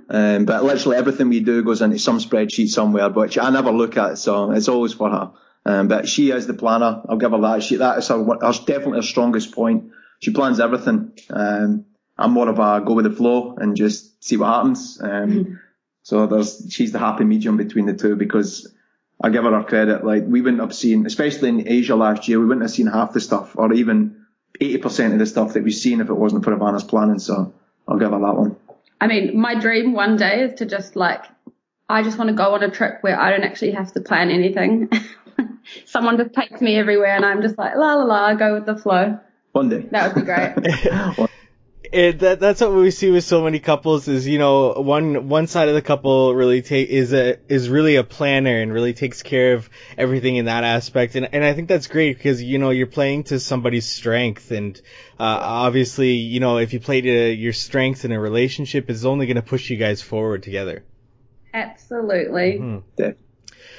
um, 0.08 0.44
but 0.44 0.62
literally 0.62 0.96
everything 0.96 1.28
we 1.28 1.40
do 1.40 1.64
goes 1.64 1.82
into 1.82 1.98
some 1.98 2.18
spreadsheet 2.18 2.68
somewhere, 2.68 3.10
which 3.10 3.38
I 3.38 3.50
never 3.50 3.72
look 3.72 3.96
at, 3.96 4.18
so 4.18 4.52
it's 4.52 4.68
always 4.68 4.92
for 4.92 5.10
her. 5.10 5.32
Um, 5.64 5.88
but 5.88 6.08
she 6.08 6.30
is 6.30 6.46
the 6.46 6.54
planner. 6.54 7.02
I'll 7.08 7.16
give 7.16 7.32
her 7.32 7.40
that. 7.40 7.62
She 7.64 7.76
that 7.76 7.98
is 7.98 8.08
her, 8.08 8.22
her 8.24 8.52
definitely 8.66 8.98
her 8.98 9.02
strongest 9.02 9.52
point. 9.52 9.90
She 10.20 10.32
plans 10.32 10.60
everything. 10.60 11.12
Um, 11.28 11.86
I'm 12.18 12.32
more 12.32 12.48
of 12.48 12.58
a 12.58 12.84
go 12.84 12.94
with 12.94 13.04
the 13.04 13.10
flow 13.10 13.56
and 13.56 13.76
just 13.76 14.24
see 14.24 14.36
what 14.36 14.46
happens. 14.46 15.00
Um, 15.00 15.08
mm-hmm. 15.10 15.54
So 16.02 16.26
there's 16.26 16.66
she's 16.70 16.92
the 16.92 16.98
happy 16.98 17.24
medium 17.24 17.56
between 17.56 17.86
the 17.86 17.94
two 17.94 18.16
because 18.16 18.72
I 19.20 19.30
give 19.30 19.44
her 19.44 19.50
her 19.50 19.64
credit. 19.64 20.04
Like 20.04 20.24
we 20.26 20.40
wouldn't 20.40 20.62
have 20.62 20.74
seen, 20.74 21.06
especially 21.06 21.48
in 21.48 21.68
Asia 21.68 21.96
last 21.96 22.28
year, 22.28 22.38
we 22.38 22.46
wouldn't 22.46 22.64
have 22.64 22.70
seen 22.70 22.86
half 22.86 23.12
the 23.12 23.20
stuff 23.20 23.56
or 23.56 23.72
even 23.72 24.24
80% 24.60 25.12
of 25.12 25.18
the 25.18 25.26
stuff 25.26 25.54
that 25.54 25.64
we've 25.64 25.74
seen 25.74 26.00
if 26.00 26.08
it 26.08 26.14
wasn't 26.14 26.44
for 26.44 26.54
Ivana's 26.54 26.84
planning. 26.84 27.18
So 27.18 27.52
I'll 27.88 27.98
give 27.98 28.10
her 28.10 28.18
that 28.18 28.36
one. 28.36 28.56
I 29.00 29.06
mean, 29.08 29.38
my 29.38 29.58
dream 29.58 29.92
one 29.92 30.16
day 30.16 30.42
is 30.42 30.54
to 30.54 30.66
just 30.66 30.96
like, 30.96 31.24
I 31.88 32.02
just 32.02 32.18
want 32.18 32.28
to 32.28 32.34
go 32.34 32.54
on 32.54 32.62
a 32.62 32.70
trip 32.70 32.98
where 33.02 33.18
I 33.18 33.30
don't 33.30 33.44
actually 33.44 33.72
have 33.72 33.92
to 33.92 34.00
plan 34.00 34.30
anything. 34.30 34.90
Someone 35.84 36.16
just 36.16 36.32
takes 36.32 36.60
me 36.60 36.76
everywhere 36.76 37.14
and 37.14 37.24
I'm 37.24 37.42
just 37.42 37.58
like, 37.58 37.76
la 37.76 37.94
la 37.94 38.04
la, 38.04 38.34
go 38.34 38.54
with 38.54 38.66
the 38.66 38.76
flow. 38.76 39.18
One 39.52 39.68
day. 39.68 39.86
That 39.90 40.14
would 40.14 40.24
be 40.24 40.26
great. 40.26 41.28
it, 41.92 42.18
that 42.20 42.40
that's 42.40 42.60
what 42.60 42.72
we 42.72 42.90
see 42.90 43.10
with 43.10 43.24
so 43.24 43.42
many 43.42 43.58
couples 43.58 44.08
is 44.08 44.26
you 44.26 44.38
know 44.38 44.72
one 44.72 45.28
one 45.28 45.46
side 45.46 45.68
of 45.68 45.74
the 45.74 45.82
couple 45.82 46.34
really 46.34 46.62
take 46.62 46.88
is 46.88 47.12
a 47.12 47.38
is 47.48 47.68
really 47.68 47.96
a 47.96 48.04
planner 48.04 48.60
and 48.60 48.72
really 48.72 48.94
takes 48.94 49.22
care 49.22 49.54
of 49.54 49.68
everything 49.96 50.36
in 50.36 50.46
that 50.46 50.64
aspect 50.64 51.14
and 51.14 51.28
and 51.32 51.44
I 51.44 51.54
think 51.54 51.68
that's 51.68 51.86
great 51.86 52.16
because 52.16 52.42
you 52.42 52.58
know 52.58 52.70
you're 52.70 52.86
playing 52.86 53.24
to 53.24 53.40
somebody's 53.40 53.86
strength 53.86 54.50
and 54.50 54.80
uh, 55.18 55.38
obviously 55.40 56.12
you 56.12 56.40
know 56.40 56.58
if 56.58 56.72
you 56.72 56.80
play 56.80 57.00
to 57.00 57.32
your 57.32 57.52
strengths 57.52 58.04
in 58.04 58.12
a 58.12 58.20
relationship 58.20 58.90
it's 58.90 59.04
only 59.04 59.26
going 59.26 59.36
to 59.36 59.42
push 59.42 59.70
you 59.70 59.76
guys 59.76 60.02
forward 60.02 60.42
together. 60.42 60.84
Absolutely. 61.54 62.58
Mm-hmm. 62.60 63.10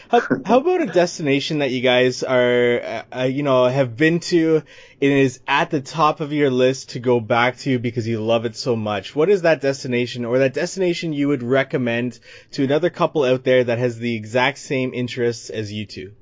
How, 0.09 0.21
how, 0.45 0.59
about 0.59 0.81
a 0.81 0.85
destination 0.85 1.59
that 1.59 1.71
you 1.71 1.81
guys 1.81 2.23
are, 2.23 3.03
uh, 3.13 3.23
you 3.23 3.43
know, 3.43 3.65
have 3.65 3.97
been 3.97 4.21
to 4.21 4.63
and 5.01 5.11
is 5.11 5.41
at 5.47 5.69
the 5.69 5.81
top 5.81 6.21
of 6.21 6.31
your 6.31 6.49
list 6.49 6.91
to 6.91 6.99
go 6.99 7.19
back 7.19 7.57
to 7.59 7.77
because 7.77 8.07
you 8.07 8.21
love 8.21 8.45
it 8.45 8.55
so 8.55 8.75
much? 8.77 9.15
What 9.15 9.29
is 9.29 9.41
that 9.41 9.59
destination 9.59 10.23
or 10.23 10.39
that 10.39 10.53
destination 10.53 11.11
you 11.11 11.27
would 11.27 11.43
recommend 11.43 12.19
to 12.51 12.63
another 12.63 12.89
couple 12.89 13.25
out 13.25 13.43
there 13.43 13.65
that 13.65 13.79
has 13.79 13.99
the 13.99 14.15
exact 14.15 14.59
same 14.59 14.93
interests 14.93 15.49
as 15.49 15.73
you 15.73 15.85
two? 15.85 16.13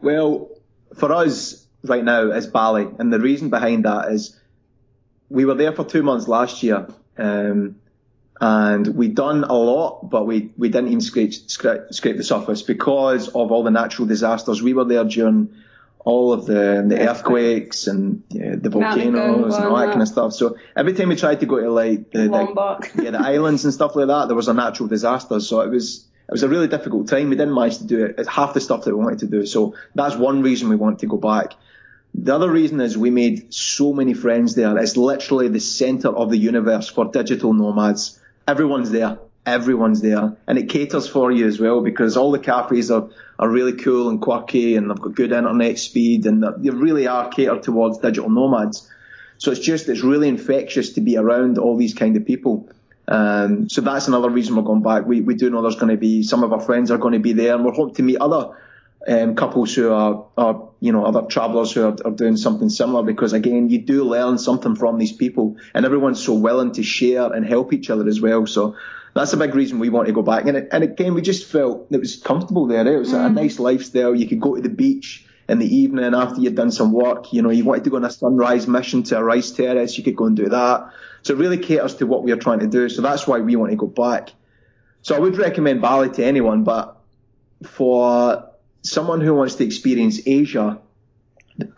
Well, 0.00 0.48
for 0.96 1.12
us 1.12 1.66
right 1.84 2.04
now 2.04 2.30
is 2.30 2.46
Bali, 2.46 2.88
and 2.98 3.12
the 3.12 3.20
reason 3.20 3.50
behind 3.50 3.84
that 3.84 4.12
is 4.12 4.38
we 5.28 5.44
were 5.44 5.54
there 5.54 5.72
for 5.72 5.84
two 5.84 6.02
months 6.02 6.26
last 6.26 6.62
year. 6.62 6.88
Um, 7.18 7.81
and 8.42 8.88
we'd 8.96 9.14
done 9.14 9.44
a 9.44 9.54
lot, 9.54 10.10
but 10.10 10.26
we, 10.26 10.50
we 10.58 10.68
didn't 10.68 10.88
even 10.88 11.00
scrape, 11.00 11.32
scrape, 11.32 11.82
scrape 11.92 12.16
the 12.16 12.24
surface 12.24 12.62
because 12.62 13.28
of 13.28 13.52
all 13.52 13.62
the 13.62 13.70
natural 13.70 14.08
disasters. 14.08 14.60
We 14.60 14.74
were 14.74 14.84
there 14.84 15.04
during 15.04 15.54
all 16.00 16.32
of 16.32 16.46
the, 16.46 16.84
the 16.84 17.08
earthquakes 17.08 17.86
and 17.86 18.24
yeah, 18.30 18.56
the 18.56 18.68
volcanoes 18.68 19.54
and 19.54 19.64
all 19.66 19.76
that 19.76 19.90
kind 19.90 20.02
of 20.02 20.08
stuff. 20.08 20.32
So 20.32 20.56
every 20.74 20.92
time 20.92 21.10
we 21.10 21.14
tried 21.14 21.38
to 21.38 21.46
go 21.46 21.60
to 21.60 21.70
like 21.70 22.10
the, 22.10 22.26
the, 22.26 22.90
yeah, 23.04 23.10
the 23.12 23.20
islands 23.20 23.64
and 23.64 23.72
stuff 23.72 23.94
like 23.94 24.08
that, 24.08 24.26
there 24.26 24.34
was 24.34 24.48
a 24.48 24.54
natural 24.54 24.88
disaster. 24.88 25.38
So 25.38 25.60
it 25.60 25.70
was, 25.70 26.04
it 26.28 26.32
was 26.32 26.42
a 26.42 26.48
really 26.48 26.66
difficult 26.66 27.06
time. 27.06 27.30
We 27.30 27.36
didn't 27.36 27.54
manage 27.54 27.78
to 27.78 27.84
do 27.84 28.06
it. 28.06 28.16
It's 28.18 28.28
half 28.28 28.54
the 28.54 28.60
stuff 28.60 28.82
that 28.86 28.96
we 28.96 29.04
wanted 29.04 29.20
to 29.20 29.26
do. 29.28 29.46
So 29.46 29.76
that's 29.94 30.16
one 30.16 30.42
reason 30.42 30.68
we 30.68 30.74
want 30.74 30.98
to 30.98 31.06
go 31.06 31.16
back. 31.16 31.54
The 32.12 32.34
other 32.34 32.50
reason 32.50 32.80
is 32.80 32.98
we 32.98 33.10
made 33.10 33.54
so 33.54 33.92
many 33.92 34.14
friends 34.14 34.56
there. 34.56 34.76
It's 34.78 34.96
literally 34.96 35.46
the 35.46 35.60
center 35.60 36.08
of 36.08 36.30
the 36.30 36.38
universe 36.38 36.88
for 36.88 37.04
digital 37.04 37.52
nomads 37.52 38.18
everyone's 38.46 38.90
there. 38.90 39.18
Everyone's 39.44 40.00
there. 40.00 40.36
And 40.46 40.58
it 40.58 40.68
caters 40.68 41.08
for 41.08 41.32
you 41.32 41.46
as 41.46 41.58
well 41.58 41.80
because 41.80 42.16
all 42.16 42.30
the 42.30 42.38
cafes 42.38 42.90
are, 42.90 43.08
are 43.38 43.48
really 43.48 43.74
cool 43.74 44.08
and 44.08 44.20
quirky 44.20 44.76
and 44.76 44.90
they've 44.90 45.00
got 45.00 45.14
good 45.14 45.32
internet 45.32 45.78
speed 45.78 46.26
and 46.26 46.42
they 46.42 46.70
really 46.70 47.06
are 47.06 47.28
catered 47.28 47.62
towards 47.62 47.98
digital 47.98 48.30
nomads. 48.30 48.88
So 49.38 49.50
it's 49.50 49.60
just, 49.60 49.88
it's 49.88 50.02
really 50.02 50.28
infectious 50.28 50.92
to 50.92 51.00
be 51.00 51.16
around 51.16 51.58
all 51.58 51.76
these 51.76 51.94
kind 51.94 52.16
of 52.16 52.24
people. 52.24 52.68
Um, 53.08 53.68
so 53.68 53.80
that's 53.80 54.06
another 54.06 54.30
reason 54.30 54.54
we're 54.54 54.62
going 54.62 54.82
back. 54.82 55.06
We, 55.06 55.20
we 55.20 55.34
do 55.34 55.50
know 55.50 55.62
there's 55.62 55.74
going 55.74 55.90
to 55.90 55.96
be, 55.96 56.22
some 56.22 56.44
of 56.44 56.52
our 56.52 56.60
friends 56.60 56.92
are 56.92 56.98
going 56.98 57.14
to 57.14 57.18
be 57.18 57.32
there 57.32 57.56
and 57.56 57.64
we're 57.64 57.72
hoping 57.72 57.96
to 57.96 58.02
meet 58.04 58.18
other 58.18 58.56
um, 59.08 59.34
couples 59.34 59.74
who 59.74 59.92
are, 59.92 60.26
are, 60.36 60.68
you 60.80 60.92
know, 60.92 61.04
other 61.04 61.22
travellers 61.22 61.72
who 61.72 61.84
are, 61.84 61.96
are, 62.04 62.10
doing 62.10 62.36
something 62.36 62.68
similar 62.68 63.02
because 63.02 63.32
again, 63.32 63.68
you 63.68 63.78
do 63.78 64.04
learn 64.04 64.38
something 64.38 64.76
from 64.76 64.98
these 64.98 65.12
people 65.12 65.56
and 65.74 65.84
everyone's 65.84 66.22
so 66.22 66.34
willing 66.34 66.72
to 66.72 66.82
share 66.82 67.32
and 67.32 67.44
help 67.44 67.72
each 67.72 67.90
other 67.90 68.06
as 68.06 68.20
well. 68.20 68.46
So 68.46 68.76
that's 69.14 69.32
a 69.32 69.36
big 69.36 69.54
reason 69.54 69.78
we 69.78 69.88
want 69.88 70.06
to 70.06 70.12
go 70.12 70.22
back. 70.22 70.46
And, 70.46 70.56
it, 70.56 70.68
and 70.70 70.84
again, 70.84 71.14
we 71.14 71.22
just 71.22 71.50
felt 71.50 71.88
it 71.90 71.98
was 71.98 72.16
comfortable 72.16 72.66
there. 72.66 72.86
It 72.86 72.98
was 72.98 73.12
mm. 73.12 73.26
a 73.26 73.28
nice 73.28 73.58
lifestyle. 73.58 74.14
You 74.14 74.28
could 74.28 74.40
go 74.40 74.54
to 74.54 74.62
the 74.62 74.68
beach 74.68 75.26
in 75.48 75.58
the 75.58 75.66
evening 75.66 76.14
after 76.14 76.40
you'd 76.40 76.54
done 76.54 76.70
some 76.70 76.92
work. 76.92 77.32
You 77.32 77.42
know, 77.42 77.50
you 77.50 77.64
wanted 77.64 77.84
to 77.84 77.90
go 77.90 77.96
on 77.96 78.04
a 78.04 78.10
sunrise 78.10 78.68
mission 78.68 79.02
to 79.04 79.18
a 79.18 79.24
rice 79.24 79.50
terrace. 79.50 79.98
You 79.98 80.04
could 80.04 80.16
go 80.16 80.26
and 80.26 80.36
do 80.36 80.48
that. 80.48 80.92
So 81.22 81.34
it 81.34 81.38
really 81.38 81.58
caters 81.58 81.96
to 81.96 82.06
what 82.06 82.22
we 82.22 82.32
are 82.32 82.36
trying 82.36 82.60
to 82.60 82.66
do. 82.66 82.88
So 82.88 83.02
that's 83.02 83.26
why 83.26 83.40
we 83.40 83.56
want 83.56 83.70
to 83.70 83.76
go 83.76 83.86
back. 83.86 84.30
So 85.02 85.16
I 85.16 85.18
would 85.18 85.36
recommend 85.36 85.82
Bali 85.82 86.10
to 86.10 86.24
anyone, 86.24 86.62
but 86.62 86.96
for 87.64 88.51
someone 88.82 89.20
who 89.20 89.34
wants 89.34 89.54
to 89.56 89.64
experience 89.64 90.20
Asia, 90.26 90.80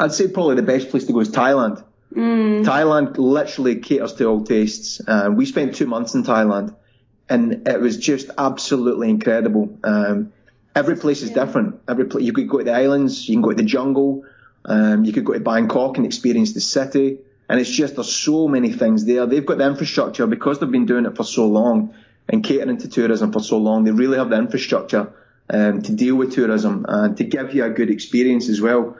I'd 0.00 0.12
say 0.12 0.28
probably 0.28 0.56
the 0.56 0.62
best 0.62 0.90
place 0.90 1.04
to 1.06 1.12
go 1.12 1.20
is 1.20 1.30
Thailand. 1.30 1.84
Mm. 2.14 2.64
Thailand 2.64 3.18
literally 3.18 3.76
caters 3.76 4.14
to 4.14 4.26
all 4.26 4.44
tastes. 4.44 5.00
Uh, 5.06 5.30
we 5.34 5.46
spent 5.46 5.74
two 5.74 5.86
months 5.86 6.14
in 6.14 6.22
Thailand, 6.22 6.74
and 7.28 7.66
it 7.68 7.80
was 7.80 7.98
just 7.98 8.30
absolutely 8.38 9.10
incredible. 9.10 9.78
Um, 9.82 10.32
every 10.74 10.96
place 10.96 11.22
is 11.22 11.30
yeah. 11.30 11.44
different. 11.44 11.80
Every 11.88 12.06
place, 12.06 12.24
you 12.24 12.32
could 12.32 12.48
go 12.48 12.58
to 12.58 12.64
the 12.64 12.72
islands, 12.72 13.28
you 13.28 13.34
can 13.34 13.42
go 13.42 13.50
to 13.50 13.56
the 13.56 13.64
jungle, 13.64 14.24
um, 14.64 15.04
you 15.04 15.12
could 15.12 15.24
go 15.24 15.32
to 15.32 15.40
Bangkok 15.40 15.96
and 15.96 16.06
experience 16.06 16.52
the 16.52 16.60
city. 16.60 17.18
And 17.48 17.60
it's 17.60 17.70
just 17.70 17.96
there's 17.96 18.14
so 18.14 18.48
many 18.48 18.72
things 18.72 19.04
there. 19.04 19.26
They've 19.26 19.44
got 19.44 19.58
the 19.58 19.66
infrastructure 19.66 20.26
because 20.26 20.60
they've 20.60 20.70
been 20.70 20.86
doing 20.86 21.04
it 21.04 21.14
for 21.16 21.24
so 21.24 21.46
long 21.46 21.94
and 22.26 22.42
catering 22.42 22.78
to 22.78 22.88
tourism 22.88 23.32
for 23.32 23.40
so 23.40 23.58
long. 23.58 23.84
They 23.84 23.90
really 23.90 24.16
have 24.16 24.30
the 24.30 24.36
infrastructure 24.38 25.12
um, 25.50 25.82
to 25.82 25.92
deal 25.92 26.16
with 26.16 26.32
tourism 26.32 26.86
and 26.88 27.16
to 27.16 27.24
give 27.24 27.54
you 27.54 27.64
a 27.64 27.70
good 27.70 27.90
experience 27.90 28.48
as 28.48 28.60
well. 28.60 28.96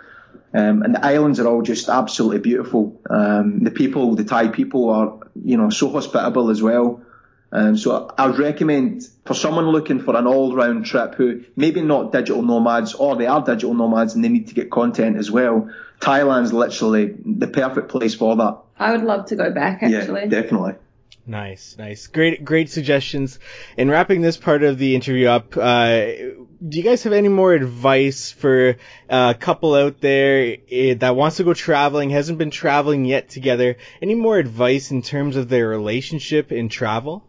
Um, 0.53 0.83
and 0.83 0.95
the 0.95 1.05
islands 1.05 1.41
are 1.41 1.49
all 1.49 1.63
just 1.63 1.89
absolutely 1.89 2.39
beautiful. 2.39 3.01
Um, 3.11 3.61
the 3.65 3.71
people, 3.71 4.15
the 4.15 4.25
Thai 4.25 4.49
people 4.49 4.91
are, 4.91 5.19
you 5.43 5.57
know, 5.57 5.71
so 5.71 5.91
hospitable 5.91 6.51
as 6.51 6.63
well. 6.63 7.03
Um, 7.51 7.77
so 7.77 8.13
I 8.19 8.27
would 8.27 8.39
recommend 8.39 9.09
for 9.25 9.35
someone 9.35 9.67
looking 9.67 10.01
for 10.01 10.17
an 10.17 10.27
all-round 10.27 10.87
trip 10.87 11.15
who 11.15 11.45
maybe 11.55 11.83
not 11.83 12.11
digital 12.11 12.43
nomads 12.43 12.95
or 12.95 13.15
they 13.15 13.27
are 13.27 13.45
digital 13.45 13.75
nomads 13.75 14.15
and 14.15 14.25
they 14.25 14.29
need 14.29 14.49
to 14.49 14.55
get 14.55 14.71
content 14.71 15.17
as 15.17 15.31
well. 15.31 15.71
Thailand's 16.01 16.53
literally 16.53 17.15
the 17.25 17.47
perfect 17.47 17.89
place 17.89 18.15
for 18.15 18.37
that. 18.37 18.59
I 18.79 18.91
would 18.91 19.05
love 19.05 19.27
to 19.27 19.37
go 19.37 19.53
back 19.53 19.85
actually. 19.85 20.23
Yeah, 20.23 20.27
definitely. 20.27 20.75
Nice, 21.27 21.77
nice, 21.79 22.07
great, 22.09 22.45
great 22.45 22.69
suggestions. 22.69 23.39
In 23.79 23.91
wrapping 23.91 24.21
this 24.21 24.37
part 24.37 24.63
of 24.63 24.77
the 24.77 24.95
interview 24.95 25.27
up, 25.29 25.57
uh, 25.57 25.95
do 25.97 26.79
you 26.79 26.83
guys 26.83 27.03
have 27.05 27.15
any 27.15 27.29
more 27.29 27.55
advice 27.55 28.31
for 28.31 28.77
a 29.09 29.35
couple 29.35 29.75
out 29.75 30.03
there 30.03 30.59
eh, 30.71 30.95
that 30.95 31.17
wants 31.17 31.39
to 31.39 31.45
go 31.45 31.55
traveling, 31.55 32.11
hasn't 32.11 32.37
been 32.37 32.51
traveling 32.51 33.07
yet 33.07 33.31
together? 33.31 33.79
Any 34.03 34.15
more 34.15 34.37
advice 34.37 34.91
in 34.91 35.01
terms 35.01 35.37
of 35.37 35.49
their 35.49 35.67
relationship 35.67 36.53
in 36.53 36.69
travel? 36.69 37.27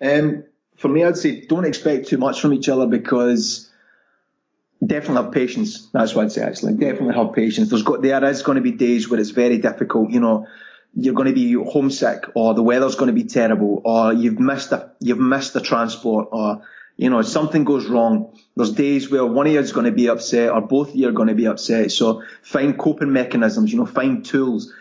Um, 0.00 0.44
for 0.76 0.86
me, 0.86 1.02
I'd 1.02 1.16
say 1.16 1.44
don't 1.46 1.64
expect 1.64 2.08
too 2.08 2.18
much 2.18 2.40
from 2.40 2.52
each 2.52 2.68
other 2.68 2.86
because 2.86 3.68
definitely 4.84 5.24
have 5.24 5.32
patience. 5.32 5.88
That's 5.92 6.14
what 6.14 6.26
I'd 6.26 6.32
say 6.32 6.42
actually. 6.42 6.74
Definitely 6.74 7.14
have 7.14 7.32
patience. 7.32 7.70
There's 7.70 7.82
got 7.82 8.02
there 8.02 8.24
is 8.24 8.42
going 8.42 8.56
to 8.56 8.62
be 8.62 8.72
days 8.72 9.08
where 9.08 9.18
it's 9.18 9.30
very 9.30 9.58
difficult. 9.58 10.10
You 10.10 10.20
know 10.20 10.46
you're 10.94 11.14
going 11.14 11.28
to 11.28 11.34
be 11.34 11.52
homesick 11.54 12.24
or 12.34 12.54
the 12.54 12.62
weather's 12.62 12.96
going 12.96 13.08
to 13.08 13.14
be 13.14 13.24
terrible 13.24 13.80
or 13.84 14.12
you've 14.12 14.38
missed 14.38 14.72
a, 14.72 14.92
you've 15.00 15.18
missed 15.18 15.54
the 15.54 15.60
transport 15.60 16.28
or, 16.32 16.62
you 16.96 17.08
know, 17.08 17.22
something 17.22 17.64
goes 17.64 17.86
wrong. 17.86 18.38
There's 18.56 18.72
days 18.72 19.10
where 19.10 19.24
one 19.24 19.46
of 19.46 19.52
you 19.52 19.58
is 19.58 19.72
going 19.72 19.86
to 19.86 19.92
be 19.92 20.08
upset 20.08 20.50
or 20.50 20.60
both 20.60 20.90
of 20.90 20.96
you 20.96 21.08
are 21.08 21.12
going 21.12 21.28
to 21.28 21.34
be 21.34 21.46
upset. 21.46 21.90
So 21.92 22.22
find 22.42 22.78
coping 22.78 23.12
mechanisms, 23.12 23.72
you 23.72 23.78
know, 23.78 23.86
find 23.86 24.24
tools 24.24 24.72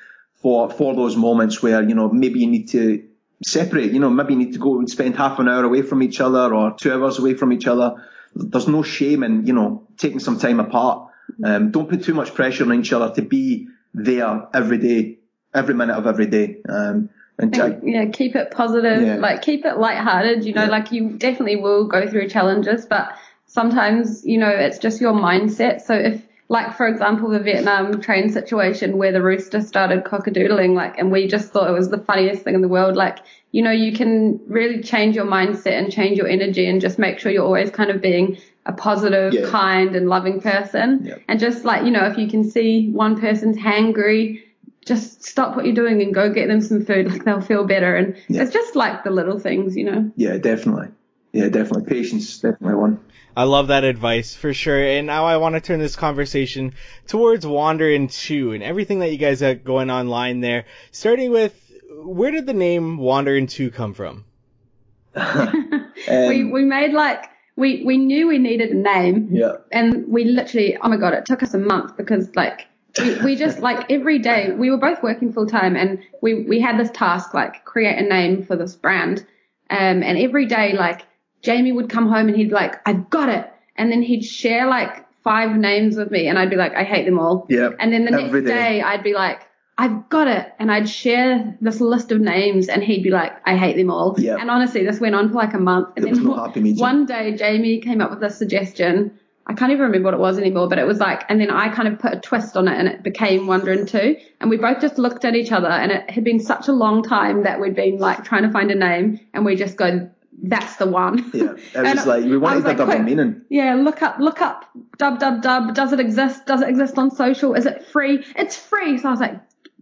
for, 0.42 0.70
for 0.70 0.94
those 0.96 1.16
moments 1.16 1.64
where, 1.64 1.82
you 1.82 1.96
know, 1.96 2.10
maybe 2.10 2.42
you 2.42 2.48
need 2.48 2.70
to 2.70 3.08
separate, 3.46 3.94
you 3.94 4.00
know, 4.00 4.10
maybe 4.10 4.34
you 4.34 4.40
need 4.40 4.54
to 4.54 4.60
go 4.60 4.80
and 4.80 4.90
spend 4.90 5.16
half 5.16 5.40
an 5.40 5.48
hour 5.48 5.64
away 5.64 5.82
from 5.82 6.04
each 6.04 6.20
other 6.20 6.54
or 6.54 6.76
two 6.78 6.92
hours 6.92 7.20
away 7.20 7.36
from 7.36 7.54
each 7.54 7.68
other. 7.68 8.06
There's 8.36 8.68
no 8.68 8.84
shame 8.84 9.24
in, 9.24 9.48
you 9.48 9.54
know, 9.54 9.88
taking 9.98 10.20
some 10.20 10.40
time 10.40 10.60
apart. 10.60 11.10
Um, 11.44 11.72
don't 11.72 11.90
put 11.90 12.04
too 12.04 12.14
much 12.14 12.34
pressure 12.34 12.66
on 12.66 12.78
each 12.78 12.92
other 12.92 13.14
to 13.16 13.22
be 13.22 13.70
there 13.94 14.48
every 14.54 14.78
day 14.78 15.21
every 15.54 15.74
minute 15.74 15.96
of 15.96 16.08
every 16.08 16.28
day. 16.28 16.58
Um, 16.68 17.10
and, 17.38 17.58
and 17.58 17.90
yeah, 17.90 18.06
keep 18.06 18.36
it 18.36 18.52
positive, 18.52 19.02
yeah. 19.02 19.16
like 19.16 19.42
keep 19.42 19.66
it 19.66 19.78
lighthearted. 19.78 20.46
You 20.46 20.54
know, 20.54 20.64
yeah. 20.64 20.70
like 20.70 20.92
you 20.92 21.12
definitely 21.12 21.56
will 21.56 21.88
go 21.88 22.08
through 22.08 22.30
challenges, 22.30 22.86
but 22.86 23.18
sometimes 23.48 24.26
you 24.26 24.38
know 24.38 24.50
it's 24.50 24.78
just 24.78 25.02
your 25.02 25.14
mindset. 25.14 25.82
So 25.82 25.96
if 25.96 26.22
like 26.52 26.76
for 26.76 26.86
example 26.86 27.30
the 27.30 27.40
Vietnam 27.40 28.02
train 28.02 28.30
situation 28.30 28.98
where 28.98 29.14
the 29.14 29.22
rooster 29.22 29.62
started 29.62 30.04
cockadoodling 30.04 30.76
like 30.76 30.98
and 30.98 31.10
we 31.10 31.26
just 31.26 31.52
thought 31.52 31.70
it 31.70 31.74
was 31.74 31.90
the 31.90 31.98
funniest 31.98 32.44
thing 32.44 32.56
in 32.56 32.62
the 32.62 32.68
world 32.68 32.98
like 32.98 33.20
you 33.54 33.62
know 33.62 33.72
you 33.72 33.94
can 33.94 34.38
really 34.48 34.84
change 34.84 35.16
your 35.16 35.26
mindset 35.26 35.80
and 35.80 35.94
change 35.94 36.18
your 36.18 36.28
energy 36.28 36.68
and 36.68 36.82
just 36.82 37.00
make 37.00 37.20
sure 37.20 37.32
you're 37.32 37.46
always 37.46 37.70
kind 37.70 37.90
of 37.90 38.02
being 38.02 38.38
a 38.66 38.74
positive 38.74 39.34
yeah. 39.34 39.50
kind 39.50 39.96
and 39.96 40.10
loving 40.10 40.42
person 40.42 41.22
and 41.30 41.40
just 41.40 41.64
like 41.64 41.86
you 41.86 41.92
know 41.92 42.06
if 42.06 42.18
you 42.18 42.28
can 42.28 42.44
see 42.44 42.90
one 42.92 43.18
person's 43.20 43.58
hangry 43.58 44.44
just 44.86 45.24
stop 45.24 45.56
what 45.56 45.66
you're 45.66 45.76
doing 45.76 46.02
and 46.02 46.14
go 46.14 46.34
get 46.34 46.48
them 46.48 46.62
some 46.62 46.86
food. 46.86 47.12
Like 47.12 47.24
they'll 47.24 47.42
feel 47.42 47.66
better. 47.66 47.96
And 47.96 48.16
yeah. 48.28 48.42
it's 48.42 48.54
just 48.54 48.76
like 48.76 49.04
the 49.04 49.12
little 49.12 49.40
things, 49.40 49.76
you 49.76 49.86
know? 49.86 50.12
Yeah, 50.16 50.38
definitely. 50.38 50.90
Yeah, 51.34 51.50
definitely. 51.50 51.86
Patience, 51.86 52.40
definitely 52.40 52.76
one. 52.76 53.00
I 53.36 53.44
love 53.44 53.68
that 53.68 53.84
advice 53.84 54.36
for 54.36 54.54
sure. 54.54 54.84
And 54.84 55.08
now 55.08 55.26
I 55.26 55.38
want 55.38 55.56
to 55.56 55.62
turn 55.62 55.80
this 55.80 55.96
conversation 55.96 56.74
towards 57.08 57.46
Wandering 57.48 58.10
2 58.10 58.54
and 58.54 58.64
everything 58.64 59.00
that 59.00 59.12
you 59.12 59.18
guys 59.18 59.40
have 59.40 59.64
going 59.64 59.90
online 59.90 60.42
there. 60.42 60.66
Starting 60.92 61.32
with, 61.32 61.56
where 61.90 62.32
did 62.32 62.46
the 62.46 62.54
name 62.54 62.98
Wandering 62.98 63.48
2 63.48 63.72
come 63.72 63.94
from? 63.94 64.26
um, 65.16 65.92
we, 66.08 66.44
we 66.44 66.66
made 66.66 66.92
like, 66.92 67.26
we, 67.56 67.84
we 67.86 67.98
knew 67.98 68.28
we 68.28 68.40
needed 68.40 68.72
a 68.72 68.76
name. 68.76 69.30
Yeah. 69.32 69.58
And 69.72 70.08
we 70.08 70.26
literally, 70.26 70.78
oh 70.82 70.90
my 70.90 70.98
God, 70.98 71.14
it 71.14 71.26
took 71.26 71.44
us 71.44 71.54
a 71.54 71.60
month 71.60 71.96
because 71.96 72.36
like, 72.36 72.68
we, 73.00 73.16
we 73.24 73.36
just 73.36 73.60
like 73.60 73.90
every 73.90 74.20
day 74.20 74.52
we 74.52 74.70
were 74.70 74.78
both 74.78 75.02
working 75.04 75.32
full 75.32 75.48
time 75.48 75.76
and 75.76 76.00
we, 76.22 76.44
we 76.44 76.60
had 76.60 76.80
this 76.80 76.90
task 76.92 77.34
like 77.34 77.64
create 77.66 77.98
a 77.98 78.08
name 78.08 78.46
for 78.46 78.56
this 78.56 78.76
brand. 78.76 79.26
Um, 79.70 80.04
and 80.04 80.18
every 80.18 80.46
day 80.46 80.74
like 80.74 81.06
Jamie 81.42 81.72
would 81.72 81.90
come 81.90 82.08
home 82.08 82.28
and 82.28 82.36
he'd 82.36 82.50
be 82.50 82.56
like, 82.56 82.76
I've 82.88 83.10
got 83.10 83.30
it. 83.30 83.52
And 83.76 83.92
then 83.92 84.02
he'd 84.02 84.24
share 84.24 84.68
like 84.68 85.06
five 85.24 85.56
names 85.56 85.96
with 85.96 86.12
me 86.12 86.28
and 86.28 86.38
I'd 86.38 86.50
be 86.50 86.56
like, 86.56 86.74
I 86.74 86.84
hate 86.84 87.06
them 87.06 87.20
all. 87.20 87.46
Yeah. 87.50 87.70
And 87.80 87.94
then 87.94 88.06
the 88.06 88.12
next 88.12 88.32
day. 88.32 88.42
day 88.42 88.82
I'd 88.82 89.04
be 89.04 89.14
like, 89.14 89.48
I've 89.78 90.10
got 90.10 90.28
it. 90.28 90.54
And 90.60 90.72
I'd 90.72 90.88
share 90.88 91.58
this 91.62 91.82
list 91.82 92.12
of 92.12 92.20
names 92.20 92.68
and 92.68 92.84
he'd 92.84 93.04
be 93.04 93.10
like, 93.10 93.34
I 93.46 93.56
hate 93.56 93.78
them 93.78 93.90
all. 93.90 94.16
Yeah. 94.20 94.36
And 94.40 94.52
honestly, 94.52 94.86
this 94.86 95.00
went 95.00 95.16
on 95.16 95.30
for 95.30 95.36
like 95.36 95.54
a 95.54 95.60
month. 95.60 95.90
And 95.96 96.06
there 96.06 96.14
then 96.14 96.78
one 96.78 97.06
day 97.06 97.36
Jamie 97.36 97.80
came 97.80 98.02
up 98.02 98.12
with 98.12 98.22
a 98.22 98.30
suggestion. 98.30 99.18
I 99.52 99.54
can't 99.54 99.74
even 99.74 99.84
remember 99.84 100.06
what 100.06 100.14
it 100.14 100.20
was 100.22 100.38
anymore, 100.38 100.70
but 100.70 100.80
it 100.80 100.88
was 100.88 101.00
like, 101.00 101.26
and 101.28 101.42
then 101.42 101.52
I 101.52 101.68
kind 101.68 101.90
of 101.90 102.00
put 102.00 102.14
a 102.14 102.20
twist 102.22 102.56
on 102.56 102.70
it 102.70 102.80
and 102.80 102.88
it 102.88 103.04
became 103.04 103.48
Wandering 103.48 103.86
2. 103.86 104.16
And 104.40 104.50
we 104.50 104.56
both 104.56 104.80
just 104.80 104.98
looked 104.98 105.26
at 105.26 105.36
each 105.36 105.52
other 105.52 105.68
and 105.68 105.92
it 105.92 106.10
had 106.10 106.24
been 106.24 106.40
such 106.40 106.70
a 106.70 106.72
long 106.72 107.04
time 107.04 107.44
that 107.44 107.60
we'd 107.60 107.76
been 107.76 107.98
like 107.98 108.24
trying 108.24 108.44
to 108.44 108.52
find 108.52 108.72
a 108.72 108.76
name 108.76 109.20
and 109.34 109.44
we 109.44 109.58
just 109.58 109.76
go, 109.76 110.10
that's 110.42 110.78
the 110.78 110.88
one. 110.88 111.30
Yeah, 111.34 111.56
it 111.76 111.96
was 111.96 112.06
like 112.06 112.24
we 112.24 112.38
wanted 112.38 112.64
the 112.64 112.76
double 112.76 113.00
meaning. 113.00 113.42
Yeah, 113.50 113.76
look 113.76 114.02
up, 114.02 114.20
look 114.20 114.40
up, 114.40 114.70
dub, 114.98 115.20
dub, 115.20 115.42
dub. 115.42 115.76
Does 115.76 115.92
it 115.92 116.00
exist? 116.00 116.46
Does 116.46 116.62
it 116.62 116.70
exist 116.70 116.98
on 116.98 117.12
social? 117.12 117.54
Is 117.54 117.66
it 117.66 117.86
free? 117.88 118.24
It's 118.38 118.56
free. 118.56 118.98
So 119.00 119.10
I 119.10 119.12
was 119.12 119.20
like, 119.20 119.42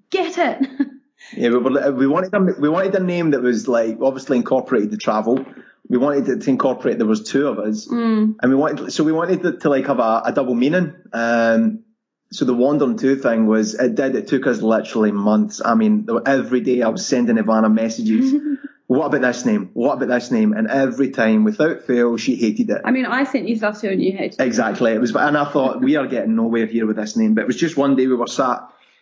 get 0.09 0.37
it. 0.37 0.67
Yeah, 1.33 1.49
we, 1.49 1.91
we 1.91 2.07
wanted 2.07 2.33
a, 2.33 2.39
we 2.59 2.69
wanted 2.69 2.95
a 2.95 3.03
name 3.03 3.31
that 3.31 3.41
was 3.41 3.67
like 3.67 3.99
obviously 4.01 4.37
incorporated 4.37 4.89
the 4.89 4.97
travel. 4.97 5.45
We 5.89 5.97
wanted 5.97 6.29
it 6.29 6.41
to 6.41 6.49
incorporate 6.49 6.97
there 6.97 7.07
was 7.07 7.23
two 7.23 7.47
of 7.47 7.59
us, 7.59 7.87
mm. 7.87 8.35
and 8.39 8.51
we 8.51 8.55
wanted 8.55 8.93
so 8.93 9.03
we 9.03 9.11
wanted 9.11 9.43
it 9.43 9.61
to 9.61 9.69
like 9.69 9.87
have 9.87 9.99
a, 9.99 10.21
a 10.25 10.31
double 10.33 10.53
meaning. 10.53 10.93
Um, 11.11 11.83
so 12.31 12.45
the 12.45 12.53
Wandering 12.53 12.97
Two 12.97 13.15
thing 13.15 13.47
was 13.47 13.73
it 13.73 13.95
did 13.95 14.15
it 14.15 14.27
took 14.27 14.45
us 14.45 14.61
literally 14.61 15.11
months. 15.11 15.61
I 15.63 15.73
mean, 15.73 16.07
every 16.25 16.61
day 16.61 16.83
I 16.83 16.89
was 16.89 17.05
sending 17.05 17.37
Ivana 17.37 17.73
messages. 17.73 18.33
what 18.89 19.05
about 19.05 19.21
this 19.21 19.45
name? 19.45 19.69
What 19.73 19.97
about 19.97 20.09
this 20.09 20.31
name? 20.31 20.53
And 20.53 20.67
every 20.67 21.11
time, 21.11 21.43
without 21.43 21.83
fail, 21.83 22.17
she 22.17 22.35
hated 22.35 22.71
it. 22.71 22.81
I 22.83 22.89
mean, 22.89 23.05
I 23.05 23.23
sent 23.23 23.47
you 23.47 23.55
stuff 23.55 23.79
too 23.79 23.89
and 23.89 24.01
you 24.01 24.13
hated 24.13 24.41
it. 24.41 24.43
Exactly. 24.43 24.91
It 24.91 24.99
was, 24.99 25.15
and 25.15 25.37
I 25.37 25.51
thought, 25.51 25.79
we 25.79 25.95
are 25.95 26.07
getting 26.07 26.35
nowhere 26.35 26.65
here 26.65 26.87
with 26.87 26.95
this 26.95 27.15
name. 27.15 27.35
But 27.35 27.41
it 27.41 27.47
was 27.47 27.55
just 27.55 27.77
one 27.77 27.95
day 27.95 28.07
we 28.07 28.15
were 28.15 28.25
sat, 28.25 28.61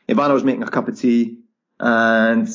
Ivana 0.09 0.33
was 0.33 0.43
making 0.43 0.63
a 0.63 0.67
cup 0.67 0.89
of 0.89 0.99
tea, 0.99 1.39
and 1.79 2.49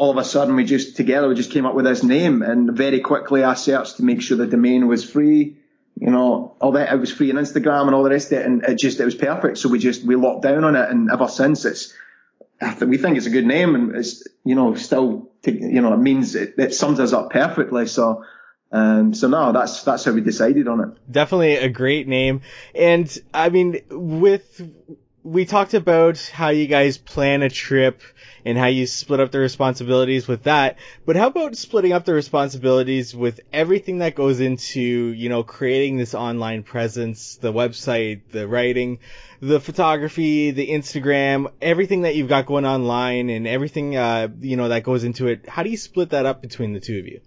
all 0.00 0.10
of 0.10 0.16
a 0.16 0.24
sudden 0.24 0.56
we 0.56 0.64
just, 0.64 0.96
together, 0.96 1.28
we 1.28 1.34
just 1.34 1.50
came 1.50 1.66
up 1.66 1.74
with 1.74 1.84
this 1.84 2.02
name. 2.02 2.40
And 2.40 2.74
very 2.74 3.00
quickly 3.00 3.44
I 3.44 3.52
searched 3.52 3.98
to 3.98 4.02
make 4.02 4.22
sure 4.22 4.38
the 4.38 4.46
domain 4.46 4.88
was 4.88 5.04
free. 5.04 5.58
You 5.94 6.10
know, 6.10 6.56
all 6.58 6.72
that, 6.72 6.90
it 6.90 6.96
was 6.96 7.12
free 7.12 7.30
on 7.30 7.36
Instagram 7.36 7.82
and 7.82 7.94
all 7.94 8.02
the 8.02 8.08
rest 8.08 8.32
of 8.32 8.38
it. 8.38 8.46
And 8.46 8.64
it 8.64 8.78
just, 8.78 8.98
it 8.98 9.04
was 9.04 9.14
perfect. 9.14 9.58
So 9.58 9.68
we 9.68 9.78
just, 9.78 10.02
we 10.02 10.16
locked 10.16 10.40
down 10.40 10.64
on 10.64 10.74
it. 10.74 10.88
And 10.88 11.10
ever 11.12 11.28
since 11.28 11.66
it's, 11.66 11.92
we 12.80 12.96
think 12.96 13.18
it's 13.18 13.26
a 13.26 13.30
good 13.30 13.44
name 13.44 13.74
and 13.74 13.94
it's, 13.94 14.26
you 14.42 14.54
know, 14.54 14.74
still, 14.74 15.28
you 15.44 15.82
know, 15.82 15.92
it 15.92 15.98
means 15.98 16.34
it, 16.34 16.54
it 16.56 16.72
sums 16.72 16.98
us 16.98 17.12
up 17.12 17.28
perfectly. 17.28 17.86
So, 17.86 18.24
um, 18.72 19.12
so 19.12 19.28
no, 19.28 19.52
that's, 19.52 19.82
that's 19.82 20.06
how 20.06 20.12
we 20.12 20.22
decided 20.22 20.66
on 20.66 20.80
it. 20.80 21.12
Definitely 21.12 21.56
a 21.56 21.68
great 21.68 22.08
name. 22.08 22.40
And 22.74 23.14
I 23.34 23.50
mean, 23.50 23.82
with, 23.90 24.62
we 25.22 25.44
talked 25.44 25.74
about 25.74 26.18
how 26.32 26.48
you 26.48 26.66
guys 26.66 26.96
plan 26.96 27.42
a 27.42 27.50
trip 27.50 28.00
and 28.44 28.56
how 28.56 28.66
you 28.66 28.86
split 28.86 29.20
up 29.20 29.30
the 29.30 29.38
responsibilities 29.38 30.26
with 30.28 30.44
that. 30.44 30.78
But 31.06 31.16
how 31.16 31.28
about 31.28 31.56
splitting 31.56 31.92
up 31.92 32.04
the 32.04 32.14
responsibilities 32.14 33.14
with 33.14 33.40
everything 33.52 33.98
that 33.98 34.14
goes 34.14 34.40
into, 34.40 34.80
you 34.80 35.28
know, 35.28 35.42
creating 35.42 35.96
this 35.96 36.14
online 36.14 36.62
presence, 36.62 37.36
the 37.36 37.52
website, 37.52 38.22
the 38.30 38.46
writing, 38.46 38.98
the 39.40 39.60
photography, 39.60 40.50
the 40.50 40.68
Instagram, 40.68 41.50
everything 41.62 42.02
that 42.02 42.14
you've 42.14 42.28
got 42.28 42.46
going 42.46 42.66
online 42.66 43.30
and 43.30 43.46
everything, 43.46 43.96
uh, 43.96 44.28
you 44.40 44.56
know, 44.56 44.68
that 44.68 44.82
goes 44.82 45.04
into 45.04 45.28
it. 45.28 45.48
How 45.48 45.62
do 45.62 45.70
you 45.70 45.76
split 45.76 46.10
that 46.10 46.26
up 46.26 46.42
between 46.42 46.72
the 46.72 46.80
two 46.80 46.98
of 46.98 47.06
you? 47.06 47.20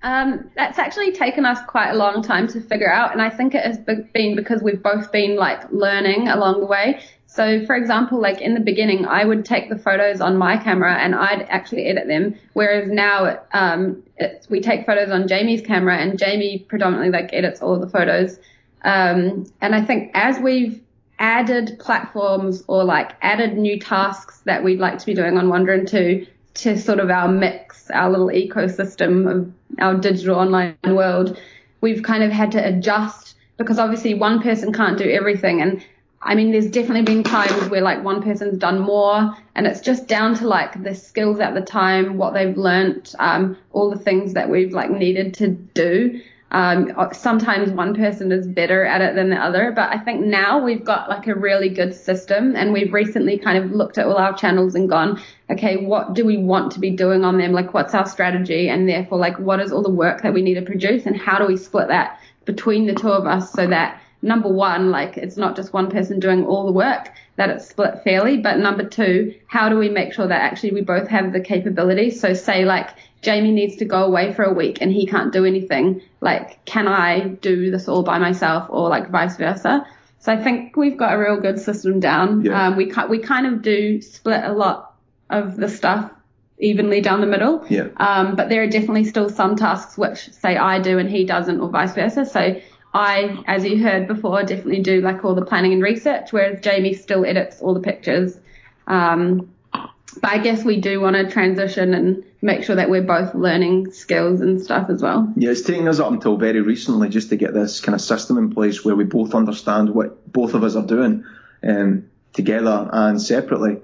Um, 0.00 0.50
that's 0.54 0.78
actually 0.78 1.12
taken 1.12 1.44
us 1.44 1.58
quite 1.66 1.90
a 1.90 1.96
long 1.96 2.22
time 2.22 2.46
to 2.48 2.60
figure 2.60 2.90
out, 2.90 3.12
and 3.12 3.20
I 3.20 3.30
think 3.30 3.54
it 3.54 3.64
has 3.64 3.78
been 3.78 4.36
because 4.36 4.62
we've 4.62 4.82
both 4.82 5.10
been 5.10 5.34
like 5.34 5.72
learning 5.72 6.28
along 6.28 6.60
the 6.60 6.66
way. 6.66 7.00
So, 7.30 7.64
for 7.66 7.76
example, 7.76 8.20
like 8.20 8.40
in 8.40 8.54
the 8.54 8.60
beginning, 8.60 9.04
I 9.04 9.22
would 9.22 9.44
take 9.44 9.68
the 9.68 9.78
photos 9.78 10.22
on 10.22 10.38
my 10.38 10.56
camera 10.56 10.94
and 10.94 11.14
I'd 11.14 11.42
actually 11.42 11.84
edit 11.84 12.08
them, 12.08 12.34
whereas 12.54 12.90
now 12.90 13.40
um, 13.52 14.02
we 14.48 14.62
take 14.62 14.86
photos 14.86 15.10
on 15.10 15.28
Jamie's 15.28 15.60
camera 15.60 15.98
and 15.98 16.18
Jamie 16.18 16.64
predominantly 16.68 17.10
like 17.12 17.34
edits 17.34 17.60
all 17.60 17.74
of 17.74 17.82
the 17.82 17.86
photos. 17.86 18.38
Um, 18.82 19.44
and 19.60 19.74
I 19.74 19.84
think 19.84 20.10
as 20.14 20.38
we've 20.38 20.80
added 21.18 21.76
platforms 21.78 22.64
or 22.66 22.82
like 22.82 23.12
added 23.20 23.58
new 23.58 23.78
tasks 23.78 24.40
that 24.46 24.64
we'd 24.64 24.80
like 24.80 24.98
to 24.98 25.06
be 25.06 25.14
doing 25.14 25.36
on 25.36 25.50
Wandering 25.50 25.84
2 25.84 26.26
to 26.54 26.78
sort 26.78 26.98
of 26.98 27.10
our 27.10 27.28
mix, 27.28 27.90
our 27.90 28.10
little 28.10 28.28
ecosystem 28.28 29.30
of 29.30 29.52
our 29.78 29.94
digital 29.96 30.36
online 30.36 30.76
world, 30.86 31.38
we've 31.82 32.02
kind 32.02 32.22
of 32.22 32.32
had 32.32 32.52
to 32.52 32.66
adjust 32.66 33.36
because 33.58 33.78
obviously 33.78 34.14
one 34.14 34.40
person 34.40 34.72
can't 34.72 34.96
do 34.96 35.10
everything. 35.10 35.60
And 35.60 35.84
I 36.20 36.34
mean, 36.34 36.50
there's 36.50 36.70
definitely 36.70 37.02
been 37.02 37.22
times 37.22 37.70
where 37.70 37.80
like 37.80 38.02
one 38.02 38.22
person's 38.22 38.58
done 38.58 38.80
more 38.80 39.36
and 39.54 39.66
it's 39.66 39.80
just 39.80 40.08
down 40.08 40.34
to 40.36 40.48
like 40.48 40.82
the 40.82 40.94
skills 40.94 41.38
at 41.38 41.54
the 41.54 41.60
time, 41.60 42.16
what 42.16 42.34
they've 42.34 42.56
learnt, 42.56 43.14
um, 43.18 43.56
all 43.72 43.90
the 43.90 43.98
things 43.98 44.34
that 44.34 44.50
we've 44.50 44.72
like 44.72 44.90
needed 44.90 45.34
to 45.34 45.48
do. 45.48 46.20
Um, 46.50 46.92
sometimes 47.12 47.70
one 47.70 47.94
person 47.94 48.32
is 48.32 48.46
better 48.46 48.84
at 48.84 49.02
it 49.02 49.14
than 49.14 49.28
the 49.28 49.36
other, 49.36 49.70
but 49.70 49.92
I 49.92 49.98
think 49.98 50.24
now 50.24 50.58
we've 50.58 50.82
got 50.82 51.08
like 51.08 51.26
a 51.26 51.34
really 51.34 51.68
good 51.68 51.94
system 51.94 52.56
and 52.56 52.72
we've 52.72 52.92
recently 52.92 53.38
kind 53.38 53.62
of 53.62 53.70
looked 53.70 53.98
at 53.98 54.06
all 54.06 54.16
our 54.16 54.34
channels 54.34 54.74
and 54.74 54.88
gone, 54.88 55.20
okay, 55.50 55.76
what 55.76 56.14
do 56.14 56.24
we 56.24 56.38
want 56.38 56.72
to 56.72 56.80
be 56.80 56.90
doing 56.90 57.22
on 57.22 57.38
them? 57.38 57.52
Like 57.52 57.74
what's 57.74 57.94
our 57.94 58.06
strategy? 58.06 58.70
And 58.70 58.88
therefore 58.88 59.18
like 59.18 59.38
what 59.38 59.60
is 59.60 59.72
all 59.72 59.82
the 59.82 59.90
work 59.90 60.22
that 60.22 60.32
we 60.32 60.42
need 60.42 60.54
to 60.54 60.62
produce 60.62 61.06
and 61.06 61.16
how 61.16 61.38
do 61.38 61.46
we 61.46 61.56
split 61.56 61.88
that 61.88 62.18
between 62.46 62.86
the 62.86 62.94
two 62.94 63.10
of 63.10 63.26
us 63.26 63.52
so 63.52 63.66
that 63.66 64.00
number 64.22 64.48
one, 64.48 64.90
like 64.90 65.16
it's 65.16 65.36
not 65.36 65.56
just 65.56 65.72
one 65.72 65.90
person 65.90 66.20
doing 66.20 66.44
all 66.44 66.66
the 66.66 66.72
work, 66.72 67.10
that 67.36 67.50
it's 67.50 67.68
split 67.68 68.02
fairly, 68.02 68.38
but 68.38 68.58
number 68.58 68.84
two, 68.84 69.34
how 69.46 69.68
do 69.68 69.76
we 69.76 69.88
make 69.88 70.12
sure 70.12 70.26
that 70.26 70.40
actually 70.40 70.72
we 70.72 70.80
both 70.80 71.08
have 71.08 71.32
the 71.32 71.40
capability? 71.40 72.10
So 72.10 72.34
say 72.34 72.64
like 72.64 72.90
Jamie 73.22 73.52
needs 73.52 73.76
to 73.76 73.84
go 73.84 74.04
away 74.04 74.32
for 74.32 74.42
a 74.42 74.52
week 74.52 74.78
and 74.80 74.92
he 74.92 75.06
can't 75.06 75.32
do 75.32 75.44
anything. 75.44 76.02
Like, 76.20 76.64
can 76.64 76.88
I 76.88 77.28
do 77.28 77.70
this 77.70 77.88
all 77.88 78.02
by 78.02 78.18
myself 78.18 78.66
or 78.70 78.88
like 78.88 79.10
vice 79.10 79.36
versa? 79.36 79.86
So 80.20 80.32
I 80.32 80.42
think 80.42 80.76
we've 80.76 80.96
got 80.96 81.14
a 81.14 81.18
real 81.18 81.40
good 81.40 81.60
system 81.60 82.00
down. 82.00 82.44
Yeah. 82.44 82.66
Um, 82.66 82.76
we 82.76 82.92
we 83.08 83.20
kind 83.20 83.46
of 83.46 83.62
do 83.62 84.02
split 84.02 84.44
a 84.44 84.52
lot 84.52 84.94
of 85.30 85.56
the 85.56 85.68
stuff 85.68 86.10
evenly 86.58 87.00
down 87.00 87.20
the 87.20 87.26
middle. 87.26 87.64
Yeah. 87.68 87.88
Um, 87.96 88.34
but 88.34 88.48
there 88.48 88.62
are 88.62 88.66
definitely 88.66 89.04
still 89.04 89.28
some 89.28 89.56
tasks 89.56 89.96
which 89.96 90.30
say 90.32 90.56
I 90.56 90.80
do 90.80 90.98
and 90.98 91.08
he 91.08 91.24
doesn't 91.24 91.60
or 91.60 91.68
vice 91.68 91.94
versa. 91.94 92.24
So 92.26 92.60
I, 92.94 93.42
as 93.46 93.64
you 93.64 93.82
heard 93.82 94.08
before, 94.08 94.42
definitely 94.42 94.80
do 94.80 95.00
like 95.00 95.24
all 95.24 95.34
the 95.34 95.44
planning 95.44 95.72
and 95.72 95.82
research, 95.82 96.32
whereas 96.32 96.60
Jamie 96.60 96.94
still 96.94 97.24
edits 97.24 97.60
all 97.60 97.74
the 97.74 97.80
pictures. 97.80 98.38
Um, 98.86 99.50
but 99.72 100.32
I 100.32 100.38
guess 100.38 100.64
we 100.64 100.80
do 100.80 101.00
want 101.00 101.16
to 101.16 101.30
transition 101.30 101.94
and 101.94 102.24
make 102.40 102.64
sure 102.64 102.76
that 102.76 102.88
we're 102.88 103.02
both 103.02 103.34
learning 103.34 103.92
skills 103.92 104.40
and 104.40 104.60
stuff 104.60 104.88
as 104.90 105.02
well. 105.02 105.32
Yeah, 105.36 105.50
it's 105.50 105.62
taken 105.62 105.86
us 105.86 106.00
up 106.00 106.10
until 106.10 106.36
very 106.36 106.60
recently 106.60 107.08
just 107.08 107.28
to 107.28 107.36
get 107.36 107.52
this 107.52 107.80
kind 107.80 107.94
of 107.94 108.00
system 108.00 108.38
in 108.38 108.50
place 108.50 108.84
where 108.84 108.96
we 108.96 109.04
both 109.04 109.34
understand 109.34 109.90
what 109.90 110.30
both 110.30 110.54
of 110.54 110.64
us 110.64 110.74
are 110.74 110.86
doing 110.86 111.24
um, 111.62 112.08
together 112.32 112.88
and 112.92 113.20
separately. 113.20 113.78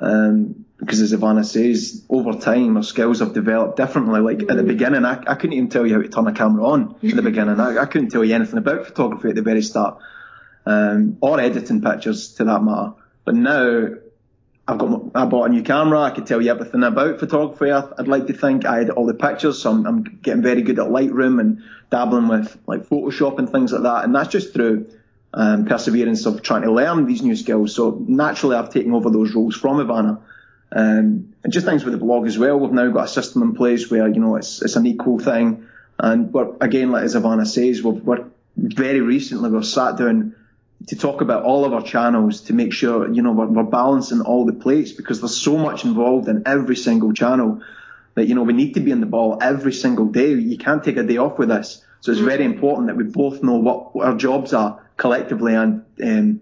Um, 0.00 0.59
because 0.80 1.02
as 1.02 1.12
Ivana 1.12 1.44
says, 1.44 2.02
over 2.08 2.32
time 2.32 2.76
our 2.78 2.82
skills 2.82 3.20
have 3.20 3.34
developed 3.34 3.76
differently. 3.76 4.20
Like 4.20 4.38
mm. 4.38 4.50
at 4.50 4.56
the 4.56 4.62
mm. 4.62 4.68
beginning, 4.68 5.04
I, 5.04 5.22
I 5.26 5.34
couldn't 5.34 5.52
even 5.52 5.68
tell 5.68 5.86
you 5.86 5.94
how 5.94 6.02
to 6.02 6.08
turn 6.08 6.26
a 6.26 6.32
camera 6.32 6.66
on 6.66 6.96
in 7.02 7.16
the 7.16 7.22
beginning. 7.30 7.60
I, 7.60 7.78
I 7.78 7.86
couldn't 7.86 8.08
tell 8.08 8.24
you 8.24 8.34
anything 8.34 8.58
about 8.58 8.86
photography 8.86 9.28
at 9.28 9.34
the 9.34 9.42
very 9.42 9.62
start, 9.62 9.98
um, 10.64 11.18
or 11.20 11.38
editing 11.38 11.82
pictures 11.82 12.34
to 12.34 12.44
that 12.44 12.62
matter. 12.62 12.94
But 13.24 13.34
now 13.34 13.88
I've 14.66 14.78
got, 14.78 15.02
I 15.14 15.26
bought 15.26 15.50
a 15.50 15.52
new 15.52 15.62
camera. 15.62 16.00
I 16.00 16.10
could 16.10 16.26
tell 16.26 16.40
you 16.40 16.50
everything 16.50 16.82
about 16.82 17.20
photography. 17.20 17.70
I'd 17.70 18.08
like 18.08 18.26
to 18.28 18.32
think 18.32 18.64
I 18.64 18.78
had 18.78 18.90
all 18.90 19.06
the 19.06 19.14
pictures, 19.14 19.60
so 19.60 19.70
I'm, 19.70 19.86
I'm, 19.86 20.02
getting 20.22 20.42
very 20.42 20.62
good 20.62 20.78
at 20.78 20.86
Lightroom 20.86 21.40
and 21.40 21.62
dabbling 21.90 22.28
with 22.28 22.56
like 22.66 22.86
Photoshop 22.86 23.38
and 23.38 23.50
things 23.50 23.72
like 23.72 23.82
that. 23.82 24.04
And 24.04 24.14
that's 24.14 24.28
just 24.28 24.54
through 24.54 24.86
um, 25.34 25.66
perseverance 25.66 26.24
of 26.24 26.42
trying 26.42 26.62
to 26.62 26.72
learn 26.72 27.04
these 27.04 27.22
new 27.22 27.36
skills. 27.36 27.74
So 27.74 28.02
naturally, 28.08 28.56
I've 28.56 28.70
taken 28.70 28.94
over 28.94 29.10
those 29.10 29.34
roles 29.34 29.56
from 29.56 29.76
Ivana. 29.76 30.22
Um, 30.72 31.34
and 31.42 31.52
just 31.52 31.66
things 31.66 31.84
with 31.84 31.92
the 31.92 31.98
blog 31.98 32.26
as 32.26 32.38
well. 32.38 32.58
We've 32.58 32.72
now 32.72 32.90
got 32.90 33.06
a 33.06 33.08
system 33.08 33.42
in 33.42 33.54
place 33.54 33.90
where 33.90 34.06
you 34.08 34.20
know 34.20 34.36
it's 34.36 34.62
it's 34.62 34.76
an 34.76 34.86
equal 34.86 35.18
thing. 35.18 35.66
And 35.98 36.32
but 36.32 36.58
again, 36.60 36.90
like 36.92 37.04
as 37.04 37.14
Ivana 37.14 37.46
says, 37.46 37.82
we're, 37.82 37.92
we're 37.92 38.24
very 38.56 39.00
recently 39.00 39.50
we've 39.50 39.66
sat 39.66 39.96
down 39.96 40.34
to 40.86 40.96
talk 40.96 41.20
about 41.20 41.42
all 41.42 41.64
of 41.64 41.72
our 41.72 41.82
channels 41.82 42.42
to 42.42 42.54
make 42.54 42.72
sure 42.72 43.12
you 43.12 43.22
know 43.22 43.32
we're, 43.32 43.46
we're 43.46 43.64
balancing 43.64 44.20
all 44.20 44.46
the 44.46 44.52
plates 44.52 44.92
because 44.92 45.20
there's 45.20 45.36
so 45.36 45.56
much 45.56 45.84
involved 45.84 46.28
in 46.28 46.44
every 46.46 46.76
single 46.76 47.12
channel 47.12 47.62
that 48.14 48.26
you 48.26 48.34
know 48.34 48.42
we 48.42 48.52
need 48.52 48.74
to 48.74 48.80
be 48.80 48.90
in 48.90 49.00
the 49.00 49.06
ball 49.06 49.38
every 49.40 49.72
single 49.72 50.06
day. 50.06 50.32
You 50.34 50.58
can't 50.58 50.84
take 50.84 50.96
a 50.96 51.02
day 51.02 51.16
off 51.16 51.38
with 51.38 51.48
this. 51.48 51.84
So 52.00 52.12
it's 52.12 52.20
very 52.20 52.44
important 52.44 52.86
that 52.86 52.96
we 52.96 53.04
both 53.04 53.42
know 53.42 53.56
what, 53.56 53.94
what 53.94 54.06
our 54.06 54.16
jobs 54.16 54.54
are 54.54 54.80
collectively 54.96 55.54
and 55.54 55.84
um, 56.02 56.40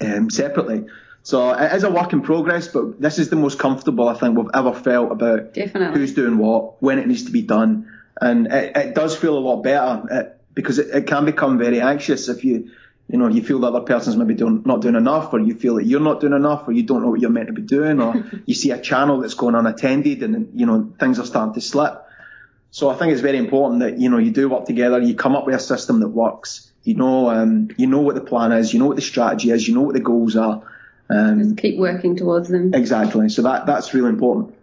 um, 0.00 0.30
separately. 0.30 0.86
So 1.22 1.52
it 1.52 1.72
is 1.72 1.84
a 1.84 1.90
work 1.90 2.12
in 2.12 2.22
progress, 2.22 2.68
but 2.68 3.00
this 3.00 3.18
is 3.18 3.30
the 3.30 3.36
most 3.36 3.58
comfortable 3.58 4.08
I 4.08 4.14
think 4.14 4.36
we've 4.36 4.50
ever 4.52 4.72
felt 4.72 5.12
about 5.12 5.54
Definitely. 5.54 5.98
who's 5.98 6.14
doing 6.14 6.38
what, 6.38 6.82
when 6.82 6.98
it 6.98 7.06
needs 7.06 7.24
to 7.26 7.30
be 7.30 7.42
done, 7.42 7.88
and 8.20 8.46
it, 8.48 8.76
it 8.76 8.94
does 8.94 9.16
feel 9.16 9.38
a 9.38 9.40
lot 9.40 9.62
better 9.62 10.02
it, 10.10 10.40
because 10.54 10.78
it, 10.78 10.88
it 10.94 11.06
can 11.06 11.24
become 11.24 11.58
very 11.58 11.80
anxious 11.80 12.28
if 12.28 12.44
you 12.44 12.70
you 13.08 13.18
know, 13.18 13.28
you 13.28 13.42
feel 13.42 13.58
the 13.58 13.66
other 13.66 13.80
person's 13.80 14.16
maybe 14.16 14.34
doing, 14.34 14.62
not 14.64 14.80
doing 14.80 14.94
enough, 14.94 15.34
or 15.34 15.38
you 15.38 15.54
feel 15.54 15.74
that 15.74 15.84
you're 15.84 16.00
not 16.00 16.20
doing 16.20 16.32
enough, 16.32 16.66
or 16.66 16.72
you 16.72 16.82
don't 16.82 17.02
know 17.02 17.10
what 17.10 17.20
you're 17.20 17.30
meant 17.30 17.48
to 17.48 17.52
be 17.52 17.60
doing, 17.60 18.00
or 18.00 18.24
you 18.46 18.54
see 18.54 18.70
a 18.70 18.80
channel 18.80 19.20
that's 19.20 19.34
going 19.34 19.54
unattended 19.54 20.22
and, 20.22 20.58
you 20.58 20.64
know, 20.64 20.92
things 20.98 21.18
are 21.18 21.26
starting 21.26 21.52
to 21.52 21.60
slip. 21.60 22.02
So 22.70 22.88
I 22.88 22.94
think 22.94 23.12
it's 23.12 23.20
very 23.20 23.36
important 23.36 23.80
that, 23.80 23.98
you 23.98 24.08
know, 24.08 24.16
you 24.16 24.30
do 24.30 24.48
work 24.48 24.64
together, 24.64 24.98
you 24.98 25.14
come 25.14 25.36
up 25.36 25.44
with 25.44 25.54
a 25.54 25.58
system 25.58 26.00
that 26.00 26.08
works. 26.08 26.70
You 26.84 26.94
know, 26.94 27.28
um, 27.28 27.68
you 27.76 27.86
know 27.86 28.00
what 28.00 28.14
the 28.14 28.22
plan 28.22 28.50
is, 28.50 28.72
you 28.72 28.80
know 28.80 28.86
what 28.86 28.96
the 28.96 29.02
strategy 29.02 29.50
is, 29.50 29.68
you 29.68 29.74
know 29.74 29.82
what 29.82 29.94
the 29.94 30.00
goals 30.00 30.34
are. 30.34 30.62
Um, 31.12 31.42
Just 31.42 31.56
keep 31.58 31.78
working 31.78 32.16
towards 32.16 32.48
them. 32.48 32.72
exactly. 32.74 33.28
So 33.28 33.42
that, 33.42 33.66
that's 33.66 33.92
really 33.94 34.08
important. 34.08 34.54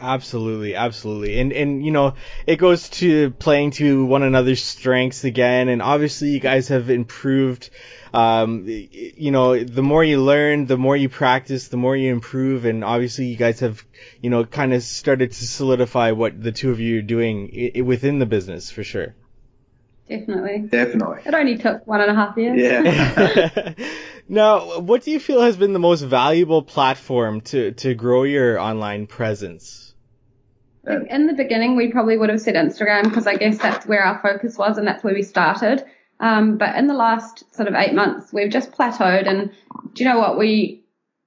Absolutely, 0.00 0.76
absolutely. 0.76 1.40
And 1.40 1.52
and 1.52 1.84
you 1.84 1.90
know, 1.90 2.14
it 2.46 2.56
goes 2.56 2.88
to 2.90 3.30
playing 3.32 3.72
to 3.72 4.04
one 4.04 4.22
another's 4.22 4.62
strengths 4.62 5.24
again 5.24 5.68
and 5.68 5.82
obviously 5.82 6.28
you 6.28 6.38
guys 6.38 6.68
have 6.68 6.88
improved 6.88 7.70
um 8.14 8.62
you 8.66 9.32
know, 9.32 9.58
the 9.58 9.82
more 9.82 10.04
you 10.04 10.22
learn, 10.22 10.66
the 10.66 10.76
more 10.78 10.96
you 10.96 11.08
practice, 11.08 11.66
the 11.66 11.76
more 11.76 11.96
you 11.96 12.12
improve 12.12 12.64
and 12.64 12.84
obviously 12.84 13.26
you 13.26 13.36
guys 13.36 13.58
have, 13.58 13.84
you 14.22 14.30
know, 14.30 14.44
kind 14.44 14.72
of 14.72 14.84
started 14.84 15.32
to 15.32 15.44
solidify 15.46 16.12
what 16.12 16.40
the 16.40 16.52
two 16.52 16.70
of 16.70 16.78
you 16.78 17.00
are 17.00 17.02
doing 17.02 17.72
I- 17.76 17.80
within 17.80 18.20
the 18.20 18.26
business 18.26 18.70
for 18.70 18.84
sure. 18.84 19.16
Definitely. 20.08 20.68
Definitely. 20.68 21.22
It 21.26 21.34
only 21.34 21.58
took 21.58 21.86
one 21.88 22.00
and 22.00 22.10
a 22.10 22.14
half 22.14 22.36
years. 22.36 22.56
Yeah. 22.56 23.74
now, 24.28 24.80
what 24.80 25.02
do 25.02 25.10
you 25.10 25.18
feel 25.18 25.40
has 25.40 25.56
been 25.56 25.72
the 25.72 25.78
most 25.78 26.02
valuable 26.02 26.62
platform 26.62 27.40
to 27.42 27.72
to 27.72 27.94
grow 27.94 28.24
your 28.24 28.58
online 28.58 29.06
presence? 29.06 29.94
In 30.84 31.26
the 31.26 31.34
beginning, 31.34 31.76
we 31.76 31.90
probably 31.90 32.16
would 32.16 32.30
have 32.30 32.40
said 32.40 32.54
Instagram 32.54 33.04
because 33.04 33.26
I 33.26 33.36
guess 33.36 33.58
that's 33.58 33.86
where 33.86 34.02
our 34.02 34.20
focus 34.22 34.56
was 34.56 34.78
and 34.78 34.86
that's 34.86 35.04
where 35.04 35.14
we 35.14 35.22
started. 35.22 35.84
Um, 36.20 36.56
but 36.56 36.76
in 36.76 36.86
the 36.86 36.94
last 36.94 37.54
sort 37.54 37.68
of 37.68 37.74
eight 37.74 37.94
months, 37.94 38.32
we've 38.32 38.50
just 38.50 38.72
plateaued. 38.72 39.28
And 39.28 39.50
do 39.94 40.04
you 40.04 40.10
know 40.10 40.18
what? 40.18 40.38
We 40.38 40.84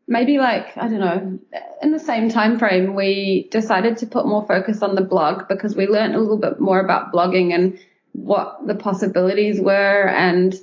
maybe 0.07 0.37
like 0.37 0.77
I 0.77 0.87
don't 0.87 0.99
know. 0.99 1.39
In 1.81 1.91
the 1.91 1.99
same 1.99 2.29
time 2.29 2.59
frame, 2.59 2.95
we 2.95 3.47
decided 3.51 3.97
to 3.97 4.07
put 4.07 4.27
more 4.27 4.45
focus 4.45 4.81
on 4.81 4.95
the 4.95 5.01
blog 5.01 5.47
because 5.47 5.75
we 5.75 5.87
learned 5.87 6.15
a 6.15 6.19
little 6.19 6.39
bit 6.39 6.59
more 6.59 6.79
about 6.79 7.11
blogging 7.11 7.53
and 7.53 7.79
what 8.13 8.67
the 8.67 8.75
possibilities 8.75 9.59
were. 9.59 10.07
And 10.07 10.53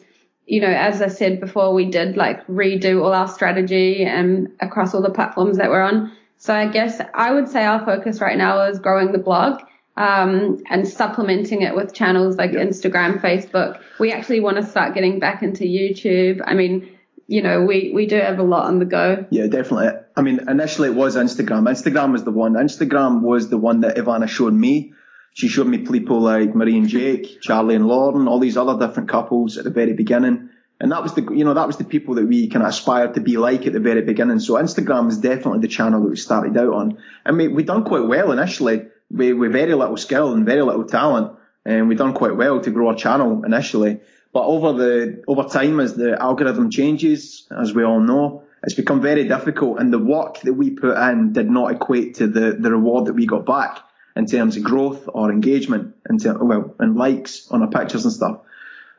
you 0.49 0.63
know, 0.63 0.69
as 0.69 1.03
I 1.03 1.09
said 1.09 1.41
before, 1.41 1.75
we 1.75 1.91
did 1.91 2.17
like 2.17 2.45
redo 2.47 3.05
all 3.05 3.13
our 3.13 3.29
strategy 3.29 4.05
and 4.05 4.51
across 4.61 4.95
all 4.95 5.03
the 5.03 5.11
platforms 5.11 5.59
that 5.59 5.69
we're 5.69 5.83
on. 5.83 6.11
So 6.39 6.55
I 6.55 6.69
guess 6.69 7.01
I 7.15 7.33
would 7.33 7.49
say 7.49 7.65
our 7.65 7.85
focus 7.85 8.21
right 8.23 8.39
now 8.39 8.63
is 8.63 8.79
growing 8.79 9.13
the 9.13 9.19
blog 9.19 9.61
um, 9.99 10.63
and 10.71 10.89
supplementing 10.89 11.61
it 11.63 11.77
with 11.77 11.93
channels 11.93 12.37
like 12.37 12.53
Instagram, 12.53 13.21
Facebook. 13.21 13.81
We 14.01 14.11
actually 14.11 14.41
want 14.41 14.57
to 14.57 14.63
start 14.65 14.95
getting 14.95 15.19
back 15.19 15.43
into 15.43 15.65
YouTube. 15.65 16.41
I 16.43 16.55
mean, 16.55 16.97
you 17.27 17.43
know, 17.43 17.65
we, 17.65 17.93
we 17.95 18.07
do 18.07 18.17
have 18.17 18.39
a 18.39 18.43
lot 18.43 18.69
on 18.69 18.79
the 18.79 18.87
go. 18.87 19.27
Yeah, 19.29 19.49
definitely. 19.49 20.01
I 20.17 20.23
mean, 20.23 20.49
initially 20.49 20.89
it 20.89 20.95
was 20.95 21.15
Instagram. 21.15 21.69
Instagram 21.69 22.13
was 22.13 22.25
the 22.25 22.31
one. 22.31 22.55
Instagram 22.55 23.21
was 23.21 23.51
the 23.51 23.59
one 23.59 23.81
that 23.81 23.97
Ivana 23.97 24.29
showed 24.29 24.55
me. 24.55 24.95
She 25.35 25.49
showed 25.49 25.67
me 25.69 25.79
people 25.79 26.21
like 26.21 26.55
Marie 26.55 26.79
and 26.79 26.89
Jake, 26.89 27.41
Charlie 27.41 27.77
and 27.77 27.87
Lauren, 27.87 28.27
all 28.29 28.41
these 28.41 28.57
other 28.57 28.79
different 28.85 29.09
couples 29.09 29.57
at 29.57 29.65
the 29.65 29.71
very 29.71 29.93
beginning. 29.93 30.51
And 30.81 30.93
that 30.93 31.03
was 31.03 31.15
the, 31.15 31.23
you 31.23 31.45
know, 31.45 31.55
that 31.55 31.67
was 31.67 31.77
the 31.77 31.85
people 31.85 32.15
that 32.17 32.27
we 32.27 32.49
kind 32.49 32.63
of 32.63 32.69
aspired 32.69 33.15
to 33.15 33.21
be 33.21 33.37
like 33.37 33.67
at 33.67 33.73
the 33.73 33.81
very 33.81 34.03
beginning. 34.03 34.39
So 34.39 34.55
Instagram 34.55 35.09
is 35.09 35.19
definitely 35.19 35.61
the 35.61 35.69
channel 35.69 36.03
that 36.03 36.11
we 36.11 36.17
started 36.17 36.57
out 36.57 36.73
on. 36.73 36.99
And 37.25 37.37
we, 37.37 37.49
we 37.49 37.65
done 37.65 37.85
quite 37.85 38.07
well 38.07 38.31
initially 38.31 38.87
with, 39.11 39.37
with 39.37 39.53
very 39.53 39.75
little 39.75 39.97
skill 39.97 40.33
and 40.33 40.47
very 40.47 40.63
little 40.63 40.85
talent. 40.85 41.37
And 41.65 41.89
we 41.89 41.97
done 41.97 42.15
quite 42.15 42.37
well 42.37 42.61
to 42.61 42.71
grow 42.71 42.89
our 42.89 42.95
channel 42.95 43.45
initially. 43.45 44.01
But 44.33 44.45
over 44.45 44.73
the, 44.73 45.25
over 45.27 45.45
time 45.45 45.81
as 45.81 45.95
the 45.95 46.21
algorithm 46.21 46.71
changes, 46.71 47.47
as 47.51 47.75
we 47.75 47.83
all 47.83 48.01
know, 48.01 48.45
it's 48.63 48.75
become 48.75 49.01
very 49.01 49.25
difficult 49.25 49.79
and 49.79 49.93
the 49.93 49.99
work 49.99 50.41
that 50.41 50.53
we 50.53 50.71
put 50.71 50.97
in 50.97 51.33
did 51.33 51.49
not 51.49 51.73
equate 51.73 52.17
to 52.17 52.27
the, 52.27 52.57
the 52.59 52.71
reward 52.71 53.07
that 53.07 53.15
we 53.15 53.27
got 53.27 53.47
back 53.47 53.79
in 54.19 54.27
terms 54.27 54.57
of 54.57 54.65
growth 54.65 55.09
or 55.09 55.31
engagement 55.31 55.95
and 56.07 56.21
well, 56.41 56.75
and 56.81 56.97
likes 56.97 57.49
on 57.53 57.63
our 57.63 57.69
pictures 57.69 58.05
and 58.05 58.13
stuff. 58.13 58.41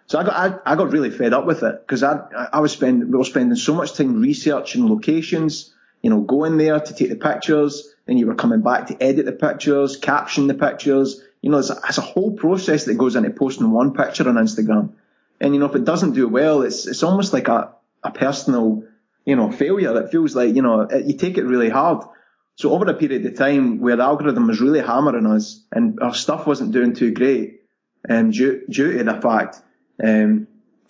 So 0.08 0.18
I 0.18 0.24
got 0.24 0.34
I, 0.66 0.72
I 0.72 0.76
got 0.76 0.92
really 0.92 1.12
fed 1.12 1.34
up 1.34 1.46
with 1.46 1.62
it 1.62 1.82
because 1.82 2.02
I 2.04 2.22
I 2.54 2.62
was 2.62 2.72
spending 2.72 3.12
we 3.12 3.18
were 3.18 3.26
spending 3.26 3.56
so 3.58 3.76
much 3.76 3.94
time 3.94 4.22
researching 4.22 4.90
locations, 4.90 5.76
you 6.02 6.10
know, 6.10 6.22
going 6.22 6.58
there 6.58 6.80
to 6.80 6.94
take 6.94 7.10
the 7.10 7.18
pictures, 7.18 7.94
then 8.06 8.18
you 8.18 8.28
were 8.28 8.36
coming 8.36 8.62
back 8.62 8.88
to 8.88 9.04
edit 9.04 9.26
the 9.26 9.34
pictures, 9.34 9.98
caption 9.98 10.48
the 10.48 10.54
pictures. 10.54 11.22
You 11.42 11.52
know, 11.52 11.60
it's 11.60 11.70
a, 11.70 11.80
it's 11.88 11.98
a 11.98 12.02
whole 12.02 12.32
process 12.32 12.86
that 12.86 12.98
goes 12.98 13.16
into 13.16 13.30
posting 13.30 13.70
one 13.72 13.94
picture 13.94 14.28
on 14.28 14.36
Instagram. 14.36 14.94
And 15.42 15.54
you 15.54 15.60
know, 15.60 15.68
if 15.68 15.76
it 15.76 15.84
doesn't 15.84 16.14
do 16.14 16.30
well, 16.30 16.62
it's 16.62 16.88
it's 16.88 17.04
almost 17.04 17.34
like 17.34 17.50
a 17.50 17.74
a 18.04 18.12
personal, 18.12 18.86
you 19.26 19.36
know, 19.36 19.52
failure. 19.52 20.02
It 20.02 20.12
feels 20.12 20.34
like 20.34 20.56
you 20.56 20.62
know 20.62 20.82
it, 20.82 21.06
you 21.06 21.18
take 21.18 21.38
it 21.38 21.44
really 21.44 21.70
hard. 21.70 22.06
So 22.60 22.74
over 22.74 22.84
a 22.92 22.94
period 22.94 23.26
of 23.26 23.38
time 23.38 23.80
where 23.80 23.96
the 23.96 24.04
algorithm 24.04 24.48
was 24.48 24.60
really 24.60 24.82
hammering 24.82 25.26
us 25.26 25.64
and 25.72 25.98
our 26.02 26.14
stuff 26.14 26.46
wasn't 26.46 26.74
doing 26.74 26.94
too 26.94 27.12
great, 27.14 27.62
um, 28.10 28.32
due, 28.32 28.66
due 28.70 28.98
to 28.98 29.04
the 29.06 29.22
fact 29.22 29.62
um, 30.04 30.46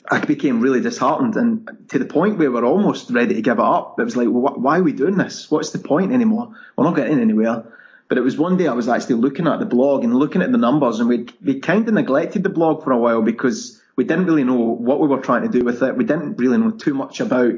I 0.09 0.25
became 0.25 0.61
really 0.61 0.81
disheartened 0.81 1.35
and 1.35 1.69
to 1.89 1.99
the 1.99 2.05
point 2.05 2.39
where 2.39 2.51
we're 2.51 2.65
almost 2.65 3.11
ready 3.11 3.35
to 3.35 3.43
give 3.43 3.59
it 3.59 3.63
up. 3.63 3.99
It 3.99 4.03
was 4.03 4.17
like, 4.17 4.29
well, 4.31 4.55
why 4.55 4.79
are 4.79 4.83
we 4.83 4.93
doing 4.93 5.15
this? 5.15 5.51
What's 5.51 5.69
the 5.69 5.77
point 5.77 6.11
anymore? 6.11 6.55
We're 6.75 6.85
not 6.85 6.95
getting 6.95 7.19
anywhere. 7.19 7.71
But 8.07 8.17
it 8.17 8.21
was 8.21 8.35
one 8.35 8.57
day 8.57 8.65
I 8.65 8.73
was 8.73 8.89
actually 8.89 9.17
looking 9.17 9.45
at 9.45 9.59
the 9.59 9.67
blog 9.67 10.03
and 10.03 10.15
looking 10.15 10.41
at 10.41 10.51
the 10.51 10.57
numbers 10.57 10.99
and 10.99 11.07
we 11.07 11.27
we 11.45 11.59
kind 11.59 11.87
of 11.87 11.93
neglected 11.93 12.41
the 12.41 12.49
blog 12.49 12.83
for 12.83 12.91
a 12.93 12.97
while 12.97 13.21
because 13.21 13.79
we 13.95 14.05
didn't 14.05 14.25
really 14.25 14.43
know 14.43 14.55
what 14.55 14.99
we 14.99 15.07
were 15.07 15.21
trying 15.21 15.43
to 15.43 15.59
do 15.59 15.63
with 15.63 15.83
it. 15.83 15.95
We 15.95 16.03
didn't 16.03 16.39
really 16.39 16.57
know 16.57 16.71
too 16.71 16.95
much 16.95 17.19
about 17.19 17.53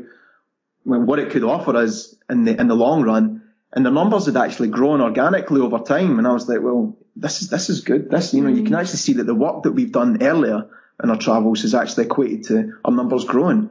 what 0.83 1.19
it 1.19 1.29
could 1.29 1.45
offer 1.45 1.77
us 1.77 2.13
in 2.29 2.43
the 2.43 2.59
in 2.59 2.67
the 2.67 2.75
long 2.75 3.03
run. 3.03 3.40
And 3.73 3.85
the 3.85 3.91
numbers 3.91 4.25
had 4.25 4.37
actually 4.37 4.67
grown 4.67 5.01
organically 5.01 5.61
over 5.61 5.79
time. 5.79 6.17
And 6.17 6.27
I 6.27 6.33
was 6.33 6.47
like, 6.47 6.61
well, 6.61 6.97
this 7.15 7.41
is 7.41 7.49
this 7.49 7.69
is 7.69 7.81
good. 7.81 8.09
This, 8.09 8.33
you 8.33 8.41
know, 8.41 8.49
you 8.49 8.63
can 8.63 8.73
mm. 8.73 8.79
actually 8.79 8.97
see 8.97 9.13
that 9.13 9.25
the 9.25 9.35
work 9.35 9.63
that 9.63 9.71
we've 9.71 9.91
done 9.91 10.21
earlier 10.21 10.69
in 11.01 11.09
our 11.09 11.17
travels 11.17 11.61
has 11.61 11.73
actually 11.73 12.05
equated 12.05 12.43
to 12.45 12.73
our 12.83 12.91
numbers 12.91 13.25
growing. 13.25 13.69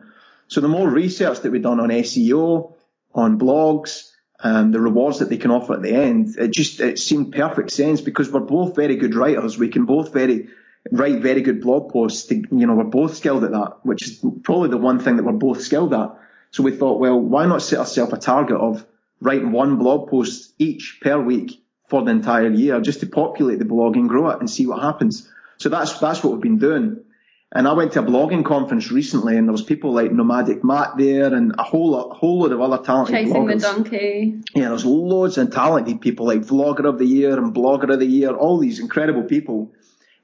So 0.48 0.60
the 0.60 0.68
more 0.68 0.88
research 0.88 1.40
that 1.40 1.52
we've 1.52 1.62
done 1.62 1.80
on 1.80 1.90
SEO, 1.90 2.74
on 3.14 3.38
blogs, 3.38 4.10
and 4.42 4.72
the 4.72 4.80
rewards 4.80 5.18
that 5.18 5.28
they 5.28 5.36
can 5.36 5.50
offer 5.50 5.74
at 5.74 5.82
the 5.82 5.92
end, 5.92 6.36
it 6.38 6.50
just 6.50 6.80
it 6.80 6.98
seemed 6.98 7.34
perfect 7.34 7.70
sense 7.70 8.00
because 8.00 8.30
we're 8.30 8.40
both 8.40 8.74
very 8.74 8.96
good 8.96 9.14
writers. 9.14 9.58
We 9.58 9.68
can 9.68 9.84
both 9.84 10.12
very 10.12 10.48
write 10.90 11.20
very 11.20 11.42
good 11.42 11.60
blog 11.60 11.92
posts. 11.92 12.26
To, 12.28 12.36
you 12.36 12.66
know, 12.66 12.74
we're 12.74 12.84
both 12.84 13.16
skilled 13.16 13.44
at 13.44 13.52
that, 13.52 13.80
which 13.82 14.02
is 14.02 14.24
probably 14.42 14.70
the 14.70 14.78
one 14.78 14.98
thing 14.98 15.16
that 15.16 15.24
we're 15.24 15.32
both 15.32 15.60
skilled 15.60 15.92
at. 15.92 16.18
So 16.52 16.62
we 16.62 16.72
thought, 16.72 17.00
well, 17.00 17.20
why 17.20 17.46
not 17.46 17.62
set 17.62 17.78
ourselves 17.78 18.12
a 18.12 18.16
target 18.16 18.56
of 18.56 18.84
writing 19.20 19.52
one 19.52 19.76
blog 19.76 20.10
post 20.10 20.54
each 20.58 20.98
per 21.00 21.20
week 21.20 21.62
for 21.88 22.02
the 22.02 22.10
entire 22.10 22.50
year, 22.50 22.80
just 22.80 23.00
to 23.00 23.06
populate 23.06 23.58
the 23.58 23.64
blog 23.64 23.96
and 23.96 24.08
grow 24.08 24.30
it 24.30 24.40
and 24.40 24.48
see 24.48 24.66
what 24.66 24.80
happens. 24.82 25.28
So 25.58 25.68
that's 25.68 25.98
that's 25.98 26.22
what 26.22 26.32
we've 26.32 26.42
been 26.42 26.58
doing. 26.58 27.04
And 27.52 27.66
I 27.66 27.72
went 27.72 27.92
to 27.92 28.00
a 28.00 28.02
blogging 28.04 28.44
conference 28.44 28.92
recently, 28.92 29.36
and 29.36 29.48
there 29.48 29.52
was 29.52 29.62
people 29.62 29.92
like 29.92 30.12
Nomadic 30.12 30.62
Matt 30.62 30.96
there, 30.96 31.34
and 31.34 31.52
a 31.58 31.64
whole 31.64 31.90
lot, 31.90 32.16
whole 32.16 32.42
lot 32.42 32.52
of 32.52 32.60
other 32.60 32.78
talented 32.78 33.16
Chasing 33.16 33.46
the 33.46 33.54
bloggers. 33.54 33.62
donkey. 33.62 34.40
Yeah, 34.54 34.68
there's 34.68 34.84
loads 34.84 35.36
of 35.36 35.50
talented 35.52 36.00
people 36.00 36.26
like 36.26 36.42
Vlogger 36.42 36.88
of 36.88 36.98
the 37.00 37.06
Year 37.06 37.36
and 37.36 37.52
Blogger 37.52 37.92
of 37.92 37.98
the 37.98 38.06
Year, 38.06 38.30
all 38.30 38.58
these 38.58 38.78
incredible 38.78 39.24
people. 39.24 39.72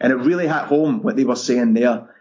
And 0.01 0.13
it 0.13 0.17
really 0.17 0.47
hit 0.47 0.67
home 0.67 1.03
what 1.03 1.17
they 1.17 1.25
were 1.25 1.35
saying 1.37 1.75
there. 1.75 2.15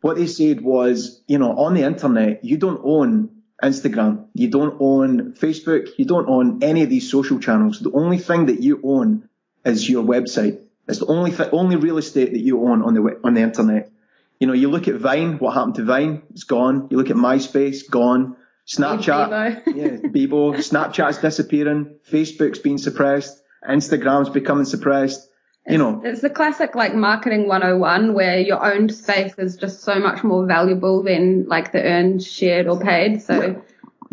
What 0.00 0.16
they 0.16 0.26
said 0.26 0.60
was, 0.60 1.22
you 1.28 1.38
know, 1.38 1.56
on 1.58 1.74
the 1.74 1.82
internet, 1.82 2.44
you 2.44 2.56
don't 2.56 2.80
own 2.82 3.41
Instagram, 3.62 4.26
you 4.34 4.48
don't 4.48 4.76
own 4.80 5.34
Facebook, 5.34 5.88
you 5.96 6.04
don't 6.04 6.28
own 6.28 6.62
any 6.62 6.82
of 6.82 6.90
these 6.90 7.10
social 7.10 7.38
channels. 7.38 7.80
The 7.80 7.92
only 7.92 8.18
thing 8.18 8.46
that 8.46 8.60
you 8.60 8.80
own 8.82 9.28
is 9.64 9.88
your 9.88 10.02
website. 10.02 10.60
It's 10.88 10.98
the 10.98 11.06
only 11.06 11.30
th- 11.30 11.50
only 11.52 11.76
real 11.76 11.98
estate 11.98 12.32
that 12.32 12.40
you 12.40 12.66
own 12.66 12.82
on 12.82 12.94
the 12.94 13.20
on 13.22 13.34
the 13.34 13.40
internet. 13.40 13.90
You 14.40 14.48
know, 14.48 14.52
you 14.52 14.68
look 14.68 14.88
at 14.88 14.96
Vine, 14.96 15.38
what 15.38 15.54
happened 15.54 15.76
to 15.76 15.84
Vine? 15.84 16.22
It's 16.30 16.42
gone. 16.42 16.88
You 16.90 16.96
look 16.96 17.10
at 17.10 17.16
MySpace, 17.16 17.88
gone. 17.88 18.36
Snapchat, 18.66 19.64
Bebo. 19.64 19.66
yeah, 19.76 20.08
Bebo. 20.08 20.54
Snapchat's 20.56 21.18
disappearing. 21.18 21.98
Facebook's 22.10 22.58
being 22.58 22.78
suppressed. 22.78 23.40
Instagram's 23.68 24.30
becoming 24.30 24.64
suppressed. 24.64 25.28
You 25.68 25.78
know, 25.78 26.02
It's 26.04 26.20
the 26.20 26.30
classic 26.30 26.74
like 26.74 26.94
marketing 26.94 27.46
101 27.46 28.14
where 28.14 28.40
your 28.40 28.64
owned 28.64 28.92
space 28.92 29.34
is 29.38 29.56
just 29.56 29.82
so 29.82 29.98
much 29.98 30.24
more 30.24 30.46
valuable 30.46 31.02
than 31.02 31.46
like 31.46 31.72
the 31.72 31.82
earned, 31.82 32.22
shared 32.22 32.66
or 32.66 32.80
paid. 32.80 33.22
So 33.22 33.62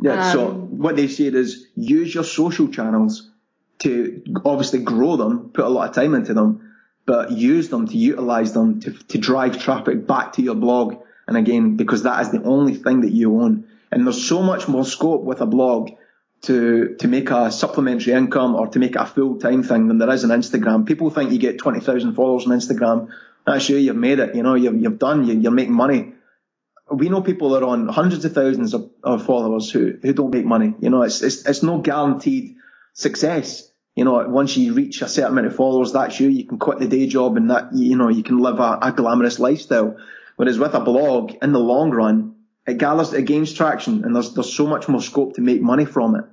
Yeah, 0.01 0.31
so 0.31 0.49
Um, 0.49 0.77
what 0.77 0.95
they 0.95 1.07
said 1.07 1.33
is 1.33 1.67
use 1.75 2.13
your 2.13 2.23
social 2.23 2.67
channels 2.67 3.29
to 3.79 4.21
obviously 4.45 4.79
grow 4.79 5.15
them, 5.15 5.49
put 5.53 5.65
a 5.65 5.69
lot 5.69 5.89
of 5.89 5.95
time 5.95 6.13
into 6.13 6.33
them, 6.33 6.71
but 7.05 7.31
use 7.31 7.69
them 7.69 7.87
to 7.87 7.97
utilize 7.97 8.53
them 8.53 8.79
to, 8.81 8.91
to 8.91 9.17
drive 9.17 9.59
traffic 9.59 10.05
back 10.05 10.33
to 10.33 10.41
your 10.43 10.55
blog. 10.55 10.97
And 11.27 11.35
again, 11.35 11.75
because 11.77 12.03
that 12.03 12.21
is 12.21 12.29
the 12.31 12.43
only 12.43 12.75
thing 12.75 13.01
that 13.01 13.11
you 13.11 13.41
own. 13.41 13.65
And 13.91 14.05
there's 14.05 14.23
so 14.23 14.43
much 14.43 14.67
more 14.67 14.85
scope 14.85 15.23
with 15.23 15.41
a 15.41 15.47
blog 15.47 15.91
to, 16.43 16.95
to 16.99 17.07
make 17.07 17.31
a 17.31 17.51
supplementary 17.51 18.13
income 18.13 18.55
or 18.55 18.67
to 18.67 18.79
make 18.79 18.95
a 18.95 19.05
full-time 19.05 19.63
thing 19.63 19.87
than 19.87 19.97
there 19.97 20.09
is 20.11 20.23
on 20.23 20.29
Instagram. 20.29 20.85
People 20.85 21.09
think 21.09 21.31
you 21.31 21.39
get 21.39 21.57
20,000 21.57 22.13
followers 22.13 22.45
on 22.45 22.57
Instagram. 22.57 23.09
That's 23.45 23.67
you, 23.69 23.77
you've 23.77 23.95
made 23.95 24.19
it, 24.19 24.35
you 24.35 24.43
know, 24.43 24.55
you've, 24.55 24.81
you've 24.81 24.99
done, 24.99 25.27
you, 25.27 25.33
you're 25.33 25.51
making 25.51 25.73
money 25.73 26.13
we 26.91 27.09
know 27.09 27.21
people 27.21 27.51
that 27.51 27.63
are 27.63 27.69
on 27.69 27.87
hundreds 27.87 28.25
of 28.25 28.33
thousands 28.33 28.73
of, 28.73 28.89
of 29.03 29.25
followers 29.25 29.69
who, 29.71 29.97
who 30.01 30.13
don't 30.13 30.33
make 30.33 30.45
money. 30.45 30.73
You 30.79 30.89
know, 30.89 31.03
it's, 31.03 31.21
it's, 31.21 31.45
it's 31.45 31.63
no 31.63 31.79
guaranteed 31.79 32.55
success. 32.93 33.71
You 33.95 34.05
know, 34.05 34.27
once 34.27 34.55
you 34.57 34.73
reach 34.73 35.01
a 35.01 35.07
certain 35.07 35.31
amount 35.31 35.47
of 35.47 35.55
followers, 35.55 35.93
that's 35.93 36.19
you. 36.19 36.29
You 36.29 36.45
can 36.45 36.57
quit 36.57 36.79
the 36.79 36.87
day 36.87 37.07
job 37.07 37.37
and 37.37 37.51
that, 37.51 37.73
you 37.73 37.95
know, 37.95 38.09
you 38.09 38.23
can 38.23 38.39
live 38.39 38.59
a, 38.59 38.79
a 38.81 38.91
glamorous 38.91 39.39
lifestyle. 39.39 39.97
Whereas 40.35 40.57
with 40.57 40.73
a 40.73 40.79
blog, 40.79 41.33
in 41.41 41.51
the 41.51 41.59
long 41.59 41.91
run, 41.91 42.35
it 42.69 42.77
gathers, 42.77 43.13
it 43.13 43.23
gains 43.23 43.53
traction 43.53 44.03
and 44.05 44.15
there's, 44.15 44.33
there's 44.33 44.53
so 44.53 44.67
much 44.67 44.87
more 44.87 45.01
scope 45.01 45.35
to 45.35 45.41
make 45.41 45.61
money 45.61 45.85
from 45.85 46.15
it. 46.15 46.25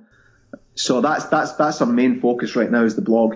So 0.75 1.01
that's, 1.01 1.25
that's, 1.25 1.53
that's 1.53 1.81
our 1.81 1.87
main 1.87 2.21
focus 2.21 2.55
right 2.55 2.69
now 2.69 2.83
is 2.83 2.95
the 2.95 3.01
blog. 3.01 3.35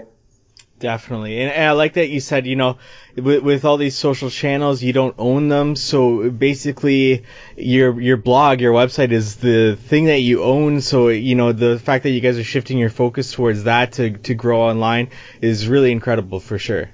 Definitely. 0.78 1.39
And, 1.39 1.52
and 1.52 1.64
I 1.66 1.72
like 1.74 1.93
that 1.93 2.10
you 2.10 2.20
said, 2.20 2.47
you 2.47 2.56
know, 2.56 2.78
with, 3.16 3.43
with 3.43 3.66
all 3.66 3.78
these 3.78 3.95
social 3.95 4.32
channels, 4.32 4.82
you 4.82 4.93
don't 4.93 5.16
own 5.20 5.47
them. 5.47 5.76
So 5.76 6.32
basically, 6.32 7.24
your 7.56 8.02
your 8.02 8.18
blog, 8.18 8.62
your 8.62 8.74
website 8.74 9.12
is 9.12 9.36
the 9.36 9.76
thing 9.76 10.06
that 10.06 10.22
you 10.22 10.43
own. 10.43 10.82
So, 10.82 11.10
you 11.10 11.36
know, 11.36 11.52
the 11.52 11.78
fact 11.78 12.04
that 12.04 12.10
you 12.10 12.20
guys 12.20 12.39
are 12.39 12.43
shifting 12.43 12.80
your 12.80 12.89
focus 12.89 13.32
towards 13.32 13.66
that 13.66 13.93
to, 13.93 14.18
to 14.18 14.34
grow 14.34 14.62
online 14.62 15.10
is 15.39 15.68
really 15.68 15.91
incredible 15.91 16.39
for 16.39 16.58
sure. 16.58 16.89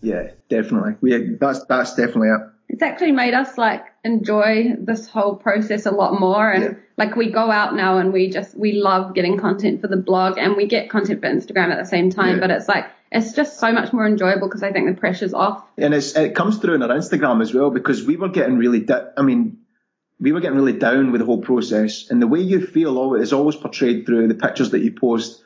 Yeah, 0.00 0.30
definitely. 0.48 0.94
We, 1.00 1.36
that's, 1.40 1.64
that's 1.64 1.96
definitely 1.96 2.28
it. 2.28 2.53
It's 2.74 2.82
actually 2.82 3.12
made 3.12 3.34
us 3.34 3.56
like 3.56 3.84
enjoy 4.02 4.74
this 4.80 5.06
whole 5.06 5.36
process 5.36 5.86
a 5.86 5.92
lot 5.92 6.18
more. 6.18 6.50
And 6.50 6.62
Yeah. 6.64 6.74
like 6.98 7.14
we 7.14 7.30
go 7.30 7.48
out 7.48 7.76
now 7.76 7.98
and 7.98 8.12
we 8.12 8.30
just 8.30 8.58
we 8.58 8.72
love 8.72 9.14
getting 9.14 9.38
content 9.38 9.80
for 9.80 9.86
the 9.86 9.96
blog 9.96 10.38
and 10.38 10.56
we 10.56 10.66
get 10.66 10.90
content 10.90 11.20
for 11.20 11.28
Instagram 11.28 11.70
at 11.70 11.78
the 11.78 11.86
same 11.86 12.10
time. 12.10 12.34
Yeah. 12.34 12.40
but 12.40 12.50
it's 12.50 12.68
like 12.68 12.86
it's 13.12 13.32
just 13.32 13.60
so 13.60 13.70
much 13.70 13.92
more 13.92 14.04
enjoyable 14.08 14.48
because 14.48 14.64
I 14.64 14.72
think 14.72 14.88
the 14.92 15.00
pressure's 15.00 15.32
off. 15.34 15.62
And 15.78 15.94
it's 15.94 16.16
it 16.16 16.34
comes 16.34 16.58
through 16.58 16.74
in 16.74 16.82
our 16.82 16.88
Instagram 16.88 17.40
as 17.42 17.54
well 17.54 17.70
because 17.70 18.04
we 18.04 18.16
were 18.16 18.28
getting 18.28 18.58
really 18.58 18.80
da- 18.80 19.10
I 19.16 19.22
mean 19.22 19.58
we 20.18 20.32
were 20.32 20.40
getting 20.40 20.58
really 20.58 20.78
down 20.88 21.12
with 21.12 21.20
the 21.20 21.26
whole 21.26 21.42
process. 21.42 22.10
And 22.10 22.20
the 22.20 22.26
way 22.26 22.40
you 22.40 22.60
feel 22.66 23.14
is 23.14 23.32
always 23.32 23.54
portrayed 23.54 24.04
through 24.04 24.26
the 24.26 24.34
pictures 24.34 24.70
that 24.70 24.80
you 24.80 24.90
post 24.90 25.42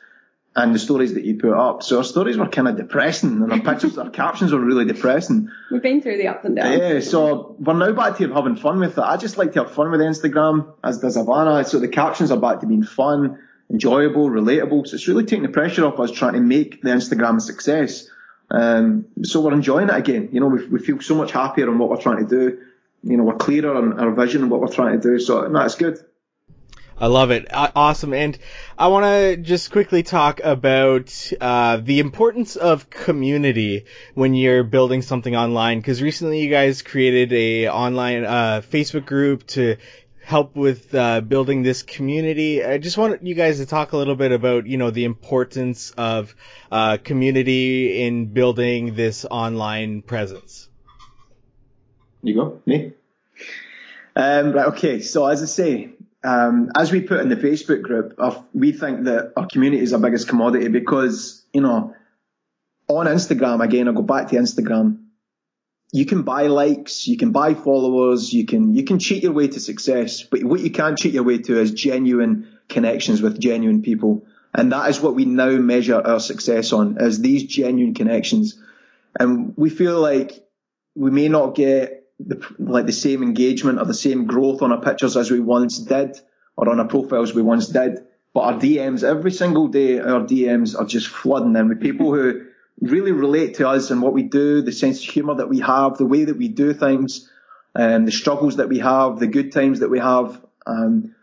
and 0.59 0.75
the 0.75 0.79
stories 0.79 1.13
that 1.13 1.23
you 1.23 1.37
put 1.37 1.53
up 1.53 1.83
so 1.83 1.97
our 1.97 2.03
stories 2.03 2.37
were 2.37 2.47
kind 2.47 2.67
of 2.67 2.77
depressing 2.77 3.41
and 3.41 3.51
our 3.51 3.59
pictures 3.59 3.97
our 3.97 4.09
captions 4.09 4.51
were 4.51 4.59
really 4.59 4.85
depressing 4.85 5.49
we've 5.71 5.81
been 5.81 6.01
through 6.01 6.17
the 6.17 6.27
ups 6.27 6.45
and 6.45 6.55
downs 6.55 6.79
yeah 6.79 6.99
so 6.99 7.55
we're 7.59 7.73
now 7.73 7.91
back 7.91 8.17
to 8.17 8.31
having 8.33 8.55
fun 8.55 8.79
with 8.79 8.97
it 8.97 9.01
I 9.01 9.17
just 9.17 9.37
like 9.37 9.53
to 9.53 9.63
have 9.63 9.71
fun 9.71 9.91
with 9.91 10.01
Instagram 10.01 10.73
as 10.83 10.99
does 10.99 11.17
Ivana 11.17 11.65
so 11.65 11.79
the 11.79 11.87
captions 11.87 12.31
are 12.31 12.39
back 12.39 12.59
to 12.61 12.67
being 12.67 12.83
fun 12.83 13.39
enjoyable 13.69 14.29
relatable 14.29 14.87
so 14.87 14.95
it's 14.95 15.07
really 15.07 15.25
taking 15.25 15.43
the 15.43 15.49
pressure 15.49 15.85
off 15.85 15.99
us 15.99 16.11
trying 16.11 16.33
to 16.33 16.41
make 16.41 16.81
the 16.81 16.89
Instagram 16.89 17.37
a 17.37 17.41
success 17.41 18.09
um, 18.51 19.05
so 19.23 19.41
we're 19.41 19.53
enjoying 19.53 19.89
it 19.89 19.95
again. 19.95 20.29
You 20.31 20.39
know, 20.39 20.47
we, 20.47 20.65
we 20.67 20.79
feel 20.79 20.99
so 21.01 21.15
much 21.15 21.31
happier 21.31 21.69
on 21.69 21.77
what 21.77 21.89
we're 21.89 22.01
trying 22.01 22.25
to 22.25 22.29
do. 22.29 22.59
You 23.03 23.17
know, 23.17 23.23
we're 23.23 23.35
clearer 23.35 23.75
on 23.75 23.99
our 23.99 24.11
vision 24.11 24.41
and 24.41 24.51
what 24.51 24.59
we're 24.59 24.73
trying 24.73 24.99
to 24.99 25.07
do. 25.07 25.19
So, 25.19 25.47
no, 25.47 25.61
it's 25.61 25.75
good. 25.75 25.99
I 26.99 27.07
love 27.07 27.31
it. 27.31 27.47
Awesome. 27.51 28.13
And 28.13 28.37
I 28.77 28.87
want 28.87 29.05
to 29.05 29.37
just 29.37 29.71
quickly 29.71 30.03
talk 30.03 30.41
about 30.43 31.31
uh, 31.39 31.77
the 31.77 31.99
importance 31.99 32.57
of 32.57 32.89
community 32.89 33.85
when 34.15 34.33
you're 34.33 34.65
building 34.65 35.01
something 35.01 35.33
online. 35.33 35.79
Because 35.79 36.01
recently 36.01 36.41
you 36.41 36.49
guys 36.49 36.81
created 36.81 37.31
a 37.31 37.69
online 37.69 38.25
uh, 38.25 38.61
Facebook 38.69 39.05
group 39.05 39.47
to 39.47 39.77
help 40.29 40.57
with 40.57 40.93
uh, 40.93 41.21
building 41.21 41.63
this 41.63 41.83
community. 41.83 42.63
I 42.63 42.77
just 42.77 42.97
want 42.97 43.23
you 43.23 43.33
guys 43.33 43.59
to 43.59 43.65
talk 43.65 43.93
a 43.93 43.97
little 43.97 44.15
bit 44.15 44.33
about 44.33 44.67
you 44.67 44.77
know 44.77 44.91
the 44.91 45.05
importance 45.05 45.91
of 45.91 46.35
uh, 46.71 46.97
community 46.97 48.03
in 48.03 48.27
building 48.27 48.93
this 48.95 49.25
online 49.25 50.01
presence. 50.01 50.67
You 52.21 52.35
go, 52.35 52.61
me. 52.65 52.91
Um, 54.15 54.51
right, 54.51 54.67
okay. 54.67 54.99
So 54.99 55.25
as 55.25 55.41
I 55.41 55.45
say, 55.45 55.91
um, 56.23 56.71
as 56.75 56.91
we 56.91 57.01
put 57.01 57.21
in 57.21 57.29
the 57.29 57.35
Facebook 57.35 57.81
group, 57.81 58.19
we 58.53 58.71
think 58.71 59.05
that 59.05 59.33
our 59.37 59.47
community 59.47 59.81
is 59.81 59.93
our 59.93 59.99
biggest 59.99 60.27
commodity 60.27 60.67
because, 60.67 61.45
you 61.53 61.61
know, 61.61 61.95
on 62.87 63.05
Instagram, 63.05 63.63
again, 63.63 63.87
I'll 63.87 63.93
go 63.93 64.01
back 64.01 64.29
to 64.29 64.35
Instagram. 64.35 65.05
You 65.91 66.05
can 66.05 66.23
buy 66.23 66.47
likes, 66.47 67.07
you 67.07 67.17
can 67.17 67.31
buy 67.31 67.53
followers, 67.55 68.31
you 68.33 68.45
can, 68.45 68.75
you 68.75 68.83
can 68.83 68.99
cheat 68.99 69.23
your 69.23 69.31
way 69.31 69.47
to 69.47 69.59
success, 69.59 70.21
but 70.23 70.43
what 70.43 70.59
you 70.59 70.71
can't 70.71 70.97
cheat 70.97 71.13
your 71.13 71.23
way 71.23 71.39
to 71.39 71.59
is 71.59 71.71
genuine 71.71 72.47
connections 72.67 73.21
with 73.21 73.39
genuine 73.39 73.81
people. 73.81 74.25
And 74.53 74.71
that 74.71 74.89
is 74.89 74.99
what 74.99 75.15
we 75.15 75.25
now 75.25 75.51
measure 75.51 75.99
our 75.99 76.19
success 76.19 76.73
on, 76.73 76.97
is 76.99 77.21
these 77.21 77.43
genuine 77.43 77.93
connections. 77.93 78.61
And 79.19 79.53
we 79.55 79.69
feel 79.69 79.99
like 79.99 80.45
we 80.95 81.11
may 81.11 81.27
not 81.27 81.55
get 81.55 81.98
the, 82.19 82.45
like 82.59 82.85
the 82.85 82.91
same 82.91 83.23
engagement 83.23 83.79
or 83.79 83.85
the 83.85 83.93
same 83.93 84.25
growth 84.25 84.61
on 84.61 84.71
our 84.71 84.81
pictures 84.81 85.15
as 85.15 85.31
we 85.31 85.39
once 85.39 85.79
did 85.79 86.19
or 86.57 86.69
on 86.69 86.79
our 86.79 86.87
profiles 86.87 87.33
we 87.33 87.41
once 87.41 87.67
did. 87.67 87.99
But 88.33 88.41
our 88.41 88.53
DMs, 88.53 89.03
every 89.03 89.31
single 89.31 89.67
day, 89.67 89.99
our 89.99 90.21
DMs 90.21 90.79
are 90.79 90.85
just 90.85 91.07
flooding 91.07 91.55
in 91.55 91.69
with 91.69 91.81
people 91.81 92.13
who 92.13 92.45
really 92.81 93.11
relate 93.11 93.55
to 93.55 93.67
us 93.67 93.91
and 93.91 94.01
what 94.01 94.13
we 94.13 94.23
do, 94.23 94.61
the 94.61 94.71
sense 94.71 95.03
of 95.03 95.09
humour 95.09 95.35
that 95.35 95.49
we 95.49 95.59
have, 95.59 95.97
the 95.97 96.05
way 96.05 96.25
that 96.25 96.37
we 96.37 96.47
do 96.47 96.73
things, 96.73 97.29
and 97.75 98.07
the 98.07 98.11
struggles 98.11 98.57
that 98.57 98.69
we 98.69 98.79
have, 98.79 99.19
the 99.19 99.27
good 99.27 99.51
times 99.51 99.79
that 99.79 99.89
we 99.89 99.99
have. 99.99 100.41
Um, 100.65 101.15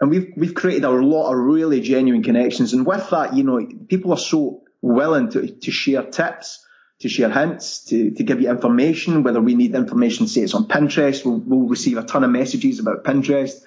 and 0.00 0.10
we've 0.10 0.32
we've 0.36 0.54
created 0.54 0.84
a 0.84 0.90
lot 0.90 1.32
of 1.32 1.38
really 1.38 1.80
genuine 1.80 2.22
connections. 2.22 2.72
And 2.72 2.86
with 2.86 3.08
that, 3.10 3.34
you 3.34 3.44
know, 3.44 3.66
people 3.88 4.12
are 4.12 4.18
so 4.18 4.62
willing 4.82 5.30
to 5.30 5.46
to 5.46 5.70
share 5.70 6.02
tips, 6.02 6.65
to 7.00 7.08
share 7.08 7.30
hints, 7.30 7.84
to 7.86 8.10
to 8.12 8.22
give 8.22 8.40
you 8.40 8.50
information. 8.50 9.22
Whether 9.22 9.40
we 9.40 9.54
need 9.54 9.74
information, 9.74 10.26
say 10.26 10.42
it's 10.42 10.54
on 10.54 10.66
Pinterest, 10.66 11.24
we'll, 11.24 11.38
we'll 11.38 11.68
receive 11.68 11.98
a 11.98 12.02
ton 12.02 12.24
of 12.24 12.30
messages 12.30 12.78
about 12.78 13.04
Pinterest. 13.04 13.62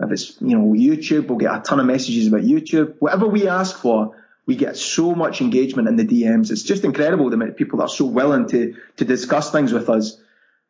If 0.00 0.10
it's 0.10 0.40
you 0.40 0.58
know 0.58 0.72
YouTube, 0.72 1.28
we'll 1.28 1.38
get 1.38 1.54
a 1.54 1.60
ton 1.60 1.80
of 1.80 1.86
messages 1.86 2.26
about 2.26 2.42
YouTube. 2.42 2.96
Whatever 2.98 3.28
we 3.28 3.48
ask 3.48 3.76
for, 3.76 4.16
we 4.46 4.56
get 4.56 4.76
so 4.76 5.14
much 5.14 5.40
engagement 5.40 5.88
in 5.88 5.96
the 5.96 6.04
DMs. 6.04 6.50
It's 6.50 6.64
just 6.64 6.84
incredible 6.84 7.30
the 7.30 7.34
amount 7.34 7.52
of 7.52 7.56
people 7.56 7.78
that 7.78 7.84
are 7.84 7.88
so 7.88 8.06
willing 8.06 8.48
to 8.48 8.74
to 8.96 9.04
discuss 9.04 9.52
things 9.52 9.72
with 9.72 9.88
us. 9.88 10.18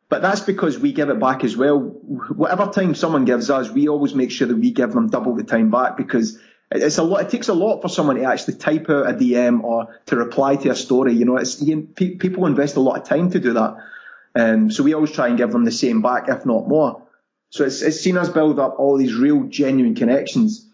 But 0.09 0.21
that's 0.21 0.41
because 0.41 0.77
we 0.77 0.91
give 0.91 1.09
it 1.09 1.19
back 1.19 1.43
as 1.43 1.57
well. 1.57 1.79
Whatever 1.79 2.67
time 2.67 2.93
someone 2.93 3.25
gives 3.25 3.49
us, 3.49 3.71
we 3.71 3.87
always 3.87 4.13
make 4.13 4.29
sure 4.29 4.47
that 4.47 4.55
we 4.55 4.69
give 4.69 4.91
them 4.91 5.07
double 5.07 5.33
the 5.33 5.43
time 5.43 5.71
back 5.71 5.97
because 5.97 6.37
it's 6.75 6.97
a 6.97 7.03
lot. 7.03 7.21
It 7.21 7.29
takes 7.29 7.47
a 7.49 7.53
lot 7.53 7.81
for 7.81 7.89
someone 7.89 8.17
to 8.17 8.23
actually 8.23 8.55
type 8.55 8.89
out 8.89 9.09
a 9.09 9.13
DM 9.13 9.63
or 9.63 9.99
to 10.07 10.15
reply 10.15 10.55
to 10.57 10.69
a 10.69 10.75
story. 10.75 11.13
You 11.13 11.25
know, 11.25 11.37
it's 11.37 11.61
you, 11.61 11.87
pe- 11.95 12.15
people 12.15 12.45
invest 12.45 12.75
a 12.75 12.79
lot 12.79 12.99
of 12.99 13.07
time 13.07 13.31
to 13.31 13.39
do 13.39 13.53
that, 13.53 13.77
and 14.35 14.73
so 14.73 14.83
we 14.83 14.93
always 14.93 15.11
try 15.11 15.27
and 15.27 15.37
give 15.37 15.51
them 15.51 15.65
the 15.65 15.71
same 15.71 16.01
back, 16.01 16.29
if 16.29 16.45
not 16.45 16.67
more. 16.67 17.03
So 17.49 17.65
it's, 17.65 17.81
it's 17.83 17.99
seen 17.99 18.17
us 18.17 18.29
build 18.29 18.59
up 18.59 18.79
all 18.79 18.97
these 18.97 19.13
real, 19.13 19.43
genuine 19.43 19.93
connections. 19.93 20.67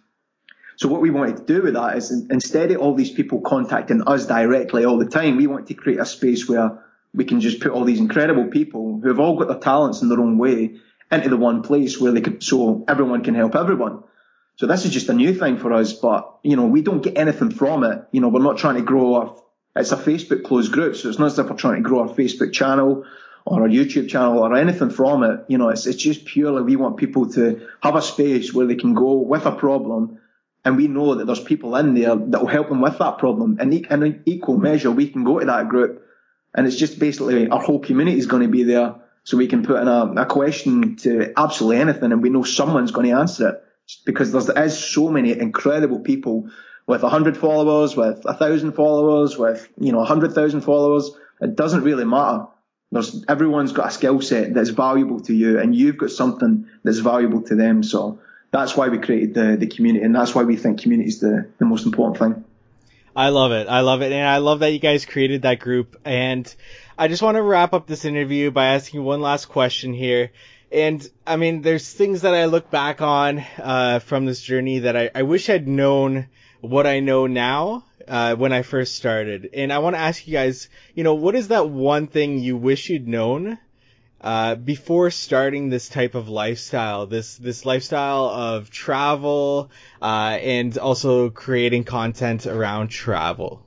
So 0.77 0.87
what 0.87 1.01
we 1.01 1.09
wanted 1.09 1.37
to 1.37 1.43
do 1.43 1.61
with 1.61 1.73
that 1.73 1.97
is 1.97 2.09
instead 2.29 2.71
of 2.71 2.77
all 2.77 2.95
these 2.95 3.11
people 3.11 3.41
contacting 3.41 4.01
us 4.07 4.25
directly 4.25 4.85
all 4.85 4.97
the 4.97 5.05
time, 5.05 5.35
we 5.35 5.45
want 5.45 5.67
to 5.67 5.73
create 5.73 5.99
a 5.99 6.05
space 6.05 6.47
where 6.47 6.81
we 7.13 7.25
can 7.25 7.41
just 7.41 7.59
put 7.59 7.73
all 7.73 7.83
these 7.83 7.99
incredible 7.99 8.45
people 8.45 8.99
who 9.01 9.09
have 9.09 9.19
all 9.19 9.37
got 9.37 9.49
their 9.49 9.57
talents 9.57 10.01
in 10.01 10.07
their 10.07 10.21
own 10.21 10.37
way 10.37 10.77
into 11.11 11.27
the 11.27 11.35
one 11.35 11.63
place 11.63 11.99
where 11.99 12.13
they 12.13 12.21
could, 12.21 12.41
so 12.41 12.85
everyone 12.87 13.23
can 13.23 13.35
help 13.35 13.55
everyone. 13.55 14.03
So 14.60 14.68
this 14.68 14.84
is 14.84 14.91
just 14.91 15.07
a 15.07 15.14
new 15.14 15.34
thing 15.34 15.55
for 15.55 15.72
us, 15.72 15.93
but 15.93 16.39
you 16.43 16.57
know, 16.57 16.66
we 16.66 16.82
don't 16.82 17.01
get 17.01 17.18
anything 17.18 17.49
from 17.49 17.86
it. 17.86 18.03
You 18.12 18.20
know, 18.20 18.28
we're 18.28 18.43
not 18.43 18.57
trying 18.57 18.76
to 18.76 18.82
grow 18.82 19.16
our, 19.16 19.36
it's 19.74 19.93
a 19.93 19.95
Facebook 19.95 20.43
closed 20.43 20.74
group. 20.74 20.97
So 20.97 21.07
it's 21.07 21.18
not 21.18 21.28
as 21.28 21.39
if 21.39 21.49
we're 21.49 21.55
trying 21.55 21.76
to 21.76 21.82
grow 21.82 22.01
our 22.01 22.10
Facebook 22.10 22.51
channel 22.51 23.05
or 23.45 23.62
our 23.62 23.70
YouTube 23.70 24.10
channel 24.10 24.39
or 24.39 24.53
anything 24.57 24.89
from 24.89 25.24
it. 25.24 25.45
You 25.47 25.60
know, 25.60 25.70
it's, 25.70 25.86
it's 25.86 26.03
just 26.03 26.26
purely 26.26 26.62
we 26.62 26.76
want 26.76 26.97
people 26.97 27.32
to 27.32 27.70
have 27.82 27.95
a 27.95 28.01
space 28.01 28.53
where 28.53 28.68
they 28.68 28.76
can 28.76 28.95
go 28.95 29.14
with 29.14 29.45
a 29.45 29.53
problem 29.53 30.20
and 30.66 30.76
we 30.76 30.89
know 30.89 31.16
that 31.16 31.26
there's 31.26 31.39
people 31.39 31.78
in 31.78 31.93
there 31.93 32.18
that 32.18 32.41
will 32.41 32.47
help 32.47 32.68
them 32.68 32.82
with 32.82 32.97
that 32.97 33.18
problem. 33.18 33.60
And 33.62 33.74
in 33.74 34.24
equal 34.26 34.57
measure, 34.57 34.91
we 34.91 35.07
can 35.07 35.24
go 35.24 35.39
to 35.39 35.45
that 35.45 35.70
group 35.70 36.03
and 36.53 36.68
it's 36.68 36.76
just 36.76 36.99
basically 36.99 37.47
our 37.47 37.62
whole 37.62 37.80
community 37.80 38.18
is 38.18 38.26
going 38.26 38.43
to 38.43 38.49
be 38.49 38.64
there. 38.64 38.95
So 39.24 39.38
we 39.38 39.47
can 39.47 39.64
put 39.64 39.82
in 39.82 39.88
a, 39.88 40.24
a 40.24 40.26
question 40.26 40.97
to 40.97 41.32
absolutely 41.38 41.78
anything 41.78 42.12
and 42.12 42.22
we 42.22 42.30
know 42.30 42.43
someone's 42.43 42.91
going 42.91 43.07
to 43.07 43.16
answer 43.16 43.47
it 43.47 43.64
because 44.05 44.31
there's, 44.31 44.77
so 44.77 45.09
many 45.09 45.31
incredible 45.31 45.99
people 45.99 46.49
with 46.87 47.03
a 47.03 47.09
hundred 47.09 47.37
followers, 47.37 47.95
with 47.95 48.23
a 48.25 48.33
thousand 48.33 48.73
followers, 48.73 49.37
with, 49.37 49.67
you 49.79 49.91
know, 49.91 49.99
a 49.99 50.05
hundred 50.05 50.33
thousand 50.33 50.61
followers. 50.61 51.11
It 51.41 51.55
doesn't 51.55 51.83
really 51.83 52.05
matter. 52.05 52.47
There's 52.91 53.23
everyone's 53.27 53.71
got 53.71 53.87
a 53.87 53.91
skill 53.91 54.21
set 54.21 54.53
that's 54.53 54.69
valuable 54.69 55.19
to 55.21 55.33
you, 55.33 55.59
and 55.59 55.75
you've 55.75 55.97
got 55.97 56.09
something 56.09 56.67
that's 56.83 56.97
valuable 56.97 57.43
to 57.43 57.55
them. 57.55 57.83
So 57.83 58.19
that's 58.51 58.75
why 58.75 58.89
we 58.89 58.97
created 58.97 59.35
the 59.35 59.57
the 59.57 59.67
community, 59.67 60.03
and 60.03 60.15
that's 60.15 60.33
why 60.33 60.43
we 60.43 60.55
think 60.55 60.81
community 60.81 61.09
is 61.09 61.19
the 61.19 61.49
the 61.59 61.65
most 61.65 61.85
important 61.85 62.17
thing. 62.17 62.45
I 63.15 63.29
love 63.29 63.51
it. 63.51 63.67
I 63.67 63.81
love 63.81 64.01
it. 64.01 64.11
And 64.11 64.25
I 64.27 64.37
love 64.37 64.59
that 64.59 64.71
you 64.71 64.79
guys 64.79 65.05
created 65.05 65.41
that 65.41 65.59
group. 65.59 65.99
And 66.05 66.53
I 66.97 67.07
just 67.07 67.21
want 67.21 67.35
to 67.35 67.41
wrap 67.41 67.73
up 67.73 67.85
this 67.85 68.05
interview 68.05 68.49
by 68.51 68.67
asking 68.67 69.03
one 69.03 69.21
last 69.21 69.47
question 69.47 69.93
here. 69.93 70.31
And 70.72 71.07
I 71.26 71.36
mean, 71.36 71.61
there's 71.61 71.91
things 71.91 72.22
that 72.22 72.36
I 72.36 72.45
look 72.45 72.70
back 72.70 73.01
on 73.01 73.39
uh, 73.57 73.99
from 73.99 74.26
this 74.26 74.41
journey 74.41 74.80
that 74.80 74.95
I, 74.95 75.09
I 75.15 75.24
wish 75.24 75.49
I'd 75.49 75.67
known 75.67 76.28
what 76.61 76.86
I 76.86 76.99
know 76.99 77.26
now 77.26 77.86
uh, 78.07 78.36
when 78.36 78.53
I 78.53 78.61
first 78.61 78.95
started. 78.95 79.49
And 79.53 79.74
I 79.74 79.80
want 79.80 79.95
to 79.95 79.99
ask 79.99 80.28
you 80.28 80.34
guys, 80.34 80.70
you 80.93 81.03
know, 81.03 81.15
what 81.15 81.36
is 81.36 81.47
that 81.47 81.70
one 81.70 82.07
thing 82.07 82.39
you 82.39 82.57
wish 82.57 82.89
you'd 82.89 83.07
known 83.07 83.57
uh, 84.22 84.55
before 84.55 85.09
starting 85.11 85.70
this 85.70 85.89
type 85.89 86.13
of 86.13 86.28
lifestyle, 86.28 87.07
this 87.07 87.38
this 87.38 87.65
lifestyle 87.65 88.26
of 88.26 88.70
travel 88.70 89.72
uh, 90.01 90.38
and 90.41 90.78
also 90.78 91.30
creating 91.30 91.84
content 91.84 92.45
around 92.45 92.89
travel? 92.89 93.65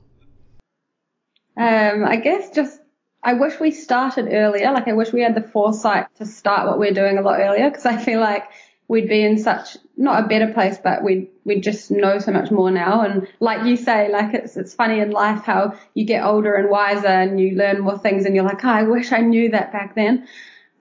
Um, 1.57 2.05
I 2.05 2.17
guess 2.17 2.51
just 2.51 2.79
I 3.23 3.33
wish 3.33 3.59
we 3.59 3.71
started 3.71 4.27
earlier. 4.31 4.71
Like 4.71 4.87
I 4.87 4.93
wish 4.93 5.13
we 5.13 5.21
had 5.21 5.35
the 5.35 5.41
foresight 5.41 6.07
to 6.17 6.25
start 6.25 6.67
what 6.67 6.77
we're 6.77 6.93
doing 6.93 7.17
a 7.17 7.21
lot 7.21 7.39
earlier 7.39 7.69
because 7.69 7.85
I 7.85 7.97
feel 7.97 8.19
like 8.19 8.43
we'd 8.87 9.07
be 9.07 9.23
in 9.23 9.37
such 9.37 9.77
not 9.95 10.23
a 10.23 10.27
better 10.27 10.51
place, 10.51 10.77
but 10.83 11.03
we'd 11.03 11.29
we'd 11.45 11.63
just 11.63 11.89
know 11.89 12.19
so 12.19 12.31
much 12.31 12.51
more 12.51 12.69
now. 12.69 13.01
And 13.01 13.27
like 13.39 13.65
you 13.65 13.77
say, 13.77 14.11
like 14.11 14.33
it's 14.33 14.57
it's 14.57 14.73
funny 14.73 14.99
in 14.99 15.11
life 15.11 15.43
how 15.43 15.77
you 15.93 16.05
get 16.05 16.25
older 16.25 16.53
and 16.55 16.69
wiser 16.69 17.07
and 17.07 17.39
you 17.39 17.55
learn 17.55 17.79
more 17.79 17.97
things, 17.97 18.25
and 18.25 18.35
you're 18.35 18.45
like, 18.45 18.63
oh, 18.65 18.69
I 18.69 18.83
wish 18.83 19.11
I 19.11 19.19
knew 19.19 19.51
that 19.51 19.71
back 19.71 19.95
then. 19.95 20.27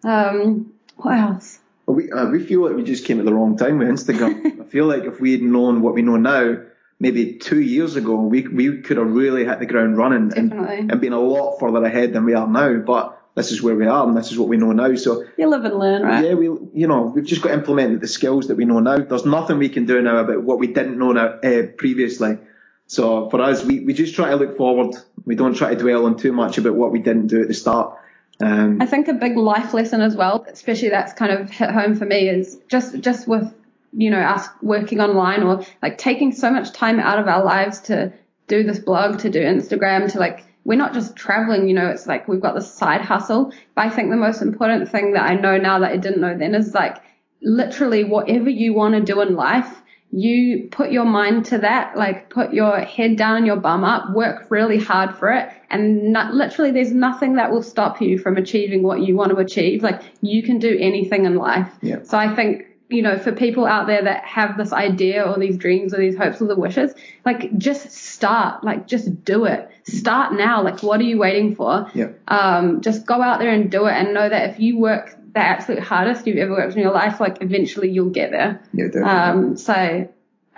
Um, 0.05 0.73
what 0.97 1.19
else? 1.19 1.61
Well, 1.87 1.97
we 1.97 2.11
uh, 2.11 2.27
we 2.27 2.45
feel 2.45 2.67
like 2.67 2.75
we 2.75 2.83
just 2.83 3.05
came 3.05 3.21
at 3.21 3.25
the 3.25 3.35
wrong 3.35 3.57
time 3.57 3.79
with 3.79 3.89
Instagram. 3.89 4.61
I 4.61 4.65
feel 4.65 4.87
like 4.87 5.05
if 5.05 5.21
we 5.21 5.33
had 5.33 5.43
known 5.43 5.81
what 5.81 5.95
we 5.95 6.03
know 6.03 6.17
now, 6.17 6.57
maybe 7.03 7.35
two 7.35 7.61
years 7.61 7.97
ago, 7.97 8.15
we 8.15 8.47
we 8.47 8.81
could 8.81 8.97
have 8.97 9.11
really 9.11 9.45
hit 9.45 9.59
the 9.59 9.67
ground 9.67 9.99
running 9.99 10.33
and, 10.37 10.53
and 10.53 11.01
been 11.01 11.13
a 11.13 11.21
lot 11.21 11.59
further 11.59 11.85
ahead 11.85 12.13
than 12.13 12.25
we 12.25 12.35
are 12.35 12.47
now. 12.47 12.79
But 12.79 13.19
this 13.35 13.51
is 13.51 13.61
where 13.61 13.75
we 13.75 13.87
are 13.87 14.07
and 14.07 14.17
this 14.17 14.31
is 14.31 14.39
what 14.39 14.49
we 14.49 14.57
know 14.57 14.73
now. 14.73 14.95
So 14.95 15.25
you 15.37 15.49
live 15.49 15.65
and 15.65 15.79
learn, 15.79 16.03
right? 16.03 16.25
Yeah, 16.25 16.35
we 16.35 16.45
you 16.45 16.87
know 16.87 17.13
we've 17.15 17.27
just 17.27 17.43
got 17.43 17.49
to 17.49 17.55
implement 17.55 18.01
the 18.01 18.09
skills 18.09 18.47
that 18.49 18.55
we 18.55 18.65
know 18.65 18.79
now. 18.79 18.99
There's 18.99 19.27
nothing 19.27 19.59
we 19.59 19.69
can 19.69 19.85
do 19.85 20.01
now 20.01 20.19
about 20.19 20.43
what 20.45 20.61
we 20.61 20.69
didn't 20.69 20.97
know 20.97 21.13
now 21.13 21.41
uh, 21.43 21.67
previously. 21.77 22.39
So 22.87 23.29
for 23.31 23.41
us, 23.41 23.65
we, 23.65 23.81
we 23.81 23.95
just 23.95 24.15
try 24.15 24.31
to 24.31 24.37
look 24.37 24.57
forward. 24.57 24.95
We 25.25 25.35
don't 25.35 25.55
try 25.55 25.75
to 25.75 25.81
dwell 25.81 26.07
on 26.07 26.17
too 26.17 26.33
much 26.33 26.59
about 26.59 26.75
what 26.75 26.93
we 26.93 27.01
didn't 27.01 27.29
do 27.29 27.43
at 27.43 27.49
the 27.49 27.55
start. 27.55 27.99
Um, 28.41 28.83
I 28.83 28.87
think 28.87 29.09
a 29.09 29.15
big 29.15 29.37
life 29.37 29.73
lesson 29.73 30.03
as 30.03 30.15
well, 30.15 30.45
especially 30.49 30.91
that's 30.91 31.13
kind 31.13 31.33
of 31.33 31.51
hit 31.51 31.71
home 31.71 31.95
for 31.95 32.05
me, 32.05 32.29
is 32.29 32.61
just 32.69 33.01
just 33.01 33.27
with 33.27 33.53
you 33.93 34.11
know 34.11 34.21
us 34.21 34.49
working 34.63 35.01
online 35.01 35.43
or 35.43 35.65
like 35.83 35.99
taking 35.99 36.33
so 36.33 36.51
much 36.51 36.73
time 36.73 36.99
out 36.99 37.19
of 37.19 37.29
our 37.29 37.45
lives 37.45 37.81
to 37.83 38.13
do 38.49 38.63
this 38.63 38.79
blog, 38.79 39.19
to 39.21 39.31
do 39.31 39.41
Instagram, 39.41 40.11
to 40.13 40.19
like 40.19 40.45
we're 40.65 40.79
not 40.79 40.95
just 40.95 41.17
traveling, 41.17 41.69
you 41.69 41.75
know, 41.75 41.89
it's 41.89 42.07
like 42.07 42.29
we've 42.29 42.41
got 42.41 42.55
this 42.55 42.73
side 42.73 43.01
hustle. 43.01 43.53
But 43.75 43.87
I 43.87 43.91
think 43.91 44.11
the 44.11 44.17
most 44.17 44.43
important 44.43 44.89
thing 44.91 45.15
that 45.15 45.23
I 45.23 45.35
know 45.35 45.57
now 45.57 45.81
that 45.81 45.91
I 45.91 45.97
didn't 45.97 46.21
know 46.21 46.37
then 46.37 46.55
is 46.55 46.73
like 46.75 46.99
literally 47.43 48.05
whatever 48.05 48.49
you 48.49 48.73
want 48.73 48.95
to 48.95 49.01
do 49.01 49.21
in 49.21 49.35
life, 49.35 49.83
you 50.13 50.69
put 50.71 50.93
your 50.93 51.05
mind 51.05 51.47
to 51.47 51.59
that, 51.59 51.97
like 51.97 52.29
put 52.31 52.53
your 52.53 52.79
head 52.79 53.17
down 53.17 53.39
and 53.39 53.47
your 53.47 53.57
bum 53.57 53.83
up, 53.83 54.13
work 54.15 54.47
really 54.51 54.79
hard 54.79 55.17
for 55.17 55.33
it. 55.33 55.49
And 55.71 56.13
not, 56.13 56.35
literally 56.35 56.71
there's 56.71 56.93
nothing 56.93 57.37
that 57.37 57.51
will 57.51 57.63
stop 57.63 58.01
you 58.01 58.19
from 58.19 58.37
achieving 58.37 58.83
what 58.83 59.01
you 59.01 59.17
want 59.17 59.31
to 59.31 59.39
achieve. 59.39 59.83
Like 59.83 60.03
you 60.21 60.43
can 60.43 60.59
do 60.59 60.77
anything 60.79 61.25
in 61.25 61.37
life. 61.37 61.73
Yeah. 61.81 62.03
So 62.03 62.19
I 62.19 62.35
think 62.35 62.67
you 62.93 63.03
know, 63.03 63.19
for 63.19 63.33
people 63.33 63.67
out 63.67 63.87
there 63.87 64.03
that 64.03 64.25
have 64.25 64.57
this 64.57 64.73
idea 64.73 65.25
or 65.25 65.39
these 65.39 65.57
dreams 65.57 65.95
or 65.95 65.99
these 65.99 66.17
hopes 66.17 66.41
or 66.41 66.47
the 66.47 66.57
wishes, 66.57 66.95
like 67.25 67.57
just 67.59 67.91
start, 67.91 68.63
like 68.65 68.87
just 68.87 69.25
do 69.25 69.45
it. 69.45 69.69
Start 69.85 70.35
now. 70.35 70.63
Like, 70.63 70.83
what 70.83 71.01
are 71.01 71.05
you 71.05 71.19
waiting 71.19 71.55
for? 71.55 71.91
Yeah. 71.95 72.11
Um, 72.29 72.81
just 72.81 73.07
go 73.07 73.21
out 73.21 73.41
there 73.41 73.51
and 73.51 73.71
do 73.71 73.87
it 73.87 73.93
and 73.93 74.15
know 74.15 74.29
that 74.29 74.51
if 74.51 74.61
you 74.61 74.79
work 74.79 75.17
the 75.35 75.41
absolute 75.41 75.83
hardest 75.83 76.27
you've 76.27 76.37
ever 76.37 76.53
worked 76.53 76.75
in 76.75 76.83
your 76.83 76.93
life, 76.93 77.21
like 77.21 77.43
eventually 77.43 77.91
you'll 77.91 78.11
get 78.11 78.31
there. 78.31 78.63
Yeah, 78.73 78.87
definitely. 78.87 79.11
Um, 79.11 79.57
so 79.57 79.75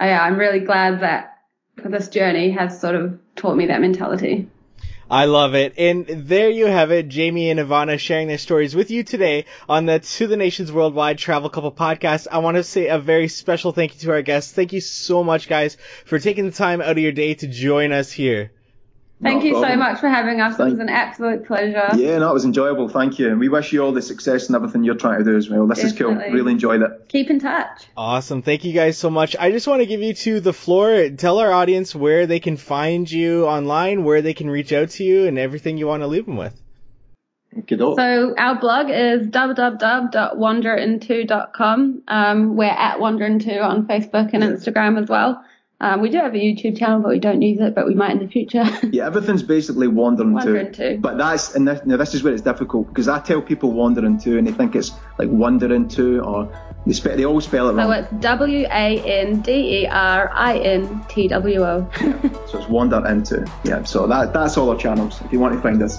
yeah, 0.01 0.22
I'm 0.22 0.39
really 0.39 0.61
glad 0.61 1.01
that 1.01 1.39
this 1.76 2.09
journey 2.09 2.51
has 2.51 2.80
sort 2.80 2.95
of 2.95 3.18
taught 3.37 3.57
me 3.57 3.66
that 3.66 3.80
mentality. 3.80 4.49
I 5.11 5.27
love 5.27 5.55
it. 5.55 5.75
And 5.77 6.07
there 6.07 6.49
you 6.51 6.67
have 6.67 6.91
it, 6.91 7.09
Jamie 7.09 7.51
and 7.51 7.61
Ivana 7.61 7.99
sharing 7.99 8.29
their 8.29 8.39
stories 8.39 8.75
with 8.75 8.91
you 8.91 9.03
today 9.03 9.45
on 9.69 9.87
the 9.87 9.99
To 9.99 10.27
the 10.27 10.37
Nations 10.37 10.73
Worldwide 10.73 11.19
Travel 11.19 11.51
Couple 11.51 11.73
podcast. 11.73 12.27
I 12.33 12.39
want 12.39 12.57
to 12.57 12.63
say 12.63 12.89
a 12.89 12.99
very 12.99 13.29
special 13.29 13.73
thank 13.73 13.95
you 13.95 14.01
to 14.01 14.13
our 14.13 14.23
guests. 14.23 14.53
Thank 14.53 14.73
you 14.73 14.81
so 14.81 15.23
much, 15.23 15.49
guys, 15.49 15.77
for 16.07 16.19
taking 16.19 16.47
the 16.47 16.53
time 16.53 16.81
out 16.81 16.93
of 16.93 16.99
your 16.99 17.13
day 17.13 17.35
to 17.35 17.47
join 17.47 17.93
us 17.93 18.11
here. 18.11 18.51
Thank 19.23 19.45
no 19.45 19.49
you 19.49 19.55
so 19.55 19.77
much 19.77 20.01
for 20.01 20.09
having 20.09 20.41
us. 20.41 20.57
Thank 20.57 20.69
it 20.69 20.73
was 20.73 20.81
an 20.81 20.89
absolute 20.89 21.47
pleasure. 21.47 21.89
Yeah, 21.95 22.19
no, 22.19 22.31
it 22.31 22.35
was 22.35 22.45
enjoyable. 22.45 22.89
Thank 22.89 23.19
you. 23.19 23.29
And 23.29 23.39
we 23.39 23.49
wish 23.49 23.73
you 23.73 23.83
all 23.83 23.93
the 23.93 24.03
success 24.03 24.49
and 24.49 24.57
everything 24.57 24.85
you're 24.85 24.97
trying 24.97 25.19
to 25.19 25.25
do 25.25 25.37
as 25.37 25.49
well. 25.49 25.67
This 25.67 25.79
Definitely. 25.79 26.17
is 26.17 26.23
cool. 26.25 26.35
Really 26.35 26.53
enjoyed 26.53 26.83
it. 26.83 27.09
Keep 27.09 27.31
in 27.31 27.39
touch. 27.39 27.87
Awesome. 27.97 28.43
Thank 28.43 28.65
you 28.65 28.73
guys 28.73 28.99
so 28.99 29.11
much. 29.11 29.37
I 29.39 29.51
just 29.51 29.67
want 29.67 29.81
to 29.81 29.87
give 29.87 30.03
you 30.03 30.15
to 30.15 30.41
the 30.41 30.53
floor. 30.53 31.09
Tell 31.11 31.39
our 31.39 31.53
audience 31.53 31.95
where 31.95 32.27
they 32.27 32.41
can 32.41 32.57
find 32.57 33.11
you 33.11 33.47
online, 33.47 34.05
where 34.05 34.21
they 34.21 34.35
can 34.35 34.51
reach 34.51 34.73
out 34.73 34.91
to 34.91 35.05
you, 35.05 35.27
and 35.27 35.39
everything 35.39 35.79
you 35.79 35.87
want 35.87 36.03
to 36.03 36.07
leave 36.07 36.27
them 36.27 36.37
with. 36.37 36.61
So 37.69 38.35
our 38.37 38.59
blog 38.59 38.91
is 38.91 39.29
www.wanderinto.com. 39.29 42.03
Um, 42.09 42.57
we're 42.57 42.65
at 42.65 42.99
wanderinto 42.99 43.62
on 43.62 43.87
Facebook 43.87 44.31
and 44.33 44.43
Instagram 44.43 45.01
as 45.01 45.09
well. 45.09 45.45
Um, 45.81 46.01
we 46.01 46.09
do 46.09 46.18
have 46.18 46.35
a 46.35 46.39
YouTube 46.39 46.79
channel, 46.79 47.01
but 47.01 47.09
we 47.11 47.18
don't 47.18 47.43
use 47.43 47.61
it, 47.61 47.75
but 47.75 47.87
we 47.87 47.95
might 47.95 48.12
in 48.12 48.18
the 48.20 48.29
future. 48.29 48.64
yeah, 48.93 49.07
everything's 49.07 49.43
basically 49.43 49.89
wandering, 49.89 50.33
wandering 50.33 50.72
to. 50.72 50.99
But 51.01 51.18
that's 51.18 51.55
and 51.55 51.66
this, 51.66 51.85
now 51.85 51.97
this 51.97 52.14
is 52.14 52.22
where 52.22 52.33
it's 52.33 52.43
difficult 52.43 52.89
because 52.89 53.09
I 53.09 53.20
tell 53.20 53.43
people 53.43 53.72
wandering 53.72 54.18
to, 54.20 54.39
and 54.39 54.47
they 54.47 54.53
think 54.53 54.77
it's 54.77 54.93
like 55.18 55.29
wandering 55.31 55.89
to, 55.89 56.20
or 56.20 56.77
they, 56.87 56.93
spe- 56.93 57.16
they 57.16 57.25
always 57.25 57.45
spell 57.45 57.68
it 57.68 57.75
wrong. 57.75 57.87
So 57.87 57.93
it's 57.93 58.11
W 58.22 58.66
A 58.66 59.20
N 59.20 59.41
D 59.41 59.83
E 59.83 59.87
R 59.87 60.31
I 60.33 60.59
N 60.59 61.05
T 61.09 61.29
W 61.29 61.64
O. 61.64 61.91
So 62.49 62.59
it's 62.59 62.68
wander 62.68 63.05
into. 63.07 63.45
Yeah. 63.64 63.83
So 63.83 64.07
that 64.07 64.33
that's 64.33 64.57
all 64.57 64.70
our 64.70 64.79
channels. 64.79 65.20
If 65.22 65.33
you 65.33 65.41
want 65.41 65.55
to 65.55 65.61
find 65.61 65.83
us 65.83 65.99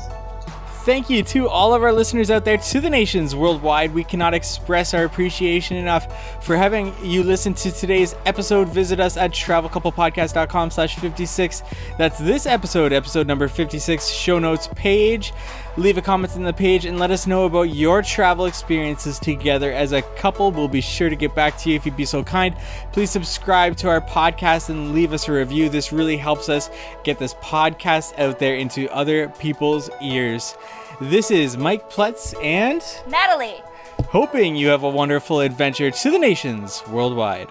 thank 0.86 1.10
you 1.10 1.24
to 1.24 1.50
all 1.50 1.74
of 1.74 1.82
our 1.82 1.92
listeners 1.92 2.30
out 2.30 2.46
there, 2.46 2.58
to 2.58 2.80
the 2.80 2.90
nations 2.90 3.36
worldwide. 3.36 3.92
We 3.94 4.04
cannot 4.04 4.36
express 4.36 4.94
our 4.94 5.04
appreciation 5.04 5.78
enough 5.78 6.46
for 6.46 6.56
having 6.56 6.94
you 7.04 7.24
listen 7.24 7.56
to 7.56 7.72
today's 7.72 8.16
episode. 8.28 8.70
Visit 8.70 9.00
us 9.00 9.18
at 9.18 9.32
travelcouplepodcast.com 9.32 10.70
slash 10.70 10.96
56. 10.98 11.64
That's 11.98 12.20
this 12.20 12.46
episode, 12.46 12.94
episode 12.94 13.26
number 13.26 13.48
56, 13.48 14.08
show 14.08 14.38
notes 14.38 14.70
page. 14.76 15.34
Leave 15.78 15.98
a 15.98 16.02
comment 16.02 16.38
in 16.38 16.44
the 16.44 16.54
page 16.54 16.86
and 16.86 16.98
let 16.98 17.12
us 17.12 17.28
know 17.28 17.44
about 17.44 17.64
your 17.64 18.02
travel 18.02 18.46
experiences 18.46 19.20
together 19.20 19.74
as 19.74 19.92
a 19.92 20.02
couple. 20.02 20.50
We'll 20.50 20.70
be 20.70 20.80
sure 20.80 21.10
to 21.10 21.18
get 21.18 21.36
back 21.36 21.58
to 21.60 21.70
you 21.70 21.76
if 21.76 21.86
you'd 21.86 21.98
be 21.98 22.06
so 22.06 22.24
kind. 22.24 22.56
Please 22.94 23.12
subscribe 23.12 23.76
to 23.78 23.90
our 23.90 24.00
podcast 24.00 24.70
and 24.70 24.94
leave 24.94 25.12
us 25.12 25.28
a 25.28 25.34
review. 25.34 25.68
This 25.68 25.92
really 25.92 26.16
helps 26.16 26.48
us 26.48 26.70
get 27.04 27.20
this 27.20 27.34
podcast 27.36 28.18
out 28.18 28.40
there 28.40 28.56
into 28.56 28.90
other 28.94 29.28
people's 29.38 29.90
ears. 30.02 30.56
This 31.02 31.30
is 31.30 31.58
Mike 31.58 31.92
Pletz 31.92 32.42
and 32.42 32.82
Natalie. 33.10 33.62
Hoping 34.08 34.56
you 34.56 34.70
have 34.70 34.84
a 34.84 34.90
wonderful 34.90 35.42
adventure 35.42 35.92
to 35.92 36.12
the 36.12 36.20
nations 36.20 36.84
worldwide. 36.88 37.50